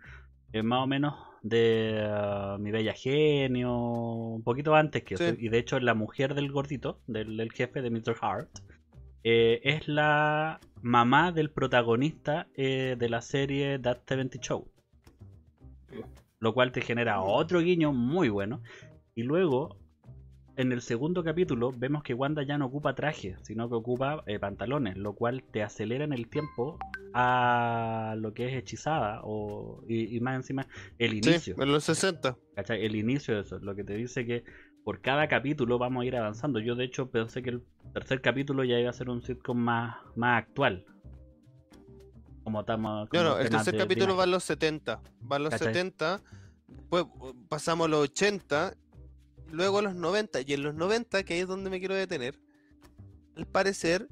[0.52, 5.34] eh, más o menos de ah, Mi Bella Genio, un poquito antes que eso.
[5.38, 8.16] Y de hecho la mujer del gordito, del, del jefe de Mr.
[8.20, 8.50] Hart,
[9.22, 14.70] eh, es la mamá del protagonista eh, de la serie That 70 Show.
[16.38, 18.62] Lo cual te genera otro guiño muy bueno.
[19.14, 19.76] Y luego,
[20.60, 24.38] en el segundo capítulo, vemos que Wanda ya no ocupa traje, sino que ocupa eh,
[24.38, 26.78] pantalones, lo cual te acelera en el tiempo
[27.14, 30.66] a lo que es hechizada o, y, y más encima
[30.98, 31.56] el sí, inicio.
[31.58, 32.36] en los 60.
[32.54, 32.84] ¿cachai?
[32.84, 34.44] El inicio de eso, lo que te dice que
[34.84, 36.58] por cada capítulo vamos a ir avanzando.
[36.58, 37.62] Yo de hecho pensé que el
[37.94, 40.84] tercer capítulo ya iba a ser un sitcom más, más actual.
[42.44, 43.08] Como estamos...
[43.12, 45.00] No, no, el tercer capítulo va en los 70.
[45.30, 45.68] Va en los ¿Cachai?
[45.68, 46.20] 70.
[46.68, 48.74] Después uh, pasamos a los 80.
[49.50, 50.40] Luego a los 90.
[50.42, 52.38] Y en los 90, que ahí es donde me quiero detener.
[53.36, 54.08] Al parecer,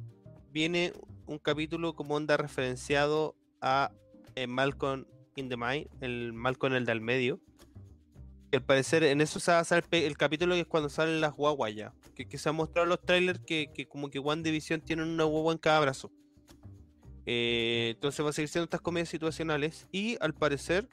[0.50, 0.92] viene
[1.26, 3.92] un capítulo como onda referenciado a
[4.34, 5.04] eh, Malcolm
[5.36, 5.88] in the Mind.
[6.00, 7.40] El Malcolm el de al medio.
[8.52, 11.34] Al parecer, en eso se va a hacer el, capítulo que es cuando salen las
[11.34, 11.92] guaguas ya.
[12.14, 15.58] Que, se han mostrado los trailers que, como que One Division tiene una guagua en
[15.58, 16.10] cada brazo.
[17.26, 20.88] Eh, entonces va a seguir siendo estas comedias situacionales y al parecer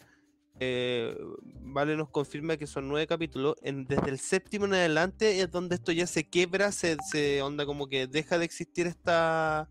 [0.59, 3.55] eh, Vale nos confirma que son nueve capítulos.
[3.61, 7.65] En, desde el séptimo en adelante es donde esto ya se quiebra, se, se onda
[7.65, 9.69] como que deja de existir esta,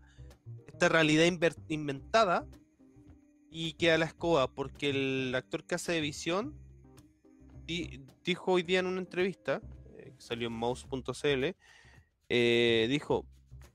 [0.67, 1.25] esta realidad
[1.69, 2.45] inventada
[3.49, 6.53] y queda la escoba porque el actor que hace de visión
[7.65, 9.61] di- dijo hoy día en una entrevista
[9.97, 11.55] eh, que salió en mouse.cl
[12.27, 13.25] eh, dijo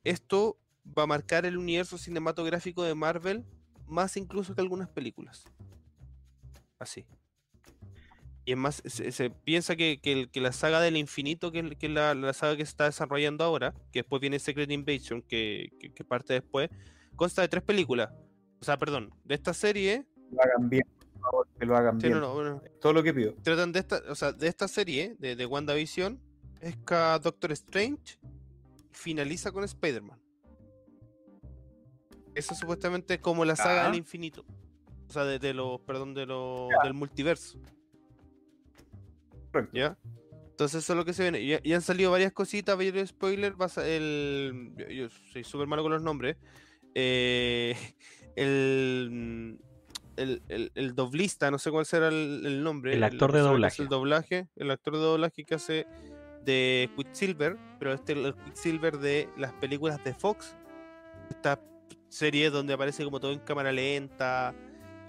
[0.05, 3.45] esto va a marcar el universo cinematográfico de Marvel
[3.87, 5.45] más incluso que algunas películas.
[6.81, 7.07] Así.
[8.47, 11.87] Y es más, se, se piensa que, que la saga del infinito, que es, que
[11.87, 15.69] es la, la saga que se está desarrollando ahora, que después viene Secret Invasion, que,
[16.09, 16.69] parte después,
[17.17, 18.11] consta de tres películas.
[18.61, 20.83] O sea, perdón, de esta serie, lo hagan bien,
[21.13, 22.19] por favor, que lo hagan sí, bien.
[22.19, 23.35] no, no, bueno, Todo lo que pido.
[23.43, 26.19] tratan de esta, o sea, de esta serie, de, de WandaVision,
[26.63, 28.19] es que Doctor Strange
[28.91, 30.19] finaliza con Spider-Man.
[32.35, 33.87] Eso supuestamente es como la saga Ya.
[33.91, 34.45] del infinito.
[35.11, 37.59] O sea, de, de los, perdón, de los, del multiverso.
[39.51, 39.77] Correcto.
[39.77, 39.99] ¿Ya?
[40.51, 41.41] Entonces eso es lo que se viene.
[41.41, 43.77] Y, y han salido varias cositas, varios spoilers.
[43.79, 46.37] el, yo, yo soy súper malo con los nombres.
[46.95, 47.75] Eh,
[48.37, 49.59] el,
[50.17, 52.95] el, el, el doblista, no sé cuál será el, el nombre.
[52.95, 53.83] El actor de doblaje.
[53.83, 55.87] El doblaje, el actor de doblaje que hace
[56.45, 60.55] de Quicksilver, pero este el Quicksilver de las películas de Fox.
[61.31, 61.61] Esta
[62.09, 64.55] serie donde aparece como todo en cámara lenta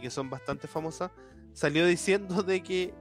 [0.01, 1.11] y que son bastante famosas.
[1.53, 2.93] Salió diciendo de que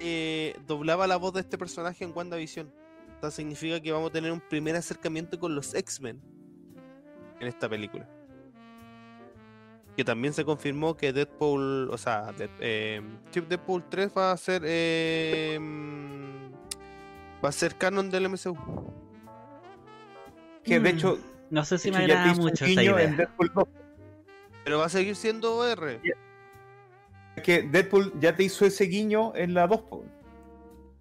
[0.00, 2.72] eh, doblaba la voz de este personaje en WandaVision.
[3.14, 6.20] Esto significa que vamos a tener un primer acercamiento con los X-Men
[7.40, 8.08] en esta película.
[9.96, 13.02] Que también se confirmó que Deadpool, o sea, Dead- eh,
[13.32, 16.52] Deadpool 3 va a ser eh, mm,
[17.44, 18.56] va a ser canon del MCU.
[20.62, 21.18] Que de Mm, hecho,
[21.50, 23.16] No sé si me agrada mucho esa guiño en idea.
[23.16, 23.64] Deadpool 2.
[24.64, 26.00] Pero va a seguir siendo R.
[27.42, 29.80] que Deadpool ya te hizo ese guiño en la 2.
[29.82, 30.04] po.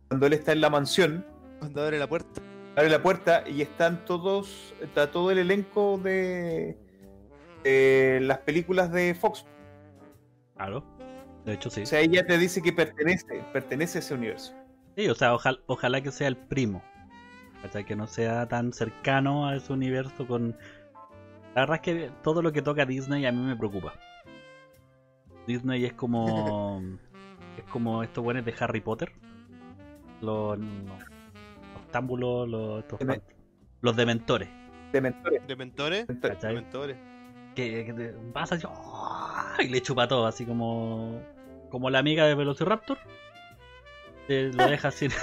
[0.09, 1.25] Cuando él está en la mansión,
[1.59, 2.41] Cuando abre la puerta.
[2.75, 6.77] abre la puerta y están todos, está todo el elenco de,
[7.63, 9.45] de las películas de Fox.
[10.55, 10.83] Claro.
[11.45, 11.81] De hecho, sí.
[11.81, 14.53] O sea, ella te dice que pertenece, pertenece a ese universo.
[14.95, 16.83] Sí, o sea, ojalá, ojalá que sea el primo.
[17.61, 17.85] ¿Cachai?
[17.85, 20.55] Que no sea tan cercano a ese universo con...
[21.55, 23.93] La verdad es que todo lo que toca Disney a mí me preocupa.
[25.47, 26.81] Disney es como...
[27.57, 29.11] es como estos buenos de Harry Potter.
[30.21, 30.59] Los...
[30.59, 32.79] Los támbulos, los...
[32.81, 33.21] estos Deme-
[33.81, 34.49] los dementores.
[34.91, 35.47] De mentores.
[35.47, 36.07] ¿De mentores?
[36.07, 36.21] mentores.
[36.21, 36.55] De ¿Cachai?
[36.55, 36.97] mentores.
[37.55, 39.55] Que, que te pasa así, ¡ah!
[39.59, 41.19] y le chupa todo, así como...
[41.71, 42.97] Como la amiga de Velociraptor.
[44.27, 45.07] Te lo deja así...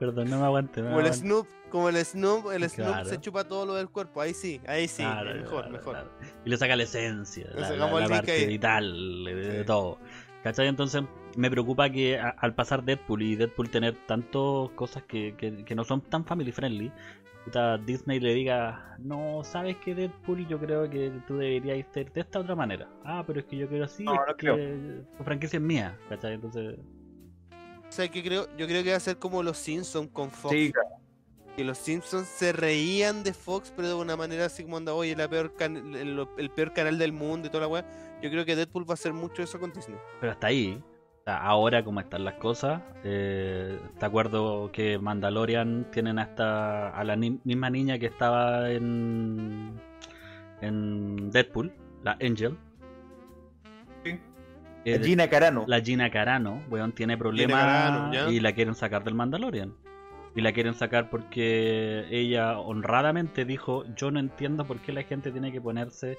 [0.00, 0.82] Perdón, no me aguante.
[0.82, 4.22] como el Snoop, como el Snoop, el Snoop se chupa todo lo del cuerpo.
[4.22, 6.10] Ahí sí, ahí sí, mejor, mejor.
[6.42, 9.98] Y le saca la esencia, la, la, parte vital de, todo.
[10.42, 10.68] ¿Cachai?
[10.68, 11.02] Entonces
[11.36, 15.84] me preocupa que al pasar Deadpool y Deadpool tener tantas cosas que, que, que no
[15.84, 16.90] son tan family friendly,
[17.84, 22.40] Disney le diga, no, sabes que Deadpool yo creo que tú deberías ser de esta
[22.40, 22.88] otra manera.
[23.04, 26.34] Ah, pero es que yo quiero así, no, que tu franquicia es mía, ¿cachai?
[26.34, 26.78] Entonces...
[27.90, 30.54] O sea, que creo, yo creo que va a ser como los Simpsons con Fox.
[31.56, 35.16] Que los Simpsons se reían de Fox, pero de una manera así como anda, oye,
[35.16, 37.84] la peor el, peor canal del mundo y toda la weá.
[38.22, 39.98] Yo creo que Deadpool va a hacer mucho eso con Disney.
[40.20, 40.80] Pero hasta ahí,
[41.26, 47.70] ahora como están las cosas, eh, te acuerdo que Mandalorian tienen hasta a la misma
[47.70, 49.80] niña que estaba en
[50.60, 51.72] en Deadpool,
[52.02, 52.56] la Angel.
[54.84, 55.64] La Gina Carano.
[55.66, 59.74] La Gina Carano, weón, tiene problemas y la quieren sacar del Mandalorian.
[60.34, 65.32] Y la quieren sacar porque ella honradamente dijo, yo no entiendo por qué la gente
[65.32, 66.18] tiene que ponerse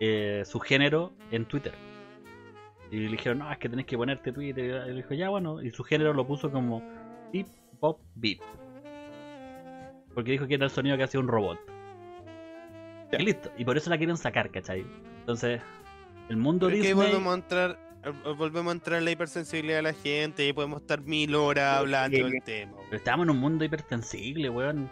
[0.00, 1.74] eh, su género en Twitter.
[2.90, 4.64] Y le dijeron, no, es que tenés que ponerte Twitter.
[4.64, 5.62] Y él dijo, ya bueno.
[5.62, 6.82] Y su género lo puso como
[7.32, 7.46] hip
[7.80, 8.40] hop beat.
[10.14, 11.58] Porque dijo que era el sonido que hacía un robot.
[13.12, 13.50] Y listo.
[13.58, 14.84] Y por eso la quieren sacar, ¿cachai?
[15.20, 15.60] Entonces,
[16.28, 17.08] el mundo dice Disney...
[17.08, 17.89] volvemos a entrar, eh,
[18.36, 22.16] volvemos a entrar en la hipersensibilidad de la gente y podemos estar mil horas hablando
[22.16, 22.76] del tema.
[22.84, 24.90] Pero estamos en un mundo hipersensible, weón.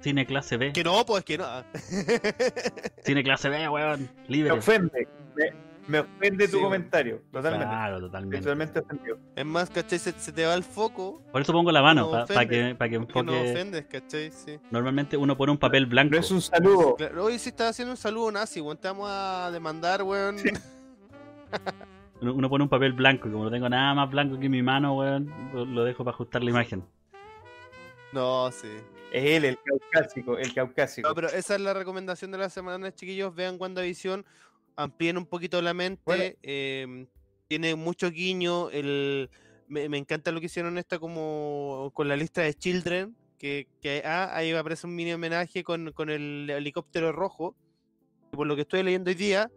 [0.00, 0.72] Cine clase B.
[0.72, 1.46] Que no, pues que no.
[3.04, 4.08] Cine clase B, weón.
[4.28, 4.52] Libre.
[4.52, 5.08] Me ofende.
[5.86, 7.66] Me ofende tu comentario, totalmente.
[7.66, 8.38] Claro, totalmente.
[8.38, 9.18] Totalmente ofendido.
[9.34, 9.98] Es más, ¿cachai?
[9.98, 11.20] Se, te va el foco.
[11.32, 13.24] Por eso pongo la mano, para que, pa que enfoque.
[13.24, 14.30] no ofendes, ¿cachai?
[14.30, 14.58] Sí.
[14.70, 16.14] Normalmente uno pone un papel blanco.
[16.14, 16.96] No es un saludo.
[17.18, 18.78] Hoy sí estás haciendo un saludo nazi, weón.
[18.78, 20.36] Te vamos a demandar, weón.
[22.20, 24.96] uno pone un papel blanco y como no tengo nada más blanco que mi mano,
[24.96, 26.84] weón, lo dejo para ajustar la imagen.
[28.12, 28.68] No, sí.
[29.12, 31.08] Es él, el caucásico, el caucásico.
[31.08, 33.34] No, pero esa es la recomendación de la semana, chiquillos.
[33.34, 34.24] Vean WandaVision
[34.76, 36.38] amplíen un poquito la mente.
[36.42, 37.06] Em,
[37.48, 38.70] tiene mucho guiño.
[38.70, 39.30] El,
[39.68, 43.16] me, encanta lo que hicieron esta como con la lista de Children.
[43.38, 47.56] Que, que ah, ahí aparece un mini homenaje con, el helicóptero rojo.
[48.30, 49.50] Por lo que estoy leyendo hoy día,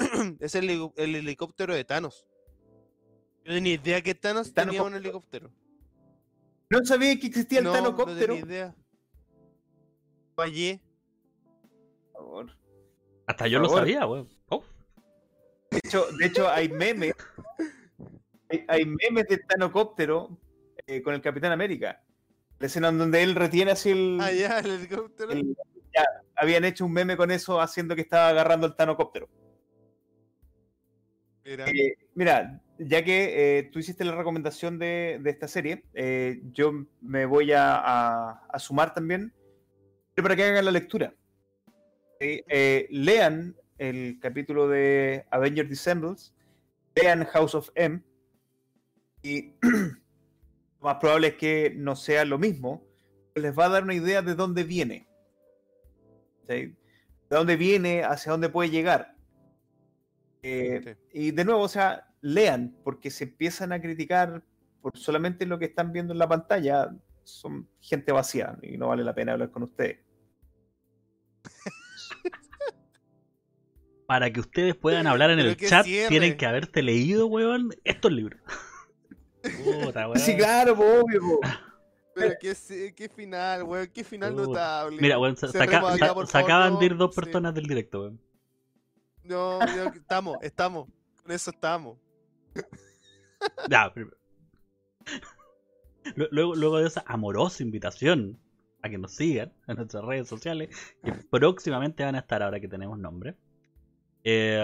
[0.40, 2.26] es el, helicóptero de Thanos.
[3.44, 5.50] No tenía idea que Thanos, tenía un helicóptero.
[6.70, 8.74] No sabía que existía el no, No tenía idea.
[10.34, 10.80] Fallé.
[12.12, 12.56] Por favor.
[13.26, 14.28] Hasta yo lo sabía, weón.
[15.70, 17.14] De hecho, de hecho hay memes.
[18.66, 20.36] Hay, memes de Tanocóptero
[20.84, 22.02] eh, con el Capitán América.
[22.58, 24.18] La escena en donde él retiene así el.
[24.20, 25.32] Ah, ya, el helicóptero.
[25.32, 26.04] ya,
[26.34, 29.28] habían hecho un meme con eso haciendo que estaba agarrando el Tanocóptero.
[31.58, 35.84] Eh, mira, ya que eh, tú hiciste la recomendación de, esta serie,
[36.52, 39.32] yo me voy a, sumar también
[40.14, 41.14] para que hagan la lectura.
[42.20, 46.34] lean el capítulo de Avengers Dissembles,
[46.94, 48.02] vean House of M
[49.22, 52.86] y lo más probable es que no sea lo mismo,
[53.34, 55.08] les va a dar una idea de dónde viene.
[56.46, 56.74] De
[57.28, 59.14] dónde viene, hacia dónde puede llegar.
[60.42, 64.42] Eh, y de nuevo, o sea, lean, porque se empiezan a criticar
[64.80, 66.94] por solamente lo que están viendo en la pantalla,
[67.24, 69.98] son gente vacía y no vale la pena hablar con ustedes.
[74.06, 78.40] para que ustedes puedan hablar en el chat, tienen que haberte leído, weón, estos libros.
[79.42, 80.18] Puta, weón.
[80.18, 81.20] Sí, claro, obvio,
[82.14, 82.56] Pero qué,
[82.96, 84.98] qué final, weón, qué final notable.
[85.00, 88.20] Mira, weón, se, acaban de ir dos personas del directo, weón.
[89.30, 90.88] No, estamos, estamos.
[91.22, 91.98] Con eso estamos.
[93.70, 94.18] Ya, primero.
[96.30, 98.38] Luego, luego de esa amorosa invitación
[98.82, 102.68] a que nos sigan en nuestras redes sociales, que próximamente van a estar ahora que
[102.68, 103.38] tenemos nombre.
[104.24, 104.62] Eh,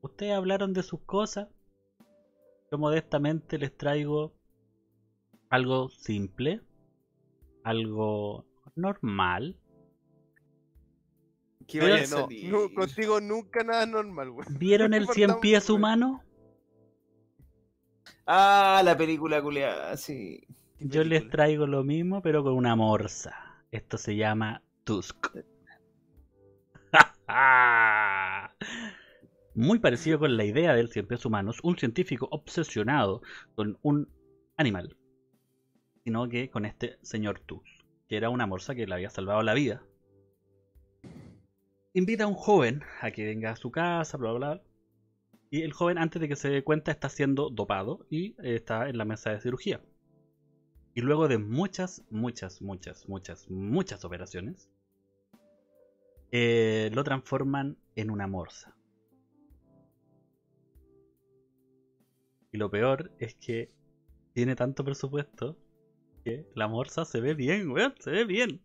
[0.00, 1.48] ustedes hablaron de sus cosas.
[2.72, 4.34] Yo modestamente les traigo
[5.48, 6.60] algo simple,
[7.62, 9.60] algo normal.
[12.10, 16.22] No, contigo nunca nada normal, ¿Vieron el 100 pies humano?
[18.26, 20.46] Ah, la película culeada, sí.
[20.80, 23.34] Yo les traigo lo mismo, pero con una morsa.
[23.70, 25.28] Esto se llama Tusk.
[29.54, 33.22] Muy parecido con la idea del cien pies humanos, un científico obsesionado
[33.54, 34.08] con un
[34.56, 34.96] animal,
[36.04, 37.62] sino que con este señor Tus,
[38.08, 39.82] que era una morsa que le había salvado la vida.
[41.96, 44.62] Invita a un joven a que venga a su casa, bla, bla, bla.
[45.48, 48.98] Y el joven, antes de que se dé cuenta, está siendo dopado y está en
[48.98, 49.80] la mesa de cirugía.
[50.92, 54.68] Y luego de muchas, muchas, muchas, muchas, muchas operaciones,
[56.32, 58.76] eh, lo transforman en una morsa.
[62.52, 63.72] Y lo peor es que
[64.34, 65.56] tiene tanto presupuesto
[66.24, 68.60] que la morsa se ve bien, weón, se ve bien.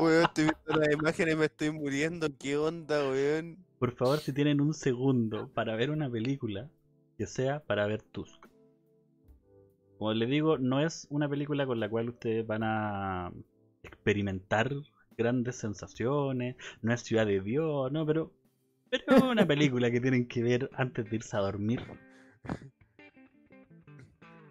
[0.00, 2.28] Weón, estoy viendo las imágenes y me estoy muriendo.
[2.38, 3.58] ¿Qué onda, weón?
[3.78, 6.68] Por favor, si tienen un segundo para ver una película,
[7.16, 8.46] que sea para ver Tusk.
[9.98, 13.32] Como les digo, no es una película con la cual ustedes van a
[13.82, 14.72] experimentar
[15.16, 18.32] grandes sensaciones, no es Ciudad de Dios, no, pero,
[18.90, 21.80] pero es una película que tienen que ver antes de irse a dormir.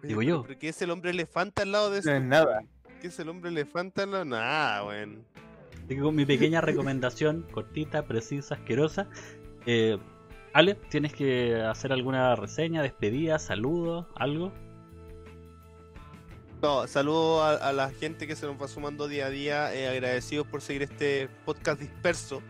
[0.02, 0.42] Digo yo.
[0.42, 2.10] ¿Por qué es el hombre elefante al lado de eso?
[2.10, 2.62] No es nada.
[3.04, 4.24] ¿Qué es el hombre elefante al lado?
[4.24, 5.26] Nada, weón.
[5.74, 9.10] Así que con mi pequeña recomendación, cortita, precisa, asquerosa.
[9.66, 9.98] Eh,
[10.54, 14.54] Ale, ¿tienes que hacer alguna reseña, despedida, saludo, algo?
[16.62, 19.86] No, saludo a, a la gente que se nos va sumando día a día, eh,
[19.86, 22.40] agradecidos por seguir este podcast disperso,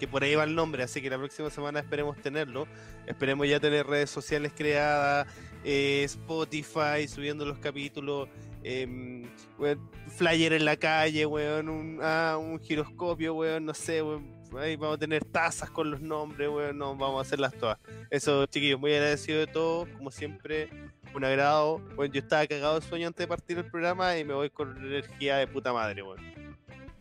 [0.00, 2.66] que por ahí va el nombre, así que la próxima semana esperemos tenerlo,
[3.06, 5.26] esperemos ya tener redes sociales creadas,
[5.64, 8.30] eh, Spotify, subiendo los capítulos,
[8.62, 14.76] weón, flyer en la calle, weón, un, ah, un giroscopio, weón, no sé, weón, ahí
[14.76, 17.78] vamos a tener tazas con los nombres, weón, no, vamos a hacerlas todas.
[18.10, 20.70] Eso, chiquillos, muy agradecido de todo, como siempre,
[21.14, 21.78] un agrado.
[21.96, 24.76] Bueno, yo estaba cagado de sueño antes de partir el programa y me voy con
[24.76, 26.20] energía de puta madre, weón.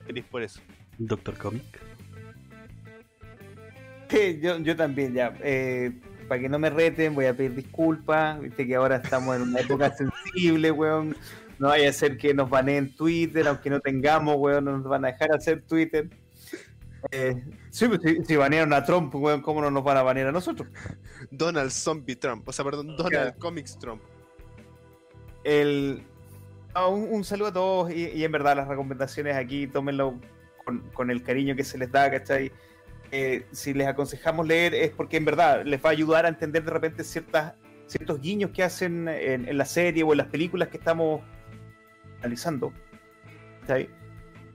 [0.05, 0.61] Feliz por eso.
[0.97, 1.81] Doctor Comic.
[4.09, 5.37] Sí, yo, yo también, ya.
[5.41, 5.91] Eh,
[6.27, 8.39] para que no me reten, voy a pedir disculpas.
[8.39, 11.15] Viste que ahora estamos en una época sensible, weón.
[11.59, 15.05] No vaya a ser que nos baneen Twitter, aunque no tengamos, weón, no nos van
[15.05, 16.09] a dejar hacer Twitter.
[17.11, 20.27] Eh, sí, pues, si, si banearon a Trump, weón, ¿cómo no nos van a banear
[20.27, 20.67] a nosotros?
[21.31, 23.35] Donald Zombie Trump, o sea, perdón, Donald Claro.
[23.39, 24.01] Comics Trump.
[25.43, 26.03] El,
[26.73, 30.19] ah, un, un saludo a todos y, y en verdad las recomendaciones aquí tómenlo
[30.65, 32.51] con, con el cariño que se les da, ¿cachai?
[33.11, 36.63] Eh, si les aconsejamos leer es porque en verdad les va a ayudar a entender
[36.65, 37.53] de repente ciertas,
[37.85, 41.21] ciertos guiños que hacen en, en la serie o en las películas que estamos
[42.27, 42.73] analizando.
[43.61, 43.89] ¿cachai?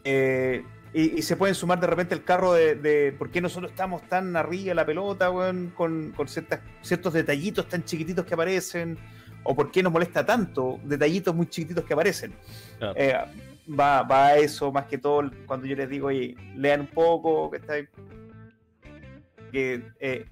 [0.04, 3.70] Eh, y, y se pueden sumar de repente el carro de, de por qué nosotros
[3.70, 8.34] estamos tan arriba de la pelota, weón, con, con ciertas, ciertos detallitos tan chiquititos que
[8.34, 8.98] aparecen,
[9.44, 12.34] o por qué nos molesta tanto detallitos muy chiquititos que aparecen.
[12.78, 12.94] Claro.
[12.96, 13.14] Eh,
[13.78, 17.50] va, va a eso más que todo cuando yo les digo, oye, lean un poco,
[17.50, 17.74] que, está-
[19.50, 20.26] que eh,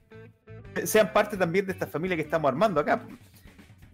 [0.84, 3.00] sean parte también de esta familia que estamos armando acá.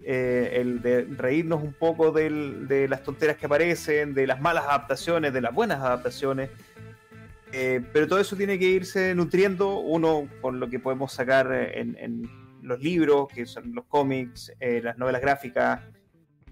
[0.09, 5.33] Eh, el de reírnos un poco de las tonteras que aparecen, de las malas adaptaciones,
[5.33, 6.49] de las buenas adaptaciones.
[7.51, 12.31] Eh, pero todo eso tiene que irse nutriendo, uno con lo que podemos sacar en,
[12.63, 15.81] los libros, que son los cómics, eh, las novelas gráficas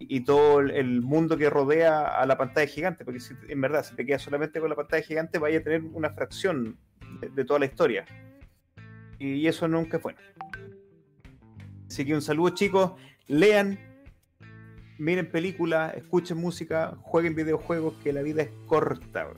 [0.01, 4.05] y todo el, mundo que rodea a la pantalla gigante, porque en verdad, si te
[4.05, 6.77] quedas solamente con la pantalla gigante, vaya a tener una fracción
[7.21, 8.05] de, de toda la historia.
[9.21, 10.19] Y eso nunca es bueno.
[11.87, 12.95] Así que un saludo chicos,
[13.29, 13.79] lean,
[14.99, 19.29] miren películas, escuchen música, jueguen videojuegos, que la vida es corta.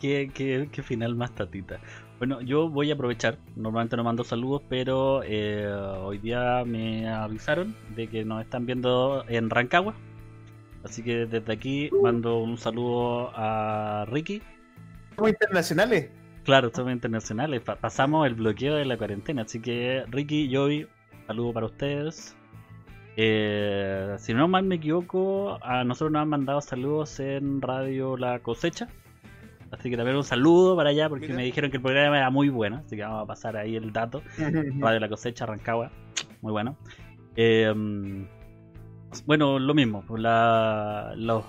[0.00, 1.78] ¿Qué, qué, qué final más tatita.
[2.18, 3.38] Bueno, yo voy a aprovechar.
[3.56, 9.24] Normalmente no mando saludos, pero eh, hoy día me avisaron de que nos están viendo
[9.28, 9.94] en Rancagua.
[10.84, 14.42] Así que desde aquí mando un saludo a Ricky.
[15.16, 16.10] Somos internacionales.
[16.44, 17.60] Claro, somos internacionales.
[17.60, 19.42] pa- pasamos el bloqueo de la cuarentena.
[19.42, 20.86] Así que Ricky, Joey,
[21.30, 22.36] saludo para ustedes.
[23.16, 28.40] Eh, si no mal me equivoco, a nosotros nos han mandado saludos en Radio La
[28.40, 28.88] Cosecha.
[29.70, 31.36] Así que también un saludo para allá porque Mira.
[31.36, 32.82] me dijeron que el programa era muy bueno.
[32.84, 34.22] Así que vamos a pasar ahí el dato.
[34.80, 35.92] Radio La Cosecha, Rancagua.
[36.42, 36.76] Muy bueno.
[37.36, 37.72] Eh,
[39.24, 40.02] bueno, lo mismo.
[40.16, 41.44] La, los-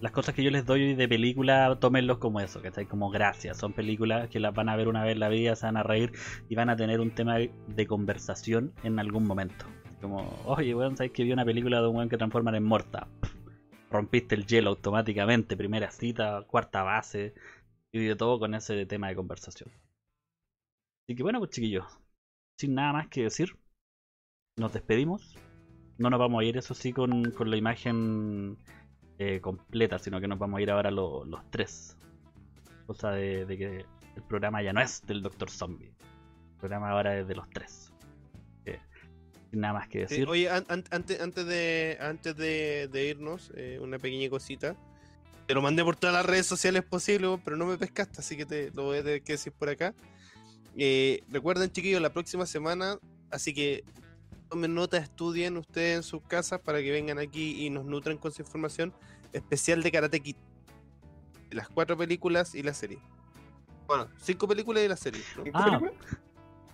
[0.00, 3.56] las cosas que yo les doy de película, tómenlos como eso, que Como gracias.
[3.58, 5.82] Son películas que las van a ver una vez en la vida, se van a
[5.82, 6.12] reír
[6.48, 9.66] y van a tener un tema de conversación en algún momento.
[10.00, 13.08] Como, oye, weón, ¿sabes que vi una película de un weón que transforman en morta?
[13.90, 17.34] Rompiste el hielo automáticamente, primera cita, cuarta base,
[17.92, 19.70] y de todo con ese tema de conversación.
[21.04, 21.86] Así que bueno, pues chiquillos,
[22.58, 23.56] sin nada más que decir,
[24.58, 25.36] nos despedimos.
[25.98, 28.58] No nos vamos a ir, eso sí, con, con la imagen
[29.18, 31.96] eh, completa, sino que nos vamos a ir ahora lo- los tres.
[32.86, 33.84] Cosa de, de que
[34.16, 35.88] el programa ya no es del Doctor Zombie.
[36.52, 37.92] El programa ahora es de los tres.
[38.64, 38.78] Eh,
[39.50, 40.28] sin nada más que Sí, decir.
[40.28, 44.76] oye, an- an- antes, antes de antes de, de irnos, eh, una pequeña cosita.
[45.46, 48.44] Te lo mandé por todas las redes sociales posibles, pero no me pescaste, así que
[48.46, 49.94] te lo voy a tener que decir por acá.
[50.76, 52.98] Eh, recuerden, chiquillos, la próxima semana,
[53.30, 53.84] así que
[54.48, 58.32] tomen nota, estudien ustedes en sus casas para que vengan aquí y nos nutran con
[58.32, 58.92] su información
[59.32, 60.36] especial de Karate Kid.
[61.50, 62.98] Las cuatro películas y la serie.
[63.86, 65.22] Bueno, cinco películas y la serie.
[65.36, 65.44] ¿no?
[65.44, 65.80] ¿Qué Ah?
[65.82, 65.90] Hay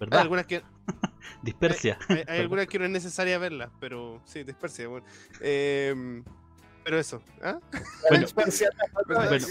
[0.01, 0.21] ¿Verdad?
[0.23, 0.63] algunas que
[1.43, 1.99] Dispersia.
[2.09, 4.89] hay, hay algunas que no es necesaria verlas, pero sí, dispersia.
[4.89, 5.07] Bueno.
[5.41, 6.25] Em,
[6.85, 7.23] pero eso.
[7.43, 7.59] ¿ah?
[8.09, 8.71] Bueno, Dispersia.
[9.07, 9.47] bueno,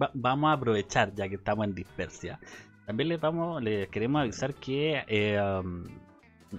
[0.00, 2.38] va- vamos a aprovechar ya que estamos en dispersia.
[2.86, 5.84] También les vamos, les queremos avisar que eh, um,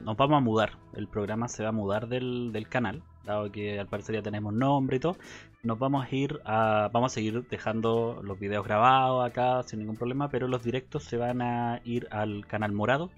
[0.03, 0.77] nos vamos a mudar.
[0.93, 4.53] El programa se va a mudar del, del canal, dado que al parecer ya tenemos
[4.53, 5.17] nombre y todo.
[5.63, 9.97] Nos vamos a ir a, vamos a seguir dejando los videos grabados acá sin ningún
[9.97, 13.09] problema, pero los directos se van a ir al canal morado.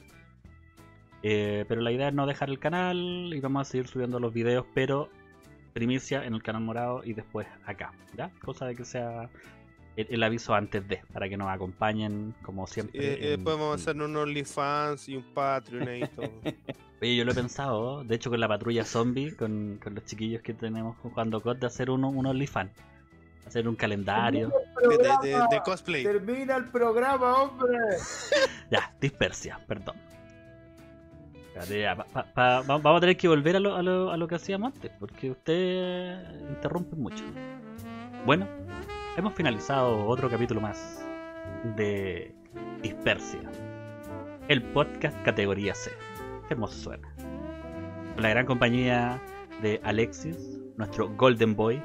[1.21, 4.33] Eh, pero la idea es no dejar el canal y vamos a seguir subiendo los
[4.33, 5.09] videos, pero
[5.73, 8.31] primicia en el canal morado y después acá, ¿ya?
[8.43, 9.29] Cosa de que sea
[10.01, 12.99] el, el aviso antes de, para que nos acompañen como siempre.
[13.01, 16.07] Y, y en- después vamos a en- hacer un OnlyFans y un Patreon ahí y
[16.07, 16.31] todo.
[17.01, 20.41] Oye, yo lo he pensado, de hecho con la patrulla zombie, con, con los chiquillos
[20.41, 22.71] que tenemos jugando COD, de hacer uno, un OnlyFans.
[23.47, 24.51] Hacer un calendario.
[24.81, 26.03] De, de- de- de cosplay.
[26.03, 27.77] Termina el programa, hombre.
[28.69, 29.95] Ya, dispersia, perdón.
[31.47, 34.11] Espérate, ya, pa- pa- pa- va- vamos a tener que volver a lo, a, lo,
[34.11, 36.19] a lo que hacíamos antes, porque usted
[36.49, 37.23] interrumpe mucho.
[38.25, 38.45] Bueno,
[39.17, 41.05] hemos finalizado otro capítulo más
[41.75, 42.33] de
[42.81, 43.41] Dispersia,
[44.47, 45.91] el podcast categoría C.
[46.47, 47.07] Qué hermoso suena.
[48.13, 49.21] Con la gran compañía
[49.61, 51.81] de Alexis, nuestro Golden Boy,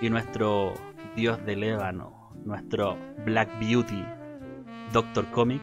[0.00, 0.74] y nuestro
[1.16, 4.04] Dios del Ébano, nuestro Black Beauty,
[4.92, 5.62] Doctor Comic.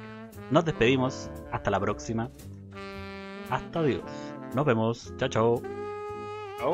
[0.52, 1.30] Nos despedimos.
[1.52, 2.30] Hasta la próxima.
[3.50, 4.04] Hasta Dios.
[4.54, 5.14] Nos vemos.
[5.18, 5.85] Chao, chao.